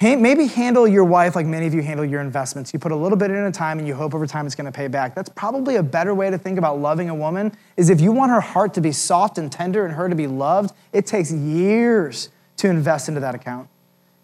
Maybe 0.00 0.46
handle 0.46 0.86
your 0.86 1.04
wife 1.04 1.34
like 1.34 1.46
many 1.46 1.66
of 1.66 1.74
you 1.74 1.82
handle 1.82 2.04
your 2.04 2.20
investments. 2.20 2.72
You 2.72 2.78
put 2.78 2.92
a 2.92 2.96
little 2.96 3.16
bit 3.16 3.30
in 3.30 3.36
a 3.36 3.50
time 3.50 3.78
and 3.78 3.88
you 3.88 3.94
hope 3.94 4.14
over 4.14 4.26
time 4.26 4.44
it's 4.44 4.54
gonna 4.54 4.72
pay 4.72 4.88
back. 4.88 5.14
That's 5.14 5.28
probably 5.30 5.76
a 5.76 5.82
better 5.82 6.14
way 6.14 6.30
to 6.30 6.38
think 6.38 6.58
about 6.58 6.80
loving 6.80 7.08
a 7.08 7.14
woman 7.14 7.56
is 7.76 7.90
if 7.90 8.00
you 8.00 8.12
want 8.12 8.30
her 8.30 8.40
heart 8.40 8.74
to 8.74 8.80
be 8.80 8.92
soft 8.92 9.38
and 9.38 9.50
tender 9.50 9.84
and 9.84 9.94
her 9.94 10.08
to 10.08 10.14
be 10.14 10.26
loved, 10.26 10.74
it 10.92 11.06
takes 11.06 11.32
years 11.32 12.28
to 12.58 12.68
invest 12.68 13.08
into 13.08 13.20
that 13.20 13.34
account. 13.34 13.68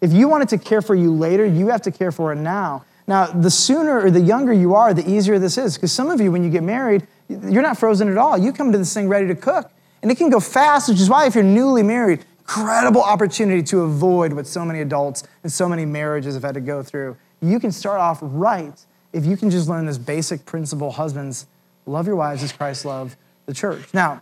If 0.01 0.11
you 0.13 0.27
want 0.27 0.43
it 0.43 0.49
to 0.49 0.57
care 0.57 0.81
for 0.81 0.93
you 0.93 1.13
later, 1.13 1.45
you 1.45 1.69
have 1.69 1.81
to 1.83 1.91
care 1.91 2.11
for 2.11 2.33
it 2.33 2.35
now. 2.35 2.85
Now, 3.07 3.27
the 3.27 3.51
sooner 3.51 4.01
or 4.01 4.11
the 4.11 4.21
younger 4.21 4.51
you 4.51 4.75
are, 4.75 4.93
the 4.93 5.09
easier 5.09 5.39
this 5.39 5.57
is. 5.57 5.75
Because 5.75 5.91
some 5.91 6.09
of 6.09 6.19
you, 6.19 6.31
when 6.31 6.43
you 6.43 6.49
get 6.49 6.63
married, 6.63 7.07
you're 7.29 7.61
not 7.61 7.77
frozen 7.77 8.09
at 8.09 8.17
all. 8.17 8.37
You 8.37 8.51
come 8.51 8.71
to 8.71 8.77
this 8.77 8.93
thing 8.93 9.07
ready 9.07 9.27
to 9.27 9.35
cook. 9.35 9.71
And 10.05 10.11
it 10.11 10.19
can 10.19 10.29
go 10.29 10.39
fast, 10.39 10.87
which 10.87 10.99
is 10.99 11.09
why, 11.09 11.25
if 11.25 11.33
you're 11.33 11.43
newly 11.43 11.81
married, 11.81 12.23
incredible 12.37 13.01
opportunity 13.01 13.63
to 13.63 13.81
avoid 13.81 14.33
what 14.33 14.45
so 14.45 14.63
many 14.63 14.81
adults 14.81 15.23
and 15.41 15.51
so 15.51 15.67
many 15.67 15.83
marriages 15.83 16.35
have 16.35 16.43
had 16.43 16.53
to 16.53 16.61
go 16.61 16.83
through. 16.83 17.17
You 17.41 17.59
can 17.59 17.71
start 17.71 17.99
off 17.99 18.19
right 18.21 18.79
if 19.13 19.25
you 19.25 19.35
can 19.35 19.49
just 19.49 19.67
learn 19.67 19.87
this 19.87 19.97
basic 19.97 20.45
principle 20.45 20.91
husbands, 20.91 21.47
love 21.87 22.05
your 22.05 22.17
wives 22.17 22.43
as 22.43 22.51
Christ 22.51 22.85
loved 22.85 23.15
the 23.47 23.53
church. 23.55 23.95
Now, 23.95 24.21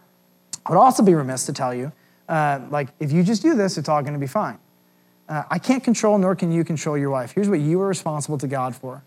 I 0.66 0.72
would 0.72 0.80
also 0.80 1.04
be 1.04 1.16
remiss 1.16 1.46
to 1.48 1.52
tell 1.52 1.74
you, 1.74 1.92
uh, 2.30 2.62
like, 2.70 2.88
if 3.02 3.12
you 3.12 3.22
just 3.22 3.42
do 3.42 3.54
this, 3.54 3.78
it's 3.78 3.90
all 3.90 4.02
going 4.02 4.14
to 4.14 4.20
be 4.22 4.26
fine. 4.26 4.60
Uh, 5.28 5.44
I 5.52 5.60
can't 5.60 5.84
control, 5.84 6.18
nor 6.18 6.34
can 6.34 6.50
you 6.50 6.64
control 6.64 6.98
your 6.98 7.10
wife. 7.10 7.34
Here's 7.34 7.50
what 7.50 7.60
you 7.60 7.82
are 7.82 7.90
responsible 7.90 8.38
to 8.38 8.48
God 8.48 8.74
for 8.74 9.04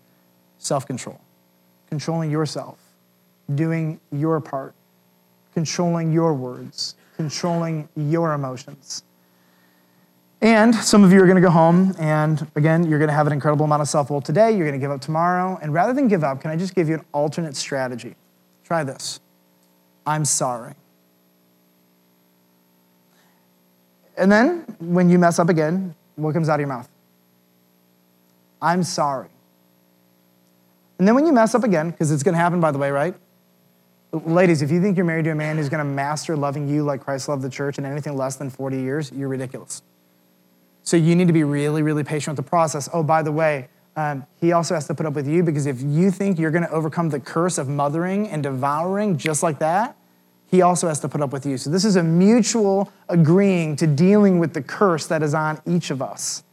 self 0.59 0.85
control, 0.85 1.19
controlling 1.89 2.29
yourself, 2.29 2.77
doing 3.55 3.99
your 4.11 4.39
part 4.39 4.75
controlling 5.57 6.11
your 6.11 6.35
words, 6.35 6.93
controlling 7.15 7.89
your 7.95 8.33
emotions. 8.33 9.01
And 10.39 10.75
some 10.75 11.03
of 11.03 11.11
you 11.11 11.19
are 11.19 11.25
going 11.25 11.37
to 11.37 11.41
go 11.41 11.49
home, 11.49 11.95
and 11.97 12.45
again, 12.55 12.87
you're 12.87 12.99
going 12.99 13.09
to 13.09 13.15
have 13.15 13.25
an 13.25 13.33
incredible 13.33 13.65
amount 13.65 13.81
of 13.81 13.89
self 13.89 14.11
will 14.11 14.21
today. 14.21 14.51
You're 14.51 14.67
going 14.67 14.79
to 14.79 14.83
give 14.83 14.91
up 14.91 15.01
tomorrow. 15.01 15.57
And 15.59 15.73
rather 15.73 15.93
than 15.93 16.07
give 16.07 16.23
up, 16.23 16.41
can 16.41 16.51
I 16.51 16.55
just 16.57 16.75
give 16.75 16.87
you 16.89 16.93
an 16.93 17.05
alternate 17.11 17.55
strategy? 17.55 18.13
Try 18.63 18.83
this 18.83 19.19
I'm 20.05 20.25
sorry. 20.25 20.75
And 24.15 24.31
then 24.31 24.63
when 24.79 25.09
you 25.09 25.17
mess 25.17 25.39
up 25.39 25.49
again, 25.49 25.95
what 26.17 26.35
comes 26.35 26.49
out 26.49 26.55
of 26.55 26.59
your 26.59 26.69
mouth? 26.69 26.87
I'm 28.61 28.83
sorry. 28.83 29.29
And 30.99 31.07
then 31.07 31.15
when 31.15 31.25
you 31.25 31.33
mess 31.33 31.55
up 31.55 31.63
again, 31.63 31.89
because 31.89 32.11
it's 32.11 32.21
going 32.21 32.33
to 32.33 32.39
happen, 32.39 32.59
by 32.59 32.69
the 32.69 32.77
way, 32.77 32.91
right? 32.91 33.15
Ladies, 34.13 34.61
if 34.61 34.71
you 34.71 34.81
think 34.81 34.95
you're 34.95 35.05
married 35.05 35.25
to 35.25 35.31
a 35.31 35.35
man 35.35 35.57
who's 35.57 35.67
going 35.69 35.85
to 35.85 35.91
master 35.91 36.37
loving 36.37 36.67
you 36.69 36.83
like 36.83 37.01
Christ 37.01 37.27
loved 37.27 37.41
the 37.41 37.49
church 37.49 37.77
in 37.77 37.85
anything 37.85 38.15
less 38.15 38.37
than 38.37 38.49
40 38.49 38.79
years, 38.79 39.11
you're 39.11 39.27
ridiculous. 39.27 39.81
So 40.83 40.95
you 40.95 41.15
need 41.15 41.27
to 41.27 41.33
be 41.33 41.43
really, 41.43 41.81
really 41.81 42.05
patient 42.05 42.37
with 42.37 42.45
the 42.45 42.49
process. 42.49 42.87
Oh, 42.93 43.03
by 43.03 43.21
the 43.21 43.31
way, 43.33 43.67
um, 43.97 44.25
he 44.39 44.53
also 44.53 44.75
has 44.75 44.87
to 44.87 44.93
put 44.93 45.05
up 45.05 45.13
with 45.13 45.27
you 45.27 45.43
because 45.43 45.65
if 45.65 45.81
you 45.81 46.09
think 46.09 46.39
you're 46.39 46.51
going 46.51 46.63
to 46.63 46.71
overcome 46.71 47.09
the 47.09 47.19
curse 47.19 47.57
of 47.57 47.67
mothering 47.67 48.29
and 48.29 48.43
devouring 48.43 49.17
just 49.17 49.43
like 49.43 49.59
that, 49.59 49.97
he 50.49 50.61
also 50.61 50.87
has 50.87 51.01
to 51.01 51.09
put 51.09 51.19
up 51.19 51.33
with 51.33 51.45
you. 51.45 51.57
So 51.57 51.69
this 51.69 51.83
is 51.83 51.97
a 51.97 52.03
mutual 52.03 52.93
agreeing 53.09 53.75
to 53.75 53.87
dealing 53.87 54.39
with 54.39 54.53
the 54.53 54.61
curse 54.61 55.07
that 55.07 55.21
is 55.21 55.33
on 55.33 55.59
each 55.65 55.89
of 55.89 56.01
us. 56.01 56.43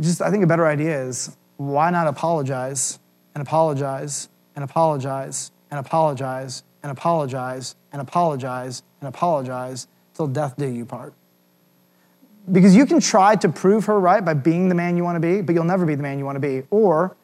Just, 0.00 0.20
I 0.20 0.30
think 0.32 0.42
a 0.42 0.48
better 0.48 0.66
idea 0.66 1.00
is 1.00 1.36
why 1.58 1.90
not 1.90 2.08
apologize 2.08 2.98
and 3.36 3.42
apologize 3.42 4.28
and 4.56 4.64
apologize 4.64 5.51
and 5.72 5.80
apologize 5.80 6.62
and 6.82 6.92
apologize 6.92 7.74
and 7.92 8.02
apologize 8.02 8.82
and 9.00 9.08
apologize 9.08 9.88
till 10.14 10.26
death 10.26 10.54
do 10.58 10.66
you 10.66 10.84
part. 10.84 11.14
Because 12.50 12.76
you 12.76 12.84
can 12.84 13.00
try 13.00 13.36
to 13.36 13.48
prove 13.48 13.86
her 13.86 13.98
right 13.98 14.22
by 14.22 14.34
being 14.34 14.68
the 14.68 14.74
man 14.74 14.98
you 14.98 15.02
want 15.02 15.16
to 15.16 15.20
be, 15.20 15.40
but 15.40 15.54
you'll 15.54 15.64
never 15.64 15.86
be 15.86 15.94
the 15.94 16.02
man 16.02 16.18
you 16.18 16.26
want 16.26 16.36
to 16.36 16.40
be. 16.40 16.66
Or 16.70 17.16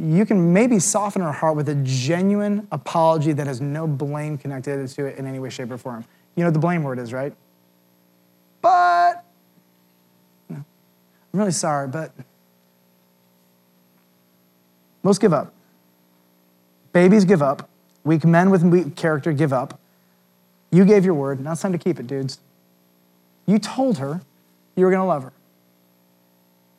you 0.00 0.26
can 0.26 0.52
maybe 0.52 0.80
soften 0.80 1.22
her 1.22 1.30
heart 1.30 1.54
with 1.54 1.68
a 1.68 1.76
genuine 1.76 2.66
apology 2.72 3.32
that 3.32 3.46
has 3.46 3.60
no 3.60 3.86
blame 3.86 4.36
connected 4.36 4.88
to 4.88 5.04
it 5.06 5.16
in 5.16 5.26
any 5.26 5.38
way, 5.38 5.48
shape, 5.48 5.70
or 5.70 5.78
form. 5.78 6.04
You 6.34 6.42
know 6.42 6.48
what 6.48 6.54
the 6.54 6.60
blame 6.60 6.82
word 6.82 6.98
is, 6.98 7.12
right? 7.12 7.32
But, 8.62 9.24
no, 10.48 10.56
I'm 10.56 11.38
really 11.38 11.52
sorry, 11.52 11.86
but 11.86 12.10
most 15.04 15.20
give 15.20 15.32
up. 15.32 15.52
Babies 16.92 17.24
give 17.24 17.42
up. 17.42 17.68
Weak 18.06 18.24
men 18.24 18.50
with 18.50 18.62
weak 18.62 18.94
character 18.94 19.32
give 19.32 19.52
up. 19.52 19.80
You 20.70 20.84
gave 20.84 21.04
your 21.04 21.14
word. 21.14 21.40
Now 21.40 21.52
it's 21.52 21.60
time 21.60 21.72
to 21.72 21.78
keep 21.78 21.98
it, 21.98 22.06
dudes. 22.06 22.38
You 23.46 23.58
told 23.58 23.98
her 23.98 24.20
you 24.76 24.84
were 24.84 24.92
going 24.92 25.02
to 25.02 25.06
love 25.06 25.24
her. 25.24 25.32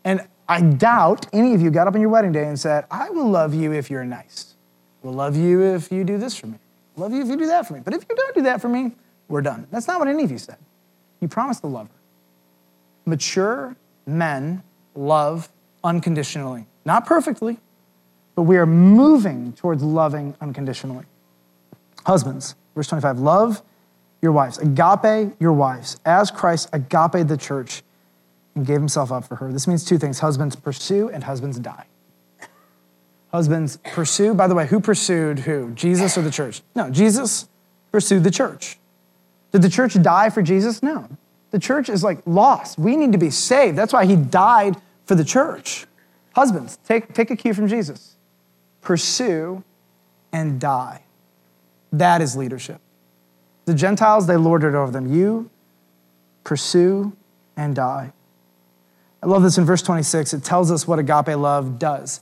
And 0.06 0.26
I 0.48 0.62
doubt 0.62 1.26
any 1.34 1.54
of 1.54 1.62
you 1.62 1.70
got 1.70 1.86
up 1.86 1.96
on 1.96 2.00
your 2.00 2.10
wedding 2.10 2.32
day 2.32 2.46
and 2.46 2.58
said, 2.58 2.86
I 2.90 3.10
will 3.10 3.30
love 3.30 3.54
you 3.54 3.74
if 3.74 3.92
you're 3.92 4.06
nice. 4.06 4.56
Will 5.04 5.12
love 5.12 5.36
you 5.36 5.62
if 5.64 5.92
you 5.92 6.06
do 6.06 6.18
this 6.18 6.34
for 6.34 6.48
me. 6.48 6.60
Love 6.96 7.12
you 7.12 7.22
if 7.22 7.28
you 7.28 7.36
do 7.36 7.48
that 7.48 7.68
for 7.68 7.74
me. 7.74 7.82
But 7.84 7.94
if 7.94 8.06
you 8.10 8.16
don't 8.16 8.34
do 8.34 8.44
that 8.44 8.62
for 8.62 8.70
me, 8.70 8.94
we're 9.28 9.42
done. 9.42 9.68
That's 9.70 9.86
not 9.86 10.00
what 10.00 10.08
any 10.08 10.24
of 10.24 10.32
you 10.32 10.38
said. 10.38 10.58
You 11.20 11.28
promised 11.28 11.60
to 11.60 11.68
love 11.68 11.88
her. 11.88 11.94
Mature 13.06 13.76
men 14.06 14.64
love 14.96 15.50
unconditionally, 15.84 16.68
not 16.86 17.06
perfectly, 17.06 17.58
but 18.34 18.44
we 18.44 18.56
are 18.56 18.66
moving 18.66 19.52
towards 19.52 19.84
loving 19.84 20.34
unconditionally. 20.40 21.04
Husbands, 22.08 22.56
verse 22.74 22.88
25, 22.88 23.20
love 23.20 23.62
your 24.22 24.32
wives, 24.32 24.58
agape 24.60 25.34
your 25.42 25.52
wives, 25.52 25.98
as 26.06 26.32
Christ 26.32 26.70
agape 26.72 27.28
the 27.28 27.36
church 27.36 27.84
and 28.56 28.66
gave 28.66 28.78
himself 28.78 29.12
up 29.12 29.26
for 29.26 29.36
her. 29.36 29.52
This 29.52 29.68
means 29.68 29.84
two 29.84 29.98
things 29.98 30.20
husbands 30.20 30.56
pursue 30.56 31.10
and 31.10 31.26
husbands 31.26 31.60
die. 31.60 31.86
Husbands 33.34 33.78
pursue, 33.92 34.34
by 34.34 34.48
the 34.48 34.56
way, 34.56 34.66
who 34.68 34.80
pursued 34.80 35.40
who? 35.40 35.72
Jesus 35.72 36.18
or 36.18 36.22
the 36.22 36.32
church? 36.32 36.62
No, 36.74 36.90
Jesus 36.90 37.50
pursued 37.92 38.24
the 38.24 38.32
church. 38.32 38.80
Did 39.52 39.62
the 39.62 39.70
church 39.70 40.02
die 40.02 40.30
for 40.30 40.42
Jesus? 40.42 40.82
No. 40.82 41.10
The 41.52 41.60
church 41.60 41.90
is 41.90 42.06
like 42.06 42.20
lost. 42.26 42.80
We 42.80 42.96
need 42.96 43.12
to 43.12 43.18
be 43.18 43.32
saved. 43.32 43.78
That's 43.78 43.92
why 43.92 44.06
he 44.06 44.16
died 44.16 44.78
for 45.06 45.16
the 45.16 45.26
church. 45.26 45.86
Husbands, 46.34 46.80
take, 46.86 47.14
take 47.14 47.32
a 47.32 47.36
cue 47.36 47.54
from 47.54 47.68
Jesus 47.68 48.16
pursue, 48.82 49.62
and 50.32 50.62
die. 50.62 51.02
That 51.98 52.22
is 52.22 52.36
leadership. 52.36 52.82
The 53.66 53.74
Gentiles, 53.74 54.28
they 54.28 54.38
lorded 54.38 54.76
over 54.76 54.92
them. 54.92 55.14
You 55.14 55.50
pursue 56.44 57.14
and 57.56 57.76
die. 57.76 58.14
I 59.22 59.26
love 59.26 59.44
this 59.44 59.58
in 59.58 59.66
verse 59.66 59.82
26. 59.82 60.34
It 60.34 60.44
tells 60.44 60.72
us 60.72 60.88
what 60.88 61.00
agape 61.00 61.36
love 61.38 61.80
does. 61.80 62.22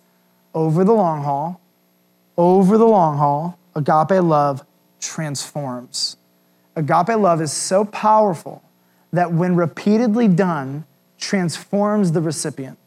Over 0.54 0.84
the 0.84 0.94
long 0.94 1.24
haul, 1.24 1.60
over 2.38 2.78
the 2.78 2.88
long 2.88 3.18
haul, 3.18 3.60
agape 3.76 4.24
love 4.24 4.66
transforms. 5.00 6.18
Agape 6.76 7.18
love 7.20 7.42
is 7.42 7.52
so 7.52 7.86
powerful 7.86 8.64
that 9.12 9.32
when 9.32 9.56
repeatedly 9.56 10.28
done, 10.28 10.86
transforms 11.18 12.12
the 12.12 12.22
recipient. 12.22 12.78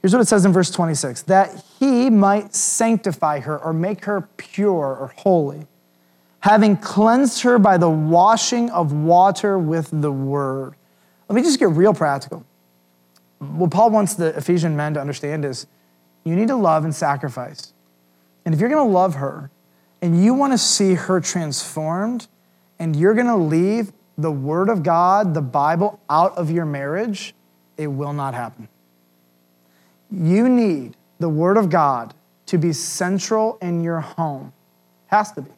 Here's 0.00 0.12
what 0.12 0.20
it 0.20 0.28
says 0.28 0.44
in 0.44 0.52
verse 0.52 0.70
26 0.70 1.22
that 1.22 1.64
he 1.78 2.10
might 2.10 2.54
sanctify 2.54 3.40
her 3.40 3.58
or 3.58 3.72
make 3.72 4.04
her 4.04 4.28
pure 4.36 4.96
or 4.96 5.12
holy, 5.16 5.66
having 6.42 6.76
cleansed 6.76 7.42
her 7.42 7.58
by 7.58 7.78
the 7.78 7.88
washing 7.88 8.68
of 8.70 8.92
water 8.92 9.58
with 9.58 9.88
the 9.92 10.12
word. 10.12 10.74
Let 11.28 11.36
me 11.36 11.42
just 11.42 11.58
get 11.58 11.70
real 11.70 11.94
practical. 11.94 12.44
What 13.38 13.70
Paul 13.70 13.90
wants 13.90 14.14
the 14.14 14.36
Ephesian 14.36 14.76
men 14.76 14.94
to 14.94 15.00
understand 15.00 15.44
is 15.44 15.66
you 16.24 16.36
need 16.36 16.48
to 16.48 16.56
love 16.56 16.84
and 16.84 16.94
sacrifice. 16.94 17.72
And 18.44 18.54
if 18.54 18.60
you're 18.60 18.68
going 18.68 18.86
to 18.86 18.92
love 18.92 19.14
her 19.14 19.50
and 20.00 20.22
you 20.22 20.34
want 20.34 20.52
to 20.52 20.58
see 20.58 20.94
her 20.94 21.20
transformed, 21.20 22.26
and 22.80 22.96
you're 22.96 23.14
going 23.14 23.28
to 23.28 23.36
leave 23.36 23.92
the 24.18 24.32
Word 24.32 24.68
of 24.68 24.82
God, 24.82 25.34
the 25.34 25.40
Bible, 25.40 26.00
out 26.10 26.36
of 26.36 26.50
your 26.50 26.64
marriage, 26.64 27.32
it 27.76 27.86
will 27.86 28.12
not 28.12 28.34
happen. 28.34 28.66
You 30.10 30.48
need 30.48 30.96
the 31.20 31.28
Word 31.28 31.56
of 31.56 31.70
God 31.70 32.14
to 32.46 32.58
be 32.58 32.72
central 32.72 33.58
in 33.62 33.84
your 33.84 34.00
home. 34.00 34.52
Has 35.06 35.30
to 35.32 35.42
be. 35.42 35.50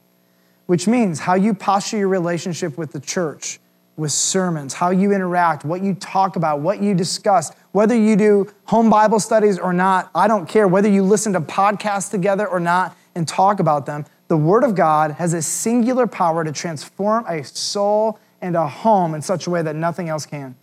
Which 0.67 0.89
means 0.89 1.21
how 1.21 1.35
you 1.35 1.55
posture 1.55 1.99
your 1.99 2.09
relationship 2.09 2.79
with 2.79 2.93
the 2.93 3.01
church, 3.01 3.61
with 3.97 4.13
sermons, 4.13 4.75
how 4.75 4.91
you 4.91 5.13
interact, 5.13 5.65
what 5.65 5.83
you 5.83 5.95
talk 5.95 6.37
about, 6.37 6.61
what 6.61 6.83
you 6.83 6.95
discuss, 6.95 7.53
whether 7.73 7.95
you 7.95 8.17
do 8.17 8.51
home 8.65 8.91
Bible 8.91 9.21
studies 9.21 9.59
or 9.59 9.73
not, 9.73 10.11
I 10.15 10.27
don't 10.27 10.49
care, 10.49 10.67
whether 10.67 10.89
you 10.89 11.03
listen 11.03 11.33
to 11.35 11.41
podcasts 11.41 12.11
together 12.11 12.47
or 12.47 12.61
not 12.61 12.97
and 13.15 13.29
talk 13.29 13.61
about 13.61 13.87
them. 13.87 14.07
The 14.29 14.37
Word 14.37 14.65
of 14.65 14.75
God 14.75 15.13
has 15.13 15.35
a 15.35 15.43
singular 15.43 16.07
power 16.07 16.45
to 16.45 16.53
transform 16.53 17.27
a 17.27 17.45
soul 17.45 18.19
and 18.41 18.57
a 18.57 18.67
home 18.67 19.15
in 19.15 19.23
such 19.23 19.47
a 19.47 19.51
way 19.51 19.63
that 19.63 19.77
nothing 19.77 20.09
else 20.09 20.27
can. 20.27 20.57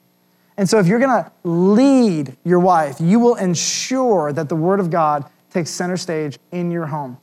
And 0.57 0.69
so, 0.69 0.79
if 0.79 0.87
you're 0.87 0.99
gonna 0.99 1.31
lead 1.43 2.37
your 2.43 2.59
wife, 2.59 2.99
you 2.99 3.19
will 3.19 3.35
ensure 3.35 4.33
that 4.33 4.49
the 4.49 4.55
Word 4.55 4.79
of 4.79 4.89
God 4.89 5.25
takes 5.51 5.69
center 5.69 5.97
stage 5.97 6.39
in 6.51 6.71
your 6.71 6.87
home. 6.87 7.17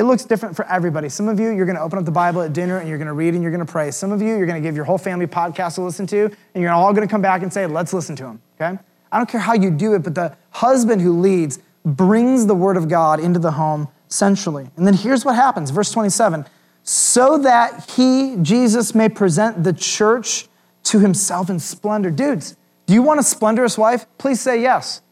It 0.00 0.04
looks 0.04 0.24
different 0.24 0.56
for 0.56 0.64
everybody. 0.64 1.10
Some 1.10 1.28
of 1.28 1.38
you, 1.38 1.50
you're 1.50 1.66
gonna 1.66 1.82
open 1.82 1.98
up 1.98 2.06
the 2.06 2.10
Bible 2.10 2.40
at 2.40 2.54
dinner 2.54 2.78
and 2.78 2.88
you're 2.88 2.96
gonna 2.96 3.12
read 3.12 3.34
and 3.34 3.42
you're 3.42 3.52
gonna 3.52 3.66
pray. 3.66 3.90
Some 3.90 4.12
of 4.12 4.22
you, 4.22 4.28
you're 4.28 4.46
gonna 4.46 4.62
give 4.62 4.74
your 4.74 4.86
whole 4.86 4.96
family 4.96 5.26
podcast 5.26 5.74
to 5.74 5.82
listen 5.82 6.06
to, 6.06 6.30
and 6.54 6.62
you're 6.62 6.72
all 6.72 6.94
gonna 6.94 7.06
come 7.06 7.20
back 7.20 7.42
and 7.42 7.52
say, 7.52 7.66
let's 7.66 7.92
listen 7.92 8.16
to 8.16 8.24
him, 8.24 8.40
okay? 8.58 8.78
I 9.12 9.18
don't 9.18 9.28
care 9.28 9.42
how 9.42 9.52
you 9.52 9.70
do 9.70 9.92
it, 9.92 10.02
but 10.02 10.14
the 10.14 10.34
husband 10.52 11.02
who 11.02 11.20
leads 11.20 11.58
brings 11.84 12.46
the 12.46 12.54
Word 12.54 12.78
of 12.78 12.88
God 12.88 13.20
into 13.20 13.38
the 13.38 13.50
home 13.50 13.88
centrally. 14.08 14.70
And 14.78 14.86
then 14.86 14.94
here's 14.94 15.22
what 15.22 15.36
happens 15.36 15.68
verse 15.68 15.92
27 15.92 16.46
so 16.82 17.36
that 17.36 17.90
he, 17.90 18.36
Jesus, 18.40 18.94
may 18.94 19.10
present 19.10 19.64
the 19.64 19.74
church 19.74 20.48
to 20.84 21.00
himself 21.00 21.50
in 21.50 21.58
splendor. 21.58 22.10
Dudes, 22.10 22.56
do 22.86 22.94
you 22.94 23.02
want 23.02 23.20
a 23.20 23.22
splendorous 23.22 23.76
wife? 23.76 24.06
Please 24.16 24.40
say 24.40 24.62
yes. 24.62 25.02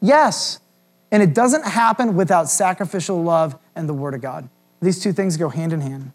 Yes. 0.00 0.60
And 1.10 1.22
it 1.22 1.34
doesn't 1.34 1.64
happen 1.64 2.16
without 2.16 2.48
sacrificial 2.48 3.22
love 3.22 3.58
and 3.74 3.88
the 3.88 3.94
Word 3.94 4.14
of 4.14 4.20
God. 4.20 4.48
These 4.80 5.02
two 5.02 5.12
things 5.12 5.36
go 5.36 5.48
hand 5.48 5.72
in 5.72 5.80
hand. 5.80 6.12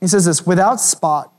He 0.00 0.06
says 0.06 0.24
this 0.24 0.46
without 0.46 0.80
spot 0.80 1.32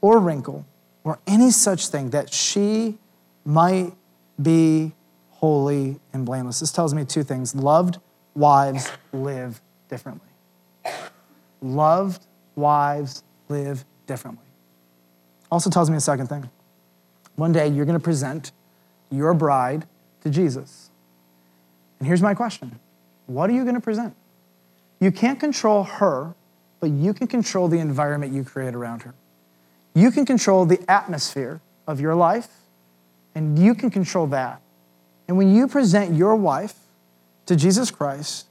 or 0.00 0.18
wrinkle 0.18 0.66
or 1.04 1.18
any 1.26 1.50
such 1.50 1.88
thing, 1.88 2.10
that 2.10 2.32
she 2.32 2.98
might 3.44 3.92
be 4.40 4.92
holy 5.30 5.98
and 6.12 6.26
blameless. 6.26 6.60
This 6.60 6.72
tells 6.72 6.92
me 6.92 7.04
two 7.04 7.22
things 7.22 7.54
loved 7.54 7.98
wives 8.34 8.90
live 9.12 9.60
differently. 9.88 10.28
Loved 11.62 12.26
wives 12.56 13.22
live 13.48 13.84
differently. 14.06 14.44
Also 15.50 15.70
tells 15.70 15.90
me 15.90 15.96
a 15.96 16.00
second 16.00 16.28
thing 16.28 16.48
one 17.36 17.52
day 17.52 17.68
you're 17.68 17.86
going 17.86 17.98
to 17.98 18.04
present 18.04 18.52
your 19.10 19.32
bride 19.34 19.86
to 20.22 20.30
Jesus. 20.30 20.79
And 22.00 22.06
here's 22.08 22.22
my 22.22 22.34
question 22.34 22.80
What 23.26 23.48
are 23.48 23.52
you 23.52 23.62
going 23.62 23.76
to 23.76 23.80
present? 23.80 24.16
You 24.98 25.12
can't 25.12 25.38
control 25.38 25.84
her, 25.84 26.34
but 26.80 26.90
you 26.90 27.14
can 27.14 27.26
control 27.26 27.68
the 27.68 27.78
environment 27.78 28.32
you 28.32 28.42
create 28.42 28.74
around 28.74 29.02
her. 29.02 29.14
You 29.94 30.10
can 30.10 30.26
control 30.26 30.66
the 30.66 30.80
atmosphere 30.90 31.60
of 31.86 32.00
your 32.00 32.14
life, 32.14 32.48
and 33.34 33.58
you 33.58 33.74
can 33.74 33.90
control 33.90 34.26
that. 34.28 34.60
And 35.28 35.36
when 35.36 35.54
you 35.54 35.68
present 35.68 36.14
your 36.14 36.34
wife 36.34 36.74
to 37.46 37.56
Jesus 37.56 37.90
Christ, 37.90 38.46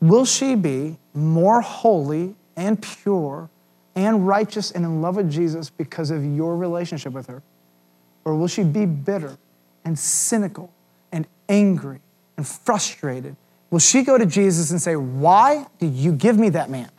will 0.00 0.24
she 0.24 0.54
be 0.54 0.98
more 1.12 1.60
holy 1.60 2.34
and 2.56 2.80
pure 2.80 3.50
and 3.94 4.26
righteous 4.26 4.70
and 4.70 4.84
in 4.84 5.02
love 5.02 5.16
with 5.16 5.30
Jesus 5.30 5.70
because 5.70 6.10
of 6.10 6.24
your 6.24 6.56
relationship 6.56 7.12
with 7.12 7.26
her? 7.26 7.42
Or 8.24 8.36
will 8.36 8.48
she 8.48 8.64
be 8.64 8.86
bitter 8.86 9.38
and 9.84 9.98
cynical 9.98 10.72
and 11.12 11.26
angry 11.48 12.00
and 12.36 12.46
frustrated? 12.46 13.36
Will 13.70 13.78
she 13.80 14.02
go 14.02 14.18
to 14.18 14.26
Jesus 14.26 14.70
and 14.70 14.80
say, 14.80 14.96
Why 14.96 15.66
did 15.78 15.94
you 15.94 16.12
give 16.12 16.38
me 16.38 16.48
that 16.50 16.70
man? 16.70 16.90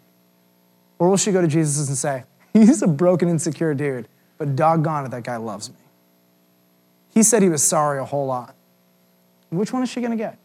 Or 1.00 1.10
will 1.10 1.18
she 1.18 1.32
go 1.32 1.42
to 1.42 1.48
Jesus 1.48 1.88
and 1.88 1.98
say, 1.98 2.24
He's 2.54 2.82
a 2.82 2.88
broken, 2.88 3.30
insecure 3.30 3.74
dude, 3.74 4.08
but 4.38 4.56
doggone 4.56 5.06
it, 5.06 5.12
that 5.12 5.24
guy 5.24 5.38
loves 5.38 5.70
me? 5.70 5.78
He 7.14 7.24
said 7.24 7.42
he 7.42 7.50
was 7.50 7.64
sorry 7.64 8.00
a 8.00 8.06
whole 8.06 8.28
lot. 8.28 8.56
Which 9.50 9.72
one 9.72 9.84
is 9.84 9.90
she 9.90 10.02
gonna 10.02 10.18
get? 10.18 10.38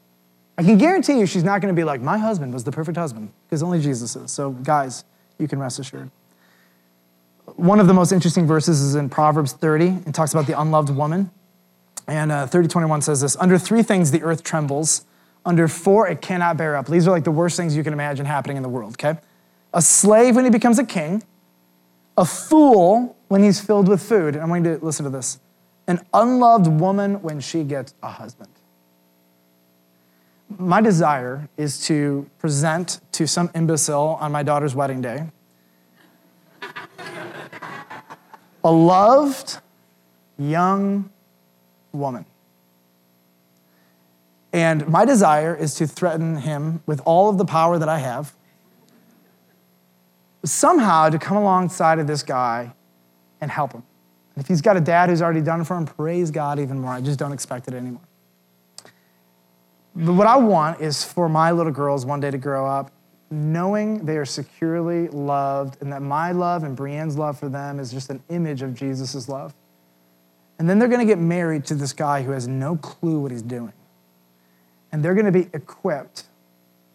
I 0.57 0.63
can 0.63 0.79
guarantee 0.79 1.19
you 1.19 1.27
she's 1.27 1.43
not 1.43 1.61
gonna 1.61 1.73
be 1.73 1.85
like, 1.85 2.01
My 2.01 2.19
husband 2.19 2.53
was 2.53 2.65
the 2.65 2.73
perfect 2.73 2.97
husband, 2.97 3.33
because 3.47 3.63
only 3.63 3.81
Jesus 3.81 4.15
is. 4.15 4.31
So, 4.31 4.51
guys, 4.51 5.05
you 5.39 5.49
can 5.49 5.59
rest 5.59 5.79
assured. 5.79 6.11
One 7.57 7.81
of 7.81 7.89
the 7.89 7.95
most 7.95 8.13
interesting 8.13 8.47
verses 8.47 8.81
is 8.81 8.95
in 8.95 9.09
Proverbs 9.09 9.53
30. 9.53 10.03
It 10.07 10.15
talks 10.15 10.33
about 10.33 10.47
the 10.47 10.61
unloved 10.61 10.91
woman. 10.91 11.31
And 12.11 12.33
uh, 12.33 12.47
30 12.47 12.69
21 12.69 13.03
says 13.03 13.21
this 13.21 13.37
Under 13.37 13.57
three 13.57 13.83
things 13.83 14.11
the 14.11 14.23
earth 14.23 14.43
trembles, 14.43 15.05
under 15.45 15.69
four 15.69 16.09
it 16.09 16.21
cannot 16.21 16.57
bear 16.57 16.77
up. 16.77 16.87
These 16.87 17.07
are 17.07 17.13
like 17.13 17.25
the 17.25 17.31
worst 17.31 17.57
things 17.57 17.77
you 17.77 17.85
can 17.85 17.93
imagine 17.93 18.27
happening 18.27 18.57
in 18.57 18.63
the 18.63 18.69
world, 18.69 18.95
okay? 18.95 19.19
A 19.73 19.81
slave 19.81 20.35
when 20.35 20.45
he 20.45 20.51
becomes 20.51 20.79
a 20.79 20.85
king, 20.85 21.23
a 22.17 22.25
fool 22.25 23.17
when 23.29 23.43
he's 23.43 23.61
filled 23.61 23.89
with 23.89 24.03
food. 24.03 24.37
I'm 24.37 24.49
going 24.49 24.65
to 24.65 24.79
listen 24.83 25.05
to 25.05 25.11
this. 25.11 25.39
An 25.87 26.05
unloved 26.13 26.67
woman 26.67 27.23
when 27.23 27.41
she 27.41 27.63
gets 27.63 27.95
a 28.03 28.09
husband. 28.09 28.51
My 30.59 30.81
desire 30.81 31.49
is 31.57 31.87
to 31.87 32.29
present 32.39 33.01
to 33.13 33.29
some 33.29 33.51
imbecile 33.55 34.19
on 34.21 34.33
my 34.33 34.43
daughter's 34.43 34.75
wedding 34.75 35.01
day 35.01 35.29
a 38.65 38.71
loved 38.71 39.59
young 40.39 41.11
woman. 41.93 42.25
And 44.53 44.89
my 44.89 45.05
desire 45.05 45.55
is 45.55 45.75
to 45.77 45.87
threaten 45.87 46.37
him 46.37 46.83
with 46.87 47.01
all 47.05 47.29
of 47.29 47.39
the 47.39 47.45
power 47.45 47.79
that 47.79 47.89
I 47.89 47.99
have, 47.99 48.35
somehow 50.45 51.09
to 51.09 51.19
come 51.19 51.37
alongside 51.37 51.99
of 51.99 52.07
this 52.07 52.23
guy 52.23 52.73
and 53.41 53.51
help 53.51 53.73
him. 53.73 53.85
if 54.37 54.49
he's 54.49 54.61
got 54.61 54.77
a 54.77 54.81
dad 54.81 55.09
who's 55.09 55.23
already 55.23 55.41
done 55.41 55.61
it 55.61 55.65
for 55.65 55.77
him, 55.77 55.87
praise 55.87 56.31
God 56.31 56.59
even 56.59 56.81
more. 56.81 56.93
I 56.93 57.01
just 57.01 57.19
don't 57.19 57.33
expect 57.33 57.69
it 57.69 57.75
anymore. 57.75 58.01
But 59.95 60.15
what 60.15 60.27
I 60.27 60.37
want 60.37 60.81
is 60.81 61.05
for 61.05 61.29
my 61.29 61.51
little 61.51 61.73
girls 61.73 62.07
one 62.07 62.21
day 62.21 62.31
to 62.31 62.39
grow 62.39 62.67
up 62.67 62.91
knowing 63.31 64.05
they 64.05 64.17
are 64.17 64.25
securely 64.25 65.09
loved 65.09 65.81
and 65.81 65.93
that 65.93 66.03
my 66.03 66.33
love 66.33 66.65
and 66.65 66.77
Brienne's 66.77 67.17
love 67.17 67.39
for 67.39 67.49
them 67.49 67.79
is 67.79 67.93
just 67.93 68.11
an 68.11 68.23
image 68.29 68.63
of 68.63 68.75
Jesus' 68.75 69.29
love. 69.29 69.55
And 70.61 70.69
then 70.69 70.79
they're 70.79 70.89
going 70.89 71.01
to 71.01 71.07
get 71.07 71.19
married 71.19 71.65
to 71.65 71.75
this 71.75 71.95
guy 71.95 72.23
who 72.23 72.33
has 72.33 72.47
no 72.47 72.77
clue 72.77 73.19
what 73.19 73.31
he's 73.31 73.41
doing. 73.41 73.73
And 74.93 75.03
they're 75.03 75.15
going 75.15 75.25
to 75.25 75.33
be 75.33 75.49
equipped 75.55 76.25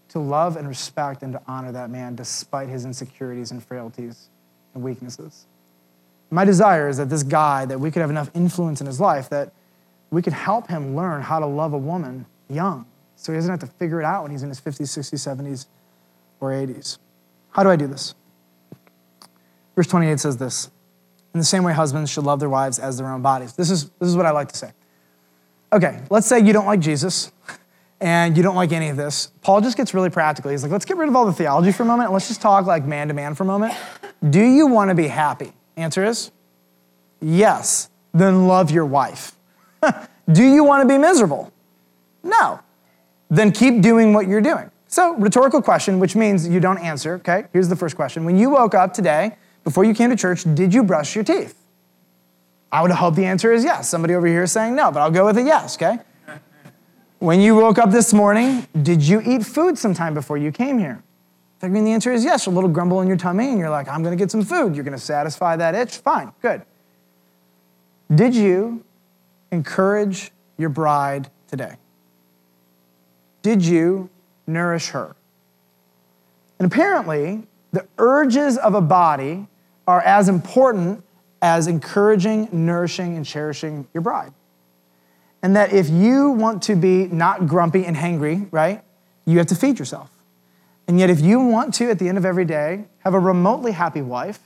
to 0.10 0.20
love 0.20 0.56
and 0.56 0.68
respect 0.68 1.24
and 1.24 1.34
to 1.34 1.42
honor 1.48 1.72
that 1.72 1.90
man 1.90 2.14
despite 2.14 2.70
his 2.70 2.86
insecurities 2.86 3.50
and 3.50 3.66
frailties 3.66 4.30
and 4.76 4.84
weaknesses. 4.84 5.48
My 6.30 6.46
desire 6.46 6.88
is 6.90 6.98
that 6.98 7.10
this 7.10 7.24
guy, 7.24 7.66
that 7.66 7.80
we 7.80 7.90
could 7.90 8.02
have 8.02 8.12
enough 8.12 8.30
influence 8.36 8.82
in 8.82 8.88
his 8.88 9.00
life 9.00 9.30
that 9.30 9.52
we 10.12 10.22
could 10.22 10.34
help 10.34 10.68
him 10.68 10.96
learn 10.96 11.24
how 11.24 11.40
to 11.40 11.48
love 11.48 11.74
a 11.74 11.78
woman 11.80 12.28
young 12.48 12.86
so 13.16 13.32
he 13.32 13.38
doesn't 13.38 13.50
have 13.50 13.68
to 13.68 13.76
figure 13.78 14.00
it 14.00 14.06
out 14.06 14.22
when 14.22 14.32
he's 14.32 14.44
in 14.44 14.50
his 14.50 14.62
50s, 14.62 14.96
60s, 14.96 15.38
70s, 15.38 15.66
or 16.40 16.52
80s. 16.52 17.00
How 17.50 17.64
do 17.64 17.72
I 17.72 17.78
do 17.78 17.88
this? 17.88 18.14
Verse 19.76 19.88
28 19.88 20.20
says 20.20 20.38
this 20.38 20.70
In 21.36 21.40
the 21.40 21.46
same 21.46 21.66
way, 21.66 21.74
husbands 21.74 22.10
should 22.10 22.24
love 22.24 22.40
their 22.40 22.48
wives 22.48 22.80
as 22.80 22.98
their 22.98 23.10
own 23.10 23.22
bodies. 23.22 23.52
This 23.52 23.70
is, 23.70 23.90
this 24.00 24.08
is 24.08 24.16
what 24.16 24.26
I 24.26 24.32
like 24.32 24.48
to 24.54 24.58
say. 24.58 24.72
Okay, 25.74 26.02
let's 26.10 26.28
say 26.28 26.40
you 26.40 26.54
don't 26.54 26.66
like 26.66 26.80
Jesus 26.80 27.30
and 28.00 28.38
you 28.38 28.42
don't 28.42 28.56
like 28.56 28.72
any 28.72 28.88
of 28.88 28.96
this. 28.96 29.34
Paul 29.42 29.60
just 29.60 29.76
gets 29.76 29.94
really 29.94 30.10
practical. 30.10 30.50
He's 30.50 30.64
like, 30.64 30.72
let's 30.72 30.86
get 30.86 30.96
rid 30.96 31.10
of 31.10 31.16
all 31.18 31.26
the 31.26 31.34
theology 31.34 31.74
for 31.74 31.84
a 31.84 31.86
moment 31.86 32.08
and 32.08 32.14
let's 32.14 32.30
just 32.30 32.42
talk 32.42 32.66
like 32.66 32.86
man 32.86 33.10
to 33.10 33.14
man 33.14 33.36
for 33.36 33.44
a 33.44 33.46
moment. 33.46 33.74
Do 34.30 34.42
you 34.42 34.68
want 34.68 34.92
to 34.92 34.96
be 34.96 35.08
happy? 35.08 35.52
Answer 35.76 36.06
is 36.06 36.32
yes. 37.20 37.90
Then 38.14 38.48
love 38.48 38.72
your 38.72 38.86
wife. 38.86 39.36
Do 40.32 40.42
you 40.42 40.64
want 40.64 40.84
to 40.84 40.88
be 40.88 40.98
miserable? 40.98 41.52
No. 42.24 42.62
Then 43.30 43.52
keep 43.52 43.82
doing 43.82 44.14
what 44.14 44.30
you're 44.30 44.40
doing. 44.40 44.72
So, 44.88 45.16
rhetorical 45.18 45.62
question, 45.62 46.00
which 46.00 46.16
means 46.16 46.48
you 46.48 46.62
don't 46.62 46.78
answer, 46.78 47.16
okay? 47.16 47.48
Here's 47.52 47.68
the 47.68 47.76
first 47.76 47.98
question. 47.98 48.24
When 48.24 48.38
you 48.38 48.52
woke 48.52 48.74
up 48.74 48.94
today, 48.94 49.36
before 49.66 49.84
you 49.84 49.94
came 49.94 50.12
to 50.12 50.16
church, 50.16 50.46
did 50.54 50.74
you 50.74 50.84
brush 50.84 51.16
your 51.16 51.26
teeth? 51.26 51.60
I 52.72 52.82
would 52.82 52.92
hope 52.92 53.16
the 53.16 53.26
answer 53.26 53.52
is 53.52 53.64
yes. 53.64 53.90
Somebody 53.90 54.14
over 54.14 54.28
here 54.28 54.44
is 54.44 54.52
saying 54.52 54.76
no, 54.76 54.92
but 54.92 55.02
I'll 55.02 55.12
go 55.12 55.26
with 55.26 55.38
a 55.38 55.42
yes, 55.42 55.76
okay? 55.76 56.00
When 57.20 57.42
you 57.42 57.56
woke 57.56 57.80
up 57.80 57.92
this 57.92 58.14
morning, 58.14 58.68
did 58.82 59.02
you 59.02 59.22
eat 59.26 59.46
food 59.46 59.78
sometime 59.78 60.14
before 60.14 60.38
you 60.38 60.52
came 60.52 60.78
here? 60.78 61.04
I 61.62 61.68
mean, 61.68 61.84
the 61.84 61.94
answer 61.94 62.12
is 62.12 62.24
yes. 62.24 62.46
A 62.46 62.52
little 62.52 62.70
grumble 62.70 63.02
in 63.02 63.08
your 63.08 63.18
tummy, 63.18 63.50
and 63.50 63.58
you're 63.58 63.70
like, 63.70 63.88
I'm 63.88 64.04
going 64.04 64.16
to 64.16 64.22
get 64.22 64.30
some 64.30 64.44
food. 64.44 64.76
You're 64.76 64.84
going 64.84 64.98
to 64.98 65.04
satisfy 65.04 65.56
that 65.56 65.74
itch. 65.74 65.98
Fine, 65.98 66.32
good. 66.42 66.62
Did 68.14 68.36
you 68.36 68.84
encourage 69.52 70.32
your 70.58 70.70
bride 70.70 71.30
today? 71.48 71.78
Did 73.42 73.66
you 73.66 74.10
nourish 74.46 74.90
her? 74.90 75.16
And 76.60 76.72
apparently, 76.72 77.48
the 77.72 77.88
urges 77.98 78.58
of 78.58 78.76
a 78.76 78.82
body 78.82 79.48
are 79.88 80.02
as 80.02 80.28
important 80.28 81.04
as 81.42 81.68
encouraging, 81.68 82.50
nourishing, 82.52 83.16
and 83.16 83.26
cherishing 83.26 83.88
your 83.94 84.02
bride. 84.02 84.34
And 85.44 85.56
that 85.56 85.74
if 85.74 85.90
you 85.90 86.32
want 86.32 86.64
to 86.64 86.76
be 86.76 87.08
not 87.08 87.48
grumpy 87.48 87.86
and 87.86 87.96
hangry, 87.96 88.48
right, 88.52 88.84
you 89.26 89.38
have 89.38 89.48
to 89.48 89.56
feed 89.56 89.78
yourself. 89.78 90.10
And 90.88 91.00
yet, 91.00 91.10
if 91.10 91.20
you 91.20 91.40
want 91.40 91.74
to, 91.76 91.90
at 91.90 92.00
the 92.00 92.10
end 92.10 92.18
of 92.18 92.26
every 92.26 92.46
day, 92.46 92.86
have 93.00 93.14
a 93.14 93.20
remotely 93.20 93.72
happy 93.72 94.02
wife, 94.02 94.40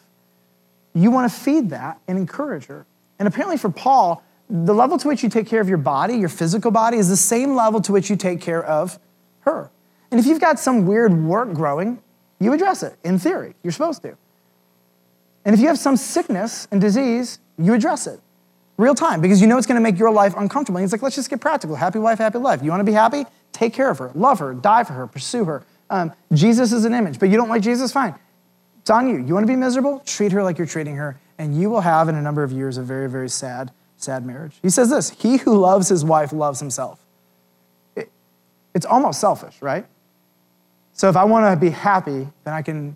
you 0.94 1.12
want 1.12 1.32
to 1.32 1.38
feed 1.38 1.70
that 1.70 2.00
and 2.08 2.18
encourage 2.18 2.66
her. 2.66 2.86
And 3.18 3.28
apparently, 3.28 3.58
for 3.58 3.70
Paul, 3.70 4.24
the 4.50 4.74
level 4.74 4.98
to 4.98 5.08
which 5.08 5.22
you 5.22 5.30
take 5.30 5.48
care 5.48 5.62
of 5.62 5.70
your 5.70 5.78
body, 5.78 6.18
your 6.18 6.30
physical 6.30 6.72
body, 6.72 6.98
is 6.98 7.10
the 7.10 7.18
same 7.18 7.56
level 7.56 7.82
to 7.82 7.92
which 7.92 8.10
you 8.10 8.16
take 8.16 8.42
care 8.42 8.64
of 8.64 9.00
her. 9.42 9.70
And 10.12 10.20
if 10.20 10.26
you've 10.26 10.42
got 10.42 10.60
some 10.60 10.86
weird 10.86 11.14
wart 11.14 11.54
growing, 11.54 12.02
you 12.40 12.54
address 12.54 12.84
it, 12.84 12.98
in 13.04 13.20
theory. 13.20 13.54
You're 13.64 13.74
supposed 13.74 14.02
to. 14.04 14.18
And 15.50 15.56
if 15.56 15.62
you 15.62 15.68
have 15.68 15.80
some 15.80 15.98
sickness 15.98 16.68
and 16.70 16.80
disease, 16.80 17.40
you 17.58 17.74
address 17.74 18.06
it 18.06 18.20
real 18.78 18.94
time 18.94 19.20
because 19.20 19.42
you 19.42 19.48
know 19.48 19.58
it's 19.58 19.66
going 19.66 19.82
to 19.82 19.82
make 19.82 19.98
your 19.98 20.12
life 20.12 20.36
uncomfortable. 20.38 20.78
And 20.78 20.84
he's 20.84 20.92
like, 20.92 21.02
let's 21.02 21.16
just 21.16 21.28
get 21.28 21.42
practical. 21.42 21.76
Happy 21.76 21.98
wife, 21.98 22.20
happy 22.20 22.38
life. 22.38 22.62
You 22.62 22.70
want 22.70 22.82
to 22.82 22.84
be 22.84 22.92
happy? 22.92 23.26
Take 23.52 23.74
care 23.74 23.90
of 23.90 23.98
her, 23.98 24.12
love 24.14 24.38
her, 24.38 24.54
die 24.54 24.84
for 24.84 24.94
her, 24.94 25.08
pursue 25.08 25.46
her. 25.46 25.64
Um, 25.90 26.14
Jesus 26.32 26.72
is 26.72 26.86
an 26.86 26.94
image, 26.94 27.20
but 27.20 27.30
you 27.30 27.36
don't 27.36 27.50
like 27.50 27.64
Jesus? 27.64 27.92
Fine. 27.92 28.14
It's 28.82 28.92
on 28.92 29.10
you. 29.10 29.18
You 29.18 29.34
want 29.34 29.42
to 29.44 29.52
be 29.52 29.56
miserable? 29.56 30.04
Treat 30.06 30.32
her 30.34 30.44
like 30.44 30.60
you're 30.60 30.68
treating 30.68 30.98
her, 30.98 31.20
and 31.40 31.60
you 31.60 31.72
will 31.72 31.82
have 31.82 32.10
in 32.10 32.14
a 32.14 32.22
number 32.22 32.44
of 32.44 32.52
years 32.52 32.78
a 32.78 32.84
very, 32.84 33.10
very 33.10 33.28
sad, 33.28 33.72
sad 33.98 34.24
marriage. 34.28 34.60
He 34.62 34.70
says 34.70 34.92
this 34.92 35.10
He 35.10 35.38
who 35.38 35.58
loves 35.58 35.90
his 35.90 36.06
wife 36.06 36.32
loves 36.32 36.60
himself. 36.60 37.04
It, 37.96 38.12
it's 38.76 38.86
almost 38.86 39.20
selfish, 39.20 39.60
right? 39.64 39.88
So 40.94 41.10
if 41.10 41.18
I 41.18 41.24
want 41.24 41.52
to 41.52 41.60
be 41.60 41.72
happy, 41.72 42.28
then 42.44 42.54
I 42.54 42.62
can 42.62 42.96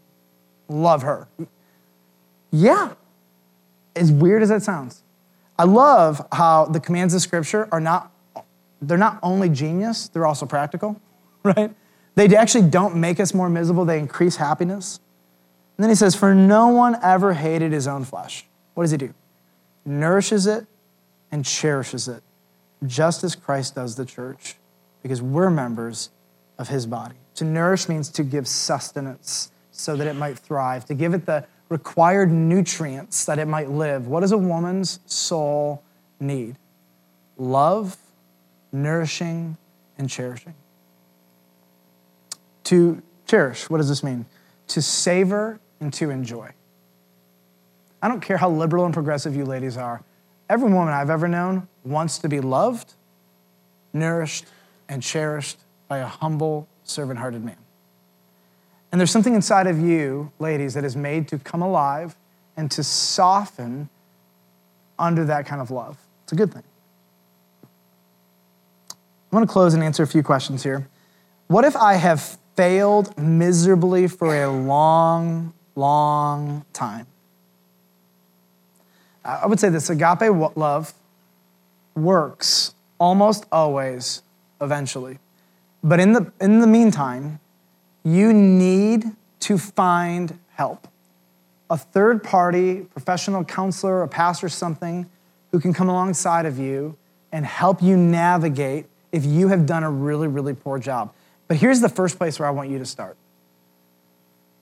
love 0.70 1.02
her. 1.02 1.28
Yeah, 2.54 2.94
as 3.96 4.12
weird 4.12 4.44
as 4.44 4.50
that 4.50 4.62
sounds. 4.62 5.02
I 5.58 5.64
love 5.64 6.26
how 6.32 6.66
the 6.66 6.80
commands 6.80 7.16
of 7.16 7.22
Scripture 7.22 7.68
are 7.72 7.80
not, 7.80 8.12
they're 8.80 8.96
not 8.96 9.18
only 9.24 9.50
genius, 9.50 10.08
they're 10.08 10.28
also 10.28 10.46
practical, 10.46 11.02
right? 11.44 11.74
They 12.14 12.34
actually 12.36 12.70
don't 12.70 12.96
make 12.96 13.20
us 13.20 13.34
more 13.34 13.50
miserable, 13.50 13.86
they 13.86 13.98
increase 13.98 14.36
happiness. 14.36 15.00
And 15.78 15.84
then 15.84 15.90
he 15.90 15.96
says, 15.96 16.16
For 16.16 16.36
no 16.36 16.68
one 16.68 16.96
ever 17.02 17.34
hated 17.34 17.72
his 17.72 17.88
own 17.88 18.06
flesh. 18.06 18.46
What 18.76 18.84
does 18.84 18.92
he 18.92 18.98
do? 18.98 19.16
Nourishes 19.84 20.46
it 20.46 20.68
and 21.32 21.44
cherishes 21.44 22.08
it, 22.08 22.22
just 22.86 23.24
as 23.24 23.36
Christ 23.36 23.74
does 23.74 23.96
the 23.96 24.06
church, 24.06 24.58
because 25.02 25.24
we're 25.24 25.50
members 25.50 26.12
of 26.60 26.68
his 26.68 26.86
body. 26.86 27.16
To 27.36 27.46
nourish 27.46 27.90
means 27.90 28.10
to 28.10 28.24
give 28.24 28.48
sustenance 28.48 29.52
so 29.72 29.96
that 29.96 30.06
it 30.06 30.14
might 30.14 30.38
thrive, 30.38 30.86
to 30.86 30.94
give 30.94 31.16
it 31.16 31.26
the 31.26 31.48
required 31.74 32.32
nutrients 32.32 33.26
that 33.26 33.40
it 33.40 33.48
might 33.48 33.68
live. 33.68 34.08
What 34.08 34.20
does 34.20 34.32
a 34.32 34.38
woman's 34.38 35.00
soul 35.08 35.82
need? 36.20 36.56
Love, 37.36 37.98
nourishing, 38.72 39.58
and 39.98 40.08
cherishing. 40.08 40.54
To 42.66 43.02
cherish, 43.26 43.72
what 43.72 43.80
does 43.80 43.90
this 43.90 44.04
mean? 44.04 44.28
To 44.68 44.84
savor 44.84 45.60
and 45.80 45.92
to 45.96 46.12
enjoy. 46.12 46.52
I 48.04 48.08
don't 48.08 48.22
care 48.22 48.38
how 48.38 48.52
liberal 48.52 48.86
and 48.86 48.94
progressive 48.94 49.36
you 49.36 49.44
ladies 49.44 49.76
are. 49.76 50.04
Every 50.48 50.72
woman 50.72 50.94
I've 50.94 51.10
ever 51.10 51.28
known 51.28 51.68
wants 51.84 52.20
to 52.20 52.30
be 52.30 52.40
loved, 52.40 52.94
nourished, 53.94 54.46
and 54.88 55.02
cherished 55.02 55.58
by 55.88 55.98
a 55.98 56.06
humble, 56.06 56.68
servant 56.84 57.18
hearted 57.18 57.44
man. 57.44 57.63
And 58.94 59.00
there's 59.00 59.10
something 59.10 59.34
inside 59.34 59.66
of 59.66 59.80
you, 59.80 60.32
ladies, 60.38 60.76
that 60.76 60.84
is 60.84 60.96
made 60.96 61.28
to 61.30 61.40
come 61.40 61.64
alive 61.64 62.16
and 62.56 62.70
to 62.70 62.84
soften 62.84 63.90
under 65.00 65.26
that 65.26 65.48
kind 65.48 65.60
of 65.60 65.72
love. 65.72 65.98
It's 66.24 66.34
a 66.34 66.36
good 66.36 66.54
thing. 66.54 66.62
I 68.94 69.36
want 69.36 69.50
to 69.50 69.52
close 69.52 69.74
and 69.74 69.84
answer 69.84 70.04
a 70.04 70.08
few 70.08 70.22
questions 70.22 70.62
here. 70.62 70.88
What 71.48 71.66
if 71.66 71.76
I 71.76 71.96
have 71.96 72.38
failed 72.56 73.18
miserably 73.18 74.08
for 74.08 74.44
a 74.44 74.48
long, 74.48 75.54
long 75.76 76.64
time? 76.72 77.08
I 79.26 79.48
would 79.48 79.60
say 79.60 79.70
this 79.70 79.90
agape 79.90 80.56
love 80.56 80.94
works 81.96 82.76
almost 83.00 83.48
always 83.52 84.22
eventually. 84.62 85.18
But 85.84 86.00
in 86.00 86.14
the, 86.14 86.32
in 86.40 86.60
the 86.60 86.68
meantime, 86.68 87.40
you 88.04 88.34
need 88.34 89.06
to 89.42 89.58
find 89.58 90.38
help. 90.56 90.88
A 91.70 91.78
third 91.78 92.24
party, 92.24 92.82
professional 92.82 93.44
counselor, 93.44 94.04
a 94.04 94.08
pastor, 94.08 94.50
something 94.50 95.10
who 95.52 95.60
can 95.60 95.74
come 95.74 95.90
alongside 95.90 96.46
of 96.46 96.60
you 96.60 96.98
and 97.32 97.46
help 97.46 97.82
you 97.82 97.98
navigate 97.98 98.86
if 99.12 99.26
you 99.26 99.48
have 99.48 99.66
done 99.66 99.84
a 99.84 99.90
really, 99.90 100.28
really 100.28 100.54
poor 100.54 100.80
job. 100.80 101.14
But 101.48 101.58
here's 101.58 101.82
the 101.82 101.90
first 101.90 102.18
place 102.18 102.40
where 102.40 102.48
I 102.48 102.52
want 102.52 102.70
you 102.70 102.80
to 102.80 102.86
start 102.86 103.18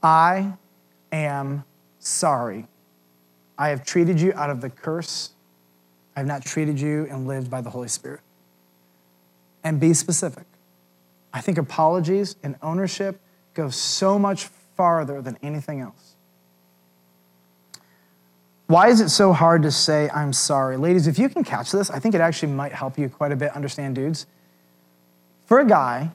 I 0.04 0.54
am 1.12 1.64
sorry. 2.00 2.68
I 3.58 3.70
have 3.70 3.86
treated 3.86 4.20
you 4.20 4.34
out 4.34 4.50
of 4.50 4.62
the 4.62 4.70
curse. 4.70 5.32
I 6.16 6.20
have 6.20 6.28
not 6.28 6.44
treated 6.44 6.80
you 6.80 7.08
and 7.10 7.28
lived 7.28 7.50
by 7.50 7.62
the 7.62 7.70
Holy 7.70 7.88
Spirit. 7.88 8.22
And 9.64 9.80
be 9.80 9.94
specific. 9.94 10.46
I 11.34 11.42
think 11.42 11.58
apologies 11.58 12.36
and 12.44 12.56
ownership 12.62 13.20
go 13.54 13.70
so 13.70 14.18
much 14.18 14.45
farther 14.76 15.22
than 15.22 15.38
anything 15.41 15.80
else. 15.80 16.16
Why 18.68 18.88
is 18.88 19.02
it 19.02 19.10
so 19.10 19.34
hard 19.34 19.64
to 19.64 19.72
say, 19.72 20.10
I'm 20.14 20.32
sorry? 20.32 20.78
Ladies, 20.78 21.06
if 21.06 21.20
you 21.20 21.28
can 21.28 21.43
catch 21.43 21.72
this, 21.72 21.89
I 21.89 21.99
think 21.99 22.16
it 22.16 22.22
actually 22.22 22.54
might 22.54 22.72
help 22.72 22.97
you 22.97 23.10
quite 23.10 23.34
a 23.34 23.36
bit 23.36 23.52
understand 23.54 23.95
dudes. 23.95 24.26
For 25.45 25.60
a 25.60 25.66
guy, 25.66 26.12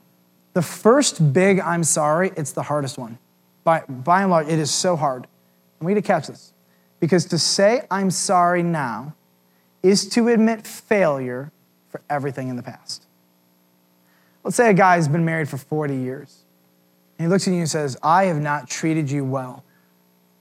the 0.53 0.63
first 0.63 1.33
big 1.33 1.59
I'm 1.59 1.83
sorry, 1.83 2.31
it's 2.35 2.53
the 2.53 2.63
hardest 2.63 2.97
one. 2.97 3.19
By, 3.63 3.81
by 3.81 4.23
and 4.23 4.31
large, 4.31 4.47
it 4.47 4.57
is 4.57 4.71
so 4.71 4.95
hard. 4.95 5.27
And 5.79 5.85
we 5.85 5.93
need 5.93 6.01
to 6.01 6.07
catch 6.07 6.25
this. 6.25 6.51
Because 6.99 7.25
to 7.25 7.37
say 7.37 7.83
I'm 7.91 8.09
sorry 8.09 8.63
now 8.63 9.13
is 9.83 10.09
to 10.09 10.29
admit 10.29 10.65
failure 10.65 11.51
for 11.89 12.01
everything 12.09 12.47
in 12.47 12.55
the 12.55 12.63
past. 12.63 13.05
Let's 14.43 14.57
say 14.57 14.71
a 14.71 14.73
guy's 14.73 15.07
been 15.07 15.25
married 15.25 15.47
for 15.47 15.57
40 15.57 15.95
years. 15.95 16.43
And 17.17 17.25
he 17.25 17.27
looks 17.27 17.47
at 17.47 17.53
you 17.53 17.59
and 17.59 17.69
says, 17.69 17.97
I 18.03 18.25
have 18.25 18.41
not 18.41 18.69
treated 18.69 19.09
you 19.09 19.25
well. 19.25 19.63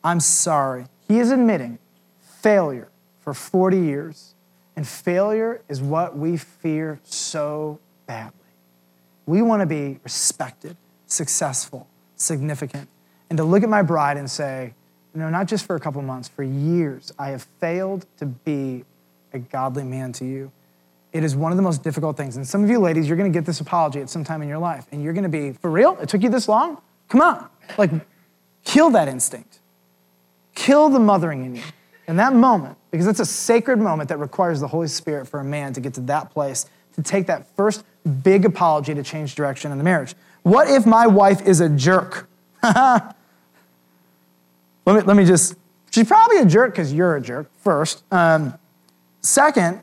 I'm 0.04 0.20
sorry. 0.20 0.86
He 1.08 1.18
is 1.18 1.30
admitting 1.30 1.78
failure 2.20 2.88
for 3.20 3.34
40 3.34 3.78
years. 3.78 4.34
And 4.76 4.86
failure 4.86 5.62
is 5.68 5.80
what 5.80 6.16
we 6.16 6.36
fear 6.36 7.00
so 7.02 7.78
badly. 8.06 8.32
We 9.24 9.40
want 9.42 9.60
to 9.60 9.66
be 9.66 9.98
respected, 10.04 10.76
successful, 11.06 11.88
significant. 12.16 12.88
And 13.30 13.36
to 13.38 13.44
look 13.44 13.62
at 13.62 13.68
my 13.68 13.82
bride 13.82 14.18
and 14.18 14.30
say, 14.30 14.74
no, 15.14 15.30
not 15.30 15.46
just 15.46 15.66
for 15.66 15.76
a 15.76 15.80
couple 15.80 16.02
months, 16.02 16.28
for 16.28 16.42
years, 16.42 17.12
I 17.18 17.30
have 17.30 17.42
failed 17.58 18.04
to 18.18 18.26
be 18.26 18.84
a 19.32 19.38
godly 19.38 19.82
man 19.82 20.12
to 20.12 20.26
you. 20.26 20.52
It 21.16 21.24
is 21.24 21.34
one 21.34 21.50
of 21.50 21.56
the 21.56 21.62
most 21.62 21.82
difficult 21.82 22.16
things. 22.16 22.36
And 22.36 22.46
some 22.46 22.62
of 22.62 22.68
you 22.68 22.78
ladies, 22.78 23.08
you're 23.08 23.16
going 23.16 23.32
to 23.32 23.36
get 23.36 23.46
this 23.46 23.60
apology 23.60 24.00
at 24.00 24.10
some 24.10 24.22
time 24.22 24.42
in 24.42 24.48
your 24.48 24.58
life, 24.58 24.86
and 24.92 25.02
you're 25.02 25.14
going 25.14 25.22
to 25.22 25.30
be, 25.30 25.52
for 25.52 25.70
real? 25.70 25.96
It 25.98 26.10
took 26.10 26.22
you 26.22 26.28
this 26.28 26.46
long? 26.46 26.78
Come 27.08 27.22
on. 27.22 27.48
Like, 27.78 27.90
kill 28.64 28.90
that 28.90 29.08
instinct. 29.08 29.60
Kill 30.54 30.90
the 30.90 30.98
mothering 30.98 31.44
in 31.44 31.56
you. 31.56 31.62
In 32.06 32.16
that 32.16 32.34
moment, 32.34 32.76
because 32.90 33.06
it's 33.06 33.20
a 33.20 33.26
sacred 33.26 33.78
moment 33.78 34.10
that 34.10 34.18
requires 34.18 34.60
the 34.60 34.68
Holy 34.68 34.88
Spirit 34.88 35.26
for 35.26 35.40
a 35.40 35.44
man 35.44 35.72
to 35.72 35.80
get 35.80 35.94
to 35.94 36.00
that 36.02 36.30
place, 36.30 36.66
to 36.94 37.02
take 37.02 37.26
that 37.28 37.46
first 37.56 37.82
big 38.22 38.44
apology 38.44 38.94
to 38.94 39.02
change 39.02 39.34
direction 39.34 39.72
in 39.72 39.78
the 39.78 39.84
marriage. 39.84 40.14
What 40.42 40.68
if 40.68 40.86
my 40.86 41.06
wife 41.06 41.46
is 41.46 41.60
a 41.60 41.68
jerk? 41.68 42.28
let, 42.62 43.14
me, 44.86 45.00
let 45.00 45.16
me 45.16 45.24
just, 45.24 45.56
she's 45.90 46.06
probably 46.06 46.38
a 46.38 46.46
jerk 46.46 46.72
because 46.72 46.92
you're 46.92 47.16
a 47.16 47.20
jerk, 47.20 47.50
first. 47.58 48.04
Um, 48.12 48.54
second, 49.22 49.80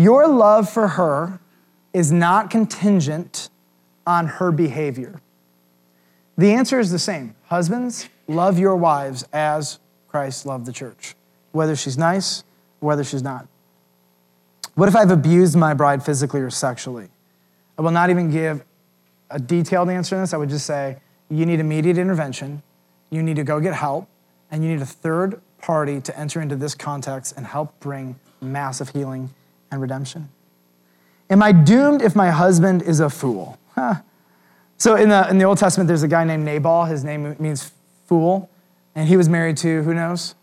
Your 0.00 0.26
love 0.26 0.70
for 0.70 0.88
her 0.88 1.40
is 1.92 2.10
not 2.10 2.48
contingent 2.48 3.50
on 4.06 4.28
her 4.28 4.50
behavior. 4.50 5.20
The 6.38 6.52
answer 6.52 6.80
is 6.80 6.90
the 6.90 6.98
same. 6.98 7.34
Husbands, 7.48 8.08
love 8.26 8.58
your 8.58 8.76
wives 8.76 9.26
as 9.30 9.78
Christ 10.08 10.46
loved 10.46 10.64
the 10.64 10.72
church, 10.72 11.14
whether 11.52 11.76
she's 11.76 11.98
nice, 11.98 12.44
whether 12.78 13.04
she's 13.04 13.22
not. 13.22 13.46
What 14.74 14.88
if 14.88 14.96
I've 14.96 15.10
abused 15.10 15.54
my 15.54 15.74
bride 15.74 16.02
physically 16.02 16.40
or 16.40 16.48
sexually? 16.48 17.08
I 17.76 17.82
will 17.82 17.90
not 17.90 18.08
even 18.08 18.30
give 18.30 18.64
a 19.28 19.38
detailed 19.38 19.90
answer 19.90 20.16
to 20.16 20.20
this. 20.20 20.32
I 20.32 20.38
would 20.38 20.48
just 20.48 20.64
say 20.64 20.96
you 21.28 21.44
need 21.44 21.60
immediate 21.60 21.98
intervention, 21.98 22.62
you 23.10 23.22
need 23.22 23.36
to 23.36 23.44
go 23.44 23.60
get 23.60 23.74
help, 23.74 24.08
and 24.50 24.64
you 24.64 24.70
need 24.70 24.80
a 24.80 24.86
third 24.86 25.42
party 25.60 26.00
to 26.00 26.18
enter 26.18 26.40
into 26.40 26.56
this 26.56 26.74
context 26.74 27.34
and 27.36 27.44
help 27.44 27.78
bring 27.80 28.18
massive 28.40 28.88
healing 28.88 29.28
and 29.70 29.80
redemption. 29.80 30.28
Am 31.28 31.42
I 31.42 31.52
doomed 31.52 32.02
if 32.02 32.16
my 32.16 32.30
husband 32.30 32.82
is 32.82 33.00
a 33.00 33.08
fool? 33.08 33.58
Huh. 33.74 33.96
So 34.78 34.96
in 34.96 35.10
the, 35.10 35.28
in 35.28 35.38
the 35.38 35.44
Old 35.44 35.58
Testament, 35.58 35.88
there's 35.88 36.02
a 36.02 36.08
guy 36.08 36.24
named 36.24 36.44
Nabal. 36.44 36.86
His 36.86 37.04
name 37.04 37.36
means 37.38 37.70
fool. 38.06 38.50
And 38.94 39.08
he 39.08 39.16
was 39.16 39.28
married 39.28 39.56
to, 39.58 39.82
who 39.82 39.94
knows? 39.94 40.34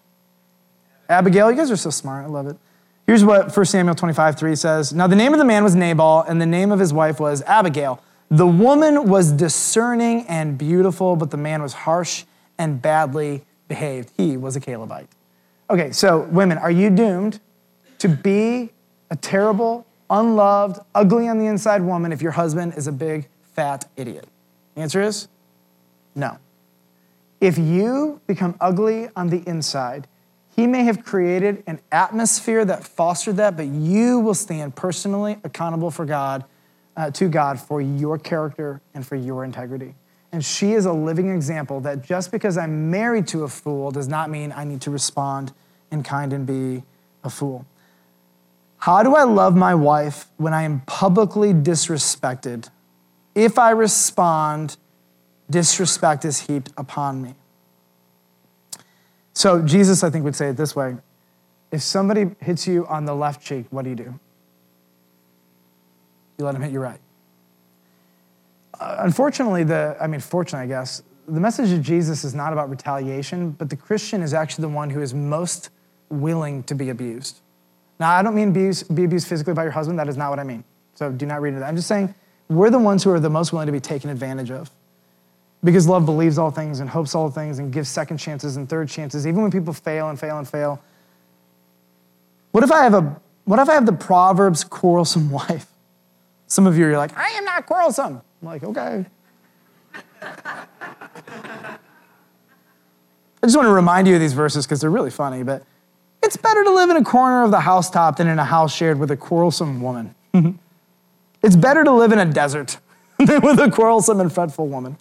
Abigail. 1.09 1.51
You 1.51 1.57
guys 1.57 1.71
are 1.71 1.77
so 1.77 1.89
smart. 1.89 2.25
I 2.25 2.27
love 2.27 2.47
it. 2.47 2.57
Here's 3.05 3.23
what 3.23 3.55
1 3.55 3.65
Samuel 3.65 3.95
25, 3.95 4.37
3 4.37 4.55
says. 4.55 4.93
Now 4.93 5.07
the 5.07 5.15
name 5.15 5.33
of 5.33 5.39
the 5.39 5.45
man 5.45 5.63
was 5.63 5.75
Nabal, 5.75 6.23
and 6.27 6.41
the 6.41 6.45
name 6.45 6.71
of 6.71 6.79
his 6.79 6.93
wife 6.93 7.19
was 7.19 7.41
Abigail. 7.43 8.01
The 8.29 8.45
woman 8.45 9.07
was 9.07 9.31
discerning 9.31 10.25
and 10.27 10.57
beautiful, 10.57 11.15
but 11.15 11.31
the 11.31 11.37
man 11.37 11.61
was 11.61 11.71
harsh 11.73 12.25
and 12.57 12.81
badly 12.81 13.43
behaved. 13.69 14.11
He 14.17 14.35
was 14.35 14.55
a 14.55 14.59
Calebite. 14.59 15.07
Okay, 15.69 15.91
so 15.91 16.23
women, 16.31 16.57
are 16.57 16.71
you 16.71 16.89
doomed 16.89 17.39
to 17.99 18.09
be 18.09 18.71
a 19.09 19.15
terrible, 19.15 19.85
unloved, 20.09 20.79
ugly 20.95 21.27
on 21.27 21.37
the 21.37 21.45
inside 21.45 21.81
woman 21.81 22.11
if 22.11 22.21
your 22.21 22.31
husband 22.31 22.73
is 22.75 22.87
a 22.87 22.91
big, 22.91 23.27
fat 23.53 23.89
idiot? 23.95 24.27
The 24.75 24.81
answer 24.81 25.01
is 25.01 25.27
no. 26.15 26.37
If 27.39 27.57
you 27.57 28.19
become 28.25 28.55
ugly 28.59 29.09
on 29.15 29.29
the 29.29 29.43
inside, 29.47 30.07
he 30.55 30.65
may 30.65 30.83
have 30.85 31.05
created 31.05 31.63
an 31.67 31.79
atmosphere 31.91 32.65
that 32.65 32.83
fostered 32.83 33.37
that, 33.37 33.55
but 33.55 33.67
you 33.67 34.19
will 34.19 34.33
stand 34.33 34.75
personally 34.75 35.37
accountable 35.43 35.91
for 35.91 36.03
God, 36.03 36.45
uh, 36.95 37.11
to 37.11 37.29
God 37.29 37.59
for 37.59 37.79
your 37.79 38.17
character 38.17 38.81
and 38.95 39.05
for 39.05 39.15
your 39.15 39.43
integrity. 39.43 39.93
And 40.31 40.43
she 40.43 40.73
is 40.73 40.85
a 40.85 40.91
living 40.91 41.29
example 41.29 41.79
that 41.81 42.01
just 42.01 42.31
because 42.31 42.57
I'm 42.57 42.89
married 42.89 43.27
to 43.27 43.43
a 43.43 43.47
fool 43.47 43.91
does 43.91 44.07
not 44.07 44.31
mean 44.31 44.51
I 44.51 44.63
need 44.63 44.81
to 44.81 44.91
respond 44.91 45.53
in 45.91 46.01
kind 46.01 46.33
and 46.33 46.45
be 46.45 46.83
a 47.23 47.29
fool. 47.29 47.65
How 48.79 49.03
do 49.03 49.15
I 49.15 49.23
love 49.23 49.55
my 49.55 49.75
wife 49.75 50.27
when 50.37 50.53
I 50.53 50.63
am 50.63 50.81
publicly 50.81 51.53
disrespected? 51.53 52.69
If 53.35 53.59
I 53.59 53.71
respond, 53.71 54.77
disrespect 55.49 56.25
is 56.25 56.41
heaped 56.41 56.71
upon 56.77 57.21
me. 57.21 57.35
So, 59.33 59.61
Jesus, 59.61 60.03
I 60.03 60.09
think, 60.09 60.25
would 60.25 60.35
say 60.35 60.49
it 60.49 60.57
this 60.57 60.75
way 60.75 60.97
If 61.71 61.81
somebody 61.81 62.31
hits 62.39 62.67
you 62.67 62.87
on 62.87 63.05
the 63.05 63.15
left 63.15 63.41
cheek, 63.43 63.65
what 63.69 63.83
do 63.83 63.89
you 63.89 63.95
do? 63.95 64.19
You 66.37 66.45
let 66.45 66.55
him 66.55 66.61
hit 66.61 66.71
you 66.71 66.79
right. 66.79 66.99
Uh, 68.79 68.97
unfortunately, 68.99 69.63
the, 69.63 69.97
I 69.99 70.07
mean, 70.07 70.19
fortunately, 70.19 70.65
I 70.65 70.79
guess, 70.79 71.01
the 71.27 71.39
message 71.39 71.71
of 71.71 71.81
Jesus 71.81 72.23
is 72.23 72.33
not 72.33 72.53
about 72.53 72.69
retaliation, 72.69 73.51
but 73.51 73.69
the 73.69 73.75
Christian 73.75 74.21
is 74.21 74.33
actually 74.33 74.63
the 74.63 74.69
one 74.69 74.89
who 74.89 75.01
is 75.01 75.13
most 75.13 75.71
willing 76.09 76.63
to 76.63 76.75
be 76.75 76.89
abused. 76.89 77.41
Now, 77.99 78.11
I 78.11 78.21
don't 78.21 78.35
mean 78.35 78.53
be 78.53 78.69
abused 79.03 79.27
physically 79.27 79.53
by 79.53 79.63
your 79.63 79.71
husband. 79.71 79.97
That 79.97 80.07
is 80.07 80.17
not 80.17 80.29
what 80.29 80.39
I 80.39 80.43
mean. 80.43 80.63
So 80.95 81.11
do 81.11 81.25
not 81.25 81.41
read 81.41 81.49
into 81.49 81.61
that. 81.61 81.67
I'm 81.67 81.75
just 81.75 81.87
saying 81.87 82.13
we're 82.47 82.69
the 82.69 82.79
ones 82.79 83.03
who 83.03 83.11
are 83.11 83.19
the 83.19 83.29
most 83.29 83.51
willing 83.51 83.65
to 83.65 83.71
be 83.71 83.79
taken 83.79 84.09
advantage 84.09 84.51
of. 84.51 84.69
Because 85.63 85.87
love 85.87 86.05
believes 86.05 86.37
all 86.37 86.51
things 86.51 86.79
and 86.79 86.89
hopes 86.89 87.15
all 87.15 87.29
things 87.29 87.59
and 87.59 87.73
gives 87.73 87.89
second 87.89 88.17
chances 88.17 88.57
and 88.57 88.69
third 88.69 88.89
chances, 88.89 89.25
even 89.25 89.41
when 89.41 89.51
people 89.51 89.73
fail 89.73 90.09
and 90.09 90.19
fail 90.19 90.37
and 90.37 90.47
fail. 90.47 90.81
What 92.51 92.63
if 92.63 92.71
I 92.71 92.83
have 92.83 92.93
a 92.93 93.19
what 93.45 93.59
if 93.59 93.69
I 93.69 93.73
have 93.73 93.85
the 93.85 93.93
Proverbs 93.93 94.63
quarrelsome 94.63 95.29
wife? 95.31 95.67
Some 96.47 96.67
of 96.67 96.77
you 96.77 96.87
are 96.87 96.97
like, 96.97 97.17
I 97.17 97.29
am 97.29 97.45
not 97.45 97.65
quarrelsome. 97.65 98.21
I'm 98.41 98.47
like, 98.47 98.63
okay. 98.63 99.05
I 100.21 100.65
just 103.43 103.55
want 103.55 103.67
to 103.67 103.73
remind 103.73 104.07
you 104.07 104.15
of 104.15 104.21
these 104.21 104.33
verses 104.33 104.65
because 104.65 104.81
they're 104.81 104.89
really 104.89 105.11
funny, 105.11 105.43
but 105.43 105.63
it's 106.27 106.35
better 106.35 106.61
to 106.61 106.71
live 106.71 106.89
in 106.89 106.97
a 106.97 107.03
corner 107.05 107.45
of 107.45 107.51
the 107.51 107.61
housetop 107.61 108.17
than 108.17 108.27
in 108.27 108.37
a 108.37 108.43
house 108.43 108.75
shared 108.75 108.99
with 108.99 109.09
a 109.11 109.15
quarrelsome 109.15 109.81
woman. 109.81 110.13
Mm-hmm. 110.33 110.51
it's 111.41 111.55
better 111.55 111.85
to 111.85 111.91
live 111.91 112.11
in 112.11 112.19
a 112.19 112.25
desert 112.25 112.77
than 113.17 113.41
with 113.41 113.59
a 113.59 113.71
quarrelsome 113.71 114.19
and 114.19 114.31
fretful 114.31 114.67
woman. 114.67 114.97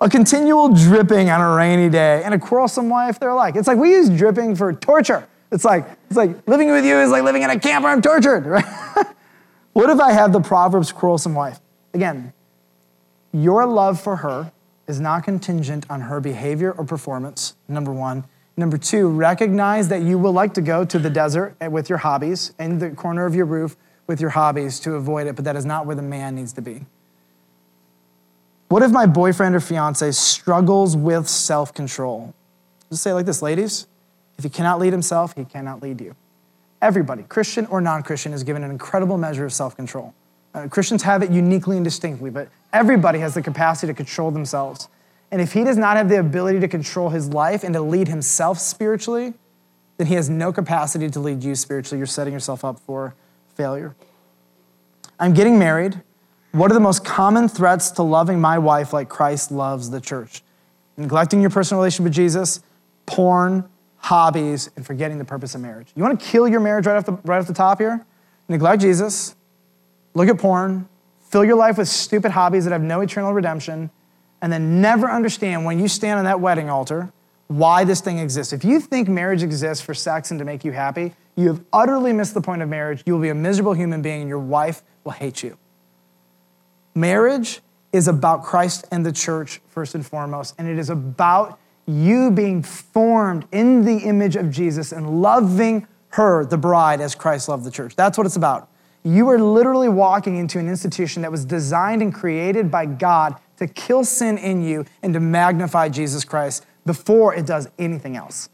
A 0.00 0.08
continual 0.08 0.72
dripping 0.72 1.28
on 1.28 1.42
a 1.42 1.54
rainy 1.54 1.90
day 1.90 2.22
and 2.24 2.32
a 2.32 2.38
quarrelsome 2.38 2.88
wife, 2.88 3.20
they're 3.20 3.34
like. 3.34 3.54
It's 3.54 3.68
like 3.68 3.76
we 3.76 3.90
use 3.90 4.08
dripping 4.08 4.56
for 4.56 4.72
torture. 4.72 5.28
It's 5.52 5.64
like, 5.64 5.86
it's 6.08 6.16
like 6.16 6.48
living 6.48 6.70
with 6.70 6.86
you 6.86 6.96
is 6.96 7.10
like 7.10 7.22
living 7.22 7.42
in 7.42 7.50
a 7.50 7.60
camp 7.60 7.84
where 7.84 7.92
I'm 7.92 8.00
tortured, 8.00 8.46
right? 8.46 8.64
what 9.74 9.90
if 9.90 10.00
I 10.00 10.12
have 10.12 10.32
the 10.32 10.40
Proverbs 10.40 10.90
quarrelsome 10.90 11.34
wife? 11.34 11.60
Again, 11.92 12.32
your 13.30 13.66
love 13.66 14.00
for 14.00 14.16
her 14.16 14.52
is 14.88 15.00
not 15.00 15.22
contingent 15.22 15.84
on 15.90 16.00
her 16.00 16.18
behavior 16.18 16.72
or 16.72 16.84
performance, 16.84 17.56
number 17.68 17.92
one. 17.92 18.24
Number 18.60 18.76
two, 18.76 19.08
recognize 19.08 19.88
that 19.88 20.02
you 20.02 20.18
will 20.18 20.32
like 20.32 20.52
to 20.52 20.60
go 20.60 20.84
to 20.84 20.98
the 20.98 21.08
desert 21.08 21.56
with 21.70 21.88
your 21.88 21.96
hobbies, 21.96 22.52
in 22.58 22.78
the 22.78 22.90
corner 22.90 23.24
of 23.24 23.34
your 23.34 23.46
roof 23.46 23.74
with 24.06 24.20
your 24.20 24.28
hobbies 24.28 24.78
to 24.80 24.96
avoid 24.96 25.26
it, 25.26 25.34
but 25.34 25.46
that 25.46 25.56
is 25.56 25.64
not 25.64 25.86
where 25.86 25.96
the 25.96 26.02
man 26.02 26.34
needs 26.34 26.52
to 26.52 26.60
be. 26.60 26.84
What 28.68 28.82
if 28.82 28.90
my 28.90 29.06
boyfriend 29.06 29.54
or 29.54 29.60
fiance 29.60 30.10
struggles 30.10 30.94
with 30.94 31.26
self 31.26 31.72
control? 31.72 32.34
Just 32.90 33.02
say 33.02 33.14
like 33.14 33.24
this, 33.24 33.40
ladies. 33.40 33.86
If 34.36 34.44
he 34.44 34.50
cannot 34.50 34.78
lead 34.78 34.92
himself, 34.92 35.34
he 35.34 35.46
cannot 35.46 35.80
lead 35.82 35.98
you. 35.98 36.14
Everybody, 36.82 37.22
Christian 37.22 37.64
or 37.64 37.80
non 37.80 38.02
Christian, 38.02 38.34
is 38.34 38.44
given 38.44 38.62
an 38.62 38.70
incredible 38.70 39.16
measure 39.16 39.46
of 39.46 39.54
self 39.54 39.74
control. 39.74 40.12
Uh, 40.52 40.68
Christians 40.68 41.02
have 41.04 41.22
it 41.22 41.30
uniquely 41.30 41.76
and 41.76 41.84
distinctly, 41.84 42.28
but 42.28 42.50
everybody 42.74 43.20
has 43.20 43.32
the 43.32 43.40
capacity 43.40 43.90
to 43.90 43.96
control 43.96 44.30
themselves. 44.30 44.88
And 45.30 45.40
if 45.40 45.52
he 45.52 45.64
does 45.64 45.76
not 45.76 45.96
have 45.96 46.08
the 46.08 46.18
ability 46.18 46.60
to 46.60 46.68
control 46.68 47.10
his 47.10 47.28
life 47.28 47.62
and 47.62 47.72
to 47.74 47.80
lead 47.80 48.08
himself 48.08 48.58
spiritually, 48.58 49.34
then 49.96 50.06
he 50.06 50.14
has 50.14 50.28
no 50.28 50.52
capacity 50.52 51.08
to 51.10 51.20
lead 51.20 51.44
you 51.44 51.54
spiritually. 51.54 51.98
You're 51.98 52.06
setting 52.06 52.32
yourself 52.32 52.64
up 52.64 52.80
for 52.80 53.14
failure. 53.54 53.94
I'm 55.18 55.34
getting 55.34 55.58
married. 55.58 56.00
What 56.52 56.70
are 56.70 56.74
the 56.74 56.80
most 56.80 57.04
common 57.04 57.48
threats 57.48 57.90
to 57.92 58.02
loving 58.02 58.40
my 58.40 58.58
wife 58.58 58.92
like 58.92 59.08
Christ 59.08 59.52
loves 59.52 59.90
the 59.90 60.00
church? 60.00 60.42
Neglecting 60.96 61.40
your 61.40 61.50
personal 61.50 61.80
relationship 61.80 62.04
with 62.04 62.14
Jesus, 62.14 62.60
porn, 63.06 63.68
hobbies, 63.98 64.70
and 64.74 64.84
forgetting 64.84 65.18
the 65.18 65.24
purpose 65.24 65.54
of 65.54 65.60
marriage. 65.60 65.88
You 65.94 66.02
want 66.02 66.18
to 66.18 66.26
kill 66.26 66.48
your 66.48 66.60
marriage 66.60 66.86
right 66.86 66.96
off 66.96 67.04
the, 67.04 67.12
right 67.24 67.38
off 67.38 67.46
the 67.46 67.54
top 67.54 67.78
here? 67.78 68.04
Neglect 68.48 68.82
Jesus, 68.82 69.36
look 70.14 70.28
at 70.28 70.38
porn, 70.38 70.88
fill 71.28 71.44
your 71.44 71.56
life 71.56 71.78
with 71.78 71.88
stupid 71.88 72.32
hobbies 72.32 72.64
that 72.64 72.72
have 72.72 72.82
no 72.82 73.00
eternal 73.00 73.32
redemption, 73.32 73.90
and 74.42 74.52
then 74.52 74.80
never 74.80 75.10
understand 75.10 75.64
when 75.64 75.78
you 75.78 75.88
stand 75.88 76.18
on 76.18 76.24
that 76.24 76.40
wedding 76.40 76.70
altar 76.70 77.12
why 77.48 77.82
this 77.82 78.00
thing 78.00 78.18
exists. 78.18 78.52
If 78.52 78.64
you 78.64 78.78
think 78.78 79.08
marriage 79.08 79.42
exists 79.42 79.84
for 79.84 79.92
sex 79.92 80.30
and 80.30 80.38
to 80.38 80.44
make 80.44 80.64
you 80.64 80.70
happy, 80.70 81.14
you 81.34 81.48
have 81.48 81.60
utterly 81.72 82.12
missed 82.12 82.34
the 82.34 82.40
point 82.40 82.62
of 82.62 82.68
marriage. 82.68 83.02
You 83.06 83.14
will 83.14 83.22
be 83.22 83.28
a 83.28 83.34
miserable 83.34 83.72
human 83.72 84.02
being, 84.02 84.20
and 84.20 84.28
your 84.28 84.38
wife 84.38 84.82
will 85.02 85.12
hate 85.12 85.42
you. 85.42 85.58
Marriage 86.94 87.60
is 87.92 88.06
about 88.06 88.44
Christ 88.44 88.86
and 88.92 89.04
the 89.04 89.10
church, 89.10 89.60
first 89.66 89.96
and 89.96 90.06
foremost, 90.06 90.54
and 90.58 90.68
it 90.68 90.78
is 90.78 90.90
about 90.90 91.58
you 91.86 92.30
being 92.30 92.62
formed 92.62 93.46
in 93.50 93.84
the 93.84 93.98
image 93.98 94.36
of 94.36 94.50
Jesus 94.50 94.92
and 94.92 95.20
loving 95.20 95.88
her, 96.10 96.44
the 96.44 96.58
bride, 96.58 97.00
as 97.00 97.14
Christ 97.16 97.48
loved 97.48 97.64
the 97.64 97.70
church. 97.70 97.96
That's 97.96 98.16
what 98.16 98.26
it's 98.26 98.36
about. 98.36 98.68
You 99.02 99.28
are 99.30 99.40
literally 99.40 99.88
walking 99.88 100.36
into 100.36 100.58
an 100.58 100.68
institution 100.68 101.22
that 101.22 101.32
was 101.32 101.44
designed 101.44 102.02
and 102.02 102.14
created 102.14 102.70
by 102.70 102.86
God 102.86 103.36
to 103.60 103.68
kill 103.68 104.04
sin 104.04 104.38
in 104.38 104.62
you 104.62 104.84
and 105.02 105.14
to 105.14 105.20
magnify 105.20 105.90
Jesus 105.90 106.24
Christ 106.24 106.66
before 106.84 107.34
it 107.34 107.46
does 107.46 107.68
anything 107.78 108.16
else. 108.16 108.48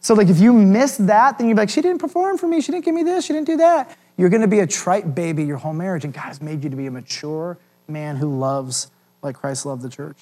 So, 0.00 0.14
like, 0.14 0.28
if 0.28 0.40
you 0.40 0.52
miss 0.52 0.96
that, 0.96 1.38
then 1.38 1.46
you're 1.46 1.56
like, 1.56 1.70
she 1.70 1.80
didn't 1.80 2.00
perform 2.00 2.36
for 2.36 2.48
me, 2.48 2.60
she 2.60 2.72
didn't 2.72 2.84
give 2.84 2.94
me 2.94 3.02
this, 3.02 3.26
she 3.26 3.32
didn't 3.32 3.46
do 3.46 3.58
that. 3.58 3.96
You're 4.16 4.30
gonna 4.30 4.48
be 4.48 4.60
a 4.60 4.66
trite 4.66 5.14
baby 5.14 5.44
your 5.44 5.58
whole 5.58 5.74
marriage, 5.74 6.04
and 6.04 6.12
God 6.12 6.22
has 6.22 6.40
made 6.40 6.64
you 6.64 6.70
to 6.70 6.76
be 6.76 6.86
a 6.86 6.90
mature 6.90 7.58
man 7.86 8.16
who 8.16 8.38
loves 8.38 8.90
like 9.22 9.36
Christ 9.36 9.66
loved 9.66 9.82
the 9.82 9.88
church. 9.90 10.18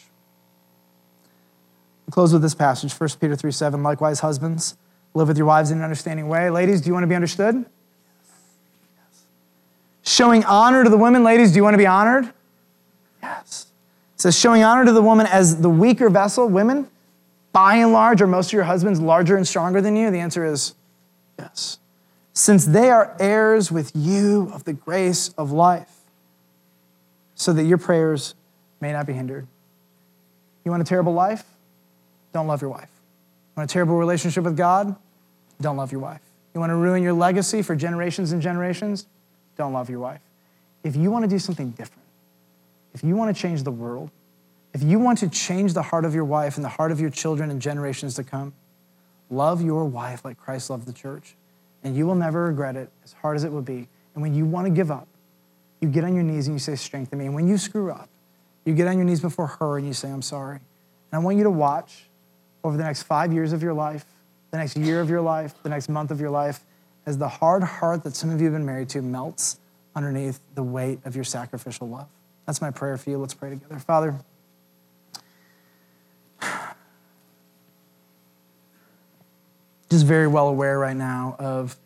we 2.06 2.10
close 2.10 2.32
with 2.32 2.42
this 2.42 2.54
passage, 2.54 2.92
1 2.92 3.10
Peter 3.20 3.36
3 3.36 3.52
7. 3.52 3.82
Likewise, 3.82 4.20
husbands, 4.20 4.76
live 5.14 5.28
with 5.28 5.36
your 5.36 5.46
wives 5.46 5.70
in 5.70 5.78
an 5.78 5.84
understanding 5.84 6.28
way. 6.28 6.50
Ladies, 6.50 6.80
do 6.80 6.88
you 6.88 6.92
want 6.92 7.04
to 7.04 7.08
be 7.08 7.14
understood? 7.14 7.54
Yes. 7.54 9.22
Showing 10.02 10.44
honor 10.44 10.82
to 10.82 10.90
the 10.90 10.98
women. 10.98 11.22
Ladies, 11.22 11.52
do 11.52 11.56
you 11.56 11.62
want 11.62 11.74
to 11.74 11.78
be 11.78 11.86
honored? 11.86 12.32
Yes. 13.22 13.71
Says, 14.22 14.38
showing 14.38 14.62
honor 14.62 14.84
to 14.84 14.92
the 14.92 15.02
woman 15.02 15.26
as 15.26 15.62
the 15.62 15.68
weaker 15.68 16.08
vessel. 16.08 16.46
Women, 16.48 16.88
by 17.50 17.78
and 17.78 17.92
large, 17.92 18.22
are 18.22 18.28
most 18.28 18.50
of 18.50 18.52
your 18.52 18.62
husbands 18.62 19.00
larger 19.00 19.36
and 19.36 19.44
stronger 19.44 19.80
than 19.80 19.96
you? 19.96 20.12
The 20.12 20.20
answer 20.20 20.44
is 20.44 20.76
yes. 21.36 21.80
since 22.32 22.64
they 22.64 22.88
are 22.88 23.16
heirs 23.18 23.72
with 23.72 23.90
you 23.96 24.48
of 24.54 24.62
the 24.62 24.74
grace 24.74 25.30
of 25.30 25.50
life, 25.50 26.02
so 27.34 27.52
that 27.52 27.64
your 27.64 27.78
prayers 27.78 28.36
may 28.80 28.92
not 28.92 29.06
be 29.06 29.12
hindered. 29.12 29.48
You 30.64 30.70
want 30.70 30.84
a 30.84 30.86
terrible 30.86 31.14
life? 31.14 31.42
Don't 32.32 32.46
love 32.46 32.60
your 32.60 32.70
wife. 32.70 32.90
You 32.92 33.60
want 33.62 33.72
a 33.72 33.72
terrible 33.72 33.96
relationship 33.96 34.44
with 34.44 34.56
God? 34.56 34.94
Don't 35.60 35.76
love 35.76 35.90
your 35.90 36.00
wife. 36.00 36.22
You 36.54 36.60
want 36.60 36.70
to 36.70 36.76
ruin 36.76 37.02
your 37.02 37.12
legacy 37.12 37.60
for 37.60 37.74
generations 37.74 38.30
and 38.30 38.40
generations? 38.40 39.04
Don't 39.58 39.72
love 39.72 39.90
your 39.90 39.98
wife. 39.98 40.20
If 40.84 40.94
you 40.94 41.10
want 41.10 41.24
to 41.24 41.28
do 41.28 41.40
something 41.40 41.70
different, 41.70 42.01
if 42.94 43.02
you 43.02 43.16
want 43.16 43.34
to 43.34 43.40
change 43.40 43.62
the 43.62 43.70
world, 43.70 44.10
if 44.74 44.82
you 44.82 44.98
want 44.98 45.18
to 45.18 45.28
change 45.28 45.74
the 45.74 45.82
heart 45.82 46.04
of 46.04 46.14
your 46.14 46.24
wife 46.24 46.56
and 46.56 46.64
the 46.64 46.70
heart 46.70 46.92
of 46.92 47.00
your 47.00 47.10
children 47.10 47.50
and 47.50 47.60
generations 47.60 48.14
to 48.14 48.24
come, 48.24 48.54
love 49.30 49.62
your 49.62 49.84
wife 49.84 50.24
like 50.24 50.38
Christ 50.38 50.70
loved 50.70 50.86
the 50.86 50.92
church. 50.92 51.36
And 51.84 51.96
you 51.96 52.06
will 52.06 52.14
never 52.14 52.44
regret 52.44 52.76
it, 52.76 52.90
as 53.04 53.12
hard 53.12 53.36
as 53.36 53.44
it 53.44 53.52
would 53.52 53.64
be. 53.64 53.88
And 54.14 54.22
when 54.22 54.34
you 54.34 54.44
want 54.44 54.66
to 54.66 54.70
give 54.70 54.90
up, 54.90 55.08
you 55.80 55.88
get 55.88 56.04
on 56.04 56.14
your 56.14 56.22
knees 56.22 56.46
and 56.46 56.54
you 56.54 56.60
say, 56.60 56.76
Strengthen 56.76 57.18
me. 57.18 57.26
And 57.26 57.34
when 57.34 57.48
you 57.48 57.58
screw 57.58 57.90
up, 57.90 58.08
you 58.64 58.74
get 58.74 58.86
on 58.86 58.96
your 58.96 59.04
knees 59.04 59.20
before 59.20 59.48
her 59.48 59.78
and 59.78 59.86
you 59.86 59.92
say, 59.92 60.08
I'm 60.08 60.22
sorry. 60.22 60.56
And 60.56 60.62
I 61.12 61.18
want 61.18 61.36
you 61.36 61.42
to 61.42 61.50
watch 61.50 62.08
over 62.62 62.76
the 62.76 62.84
next 62.84 63.02
five 63.02 63.32
years 63.32 63.52
of 63.52 63.62
your 63.62 63.74
life, 63.74 64.04
the 64.52 64.58
next 64.58 64.76
year 64.76 65.00
of 65.00 65.10
your 65.10 65.20
life, 65.20 65.54
the 65.62 65.68
next 65.68 65.88
month 65.88 66.12
of 66.12 66.20
your 66.20 66.30
life, 66.30 66.60
as 67.04 67.18
the 67.18 67.28
hard 67.28 67.64
heart 67.64 68.04
that 68.04 68.14
some 68.14 68.30
of 68.30 68.40
you 68.40 68.46
have 68.46 68.54
been 68.54 68.64
married 68.64 68.88
to 68.90 69.02
melts 69.02 69.58
underneath 69.96 70.40
the 70.54 70.62
weight 70.62 71.00
of 71.04 71.16
your 71.16 71.24
sacrificial 71.24 71.88
love. 71.88 72.06
That's 72.46 72.60
my 72.60 72.70
prayer 72.70 72.96
for 72.96 73.10
you. 73.10 73.18
Let's 73.18 73.34
pray 73.34 73.50
together. 73.50 73.78
Father, 73.78 74.18
just 79.90 80.06
very 80.06 80.26
well 80.26 80.48
aware 80.48 80.78
right 80.78 80.96
now 80.96 81.36
of 81.38 81.76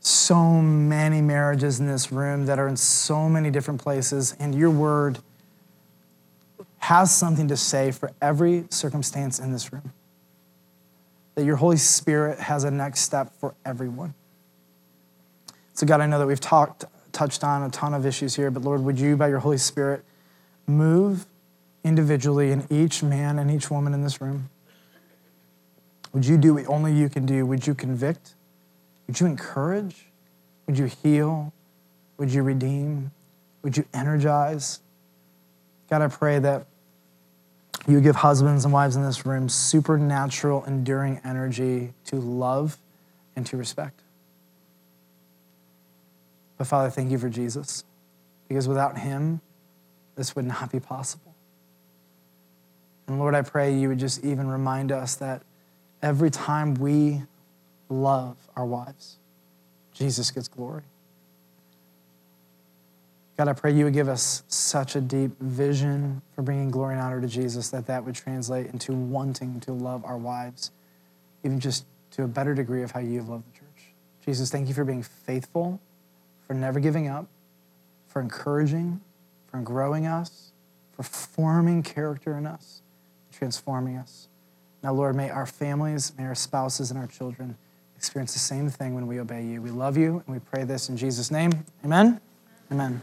so 0.00 0.60
many 0.60 1.20
marriages 1.20 1.80
in 1.80 1.86
this 1.86 2.12
room 2.12 2.46
that 2.46 2.58
are 2.58 2.68
in 2.68 2.76
so 2.76 3.28
many 3.28 3.50
different 3.50 3.80
places, 3.80 4.36
and 4.38 4.54
your 4.54 4.70
word 4.70 5.18
has 6.78 7.14
something 7.14 7.48
to 7.48 7.56
say 7.56 7.90
for 7.90 8.12
every 8.20 8.64
circumstance 8.70 9.40
in 9.40 9.52
this 9.52 9.72
room. 9.72 9.92
That 11.34 11.44
your 11.44 11.56
Holy 11.56 11.76
Spirit 11.76 12.38
has 12.38 12.64
a 12.64 12.70
next 12.70 13.00
step 13.00 13.32
for 13.40 13.54
everyone. 13.64 14.14
So, 15.74 15.86
God, 15.86 16.00
I 16.00 16.06
know 16.06 16.18
that 16.18 16.26
we've 16.26 16.40
talked, 16.40 16.84
touched 17.16 17.42
on 17.42 17.62
a 17.62 17.70
ton 17.70 17.94
of 17.94 18.04
issues 18.04 18.36
here, 18.36 18.50
but 18.50 18.62
Lord, 18.62 18.84
would 18.84 19.00
you, 19.00 19.16
by 19.16 19.28
your 19.28 19.38
Holy 19.38 19.56
Spirit, 19.56 20.04
move 20.66 21.24
individually 21.82 22.52
in 22.52 22.66
each 22.68 23.02
man 23.02 23.38
and 23.38 23.50
each 23.50 23.70
woman 23.70 23.94
in 23.94 24.02
this 24.02 24.20
room? 24.20 24.50
Would 26.12 26.26
you 26.26 26.36
do 26.36 26.54
what 26.54 26.66
only 26.66 26.92
you 26.92 27.08
can 27.08 27.24
do? 27.24 27.46
Would 27.46 27.66
you 27.66 27.74
convict? 27.74 28.34
Would 29.06 29.18
you 29.18 29.26
encourage? 29.26 30.06
Would 30.66 30.76
you 30.76 30.84
heal? 30.86 31.52
Would 32.18 32.30
you 32.30 32.42
redeem? 32.42 33.12
Would 33.62 33.78
you 33.78 33.86
energize? 33.94 34.80
God, 35.88 36.02
I 36.02 36.08
pray 36.08 36.38
that 36.38 36.66
you 37.88 38.00
give 38.00 38.16
husbands 38.16 38.64
and 38.64 38.74
wives 38.74 38.96
in 38.96 39.02
this 39.02 39.24
room 39.24 39.48
supernatural, 39.48 40.64
enduring 40.64 41.20
energy 41.24 41.94
to 42.06 42.16
love 42.16 42.76
and 43.36 43.46
to 43.46 43.56
respect. 43.56 44.00
But 46.58 46.66
Father, 46.66 46.90
thank 46.90 47.10
you 47.10 47.18
for 47.18 47.28
Jesus, 47.28 47.84
because 48.48 48.66
without 48.66 48.98
him, 48.98 49.40
this 50.14 50.34
would 50.34 50.46
not 50.46 50.72
be 50.72 50.80
possible. 50.80 51.34
And 53.06 53.18
Lord, 53.18 53.34
I 53.34 53.42
pray 53.42 53.74
you 53.74 53.88
would 53.88 53.98
just 53.98 54.24
even 54.24 54.48
remind 54.48 54.90
us 54.90 55.16
that 55.16 55.42
every 56.02 56.30
time 56.30 56.74
we 56.74 57.22
love 57.88 58.36
our 58.56 58.64
wives, 58.64 59.18
Jesus 59.92 60.30
gets 60.30 60.48
glory. 60.48 60.82
God, 63.36 63.48
I 63.48 63.52
pray 63.52 63.72
you 63.72 63.84
would 63.84 63.92
give 63.92 64.08
us 64.08 64.42
such 64.48 64.96
a 64.96 65.00
deep 65.00 65.38
vision 65.40 66.22
for 66.34 66.40
bringing 66.40 66.70
glory 66.70 66.94
and 66.94 67.02
honor 67.02 67.20
to 67.20 67.28
Jesus 67.28 67.68
that 67.68 67.86
that 67.86 68.02
would 68.02 68.14
translate 68.14 68.68
into 68.68 68.92
wanting 68.94 69.60
to 69.60 69.72
love 69.72 70.04
our 70.06 70.16
wives, 70.16 70.70
even 71.44 71.60
just 71.60 71.84
to 72.12 72.22
a 72.22 72.26
better 72.26 72.54
degree 72.54 72.82
of 72.82 72.92
how 72.92 73.00
you 73.00 73.18
have 73.18 73.28
loved 73.28 73.44
the 73.52 73.58
church. 73.58 73.92
Jesus, 74.24 74.50
thank 74.50 74.68
you 74.68 74.74
for 74.74 74.84
being 74.84 75.02
faithful, 75.02 75.78
for 76.46 76.54
never 76.54 76.80
giving 76.80 77.08
up, 77.08 77.26
for 78.06 78.20
encouraging, 78.20 79.00
for 79.46 79.60
growing 79.60 80.06
us, 80.06 80.52
for 80.92 81.02
forming 81.02 81.82
character 81.82 82.36
in 82.36 82.46
us, 82.46 82.82
transforming 83.32 83.96
us. 83.96 84.28
Now, 84.82 84.92
Lord, 84.92 85.16
may 85.16 85.30
our 85.30 85.46
families, 85.46 86.12
may 86.16 86.24
our 86.24 86.34
spouses, 86.34 86.90
and 86.90 86.98
our 86.98 87.06
children 87.06 87.56
experience 87.96 88.32
the 88.32 88.38
same 88.38 88.68
thing 88.68 88.94
when 88.94 89.06
we 89.06 89.18
obey 89.18 89.44
you. 89.44 89.60
We 89.60 89.70
love 89.70 89.96
you, 89.96 90.22
and 90.26 90.34
we 90.34 90.38
pray 90.38 90.64
this 90.64 90.88
in 90.88 90.96
Jesus' 90.96 91.30
name. 91.30 91.52
Amen. 91.84 92.20
Amen. 92.70 93.02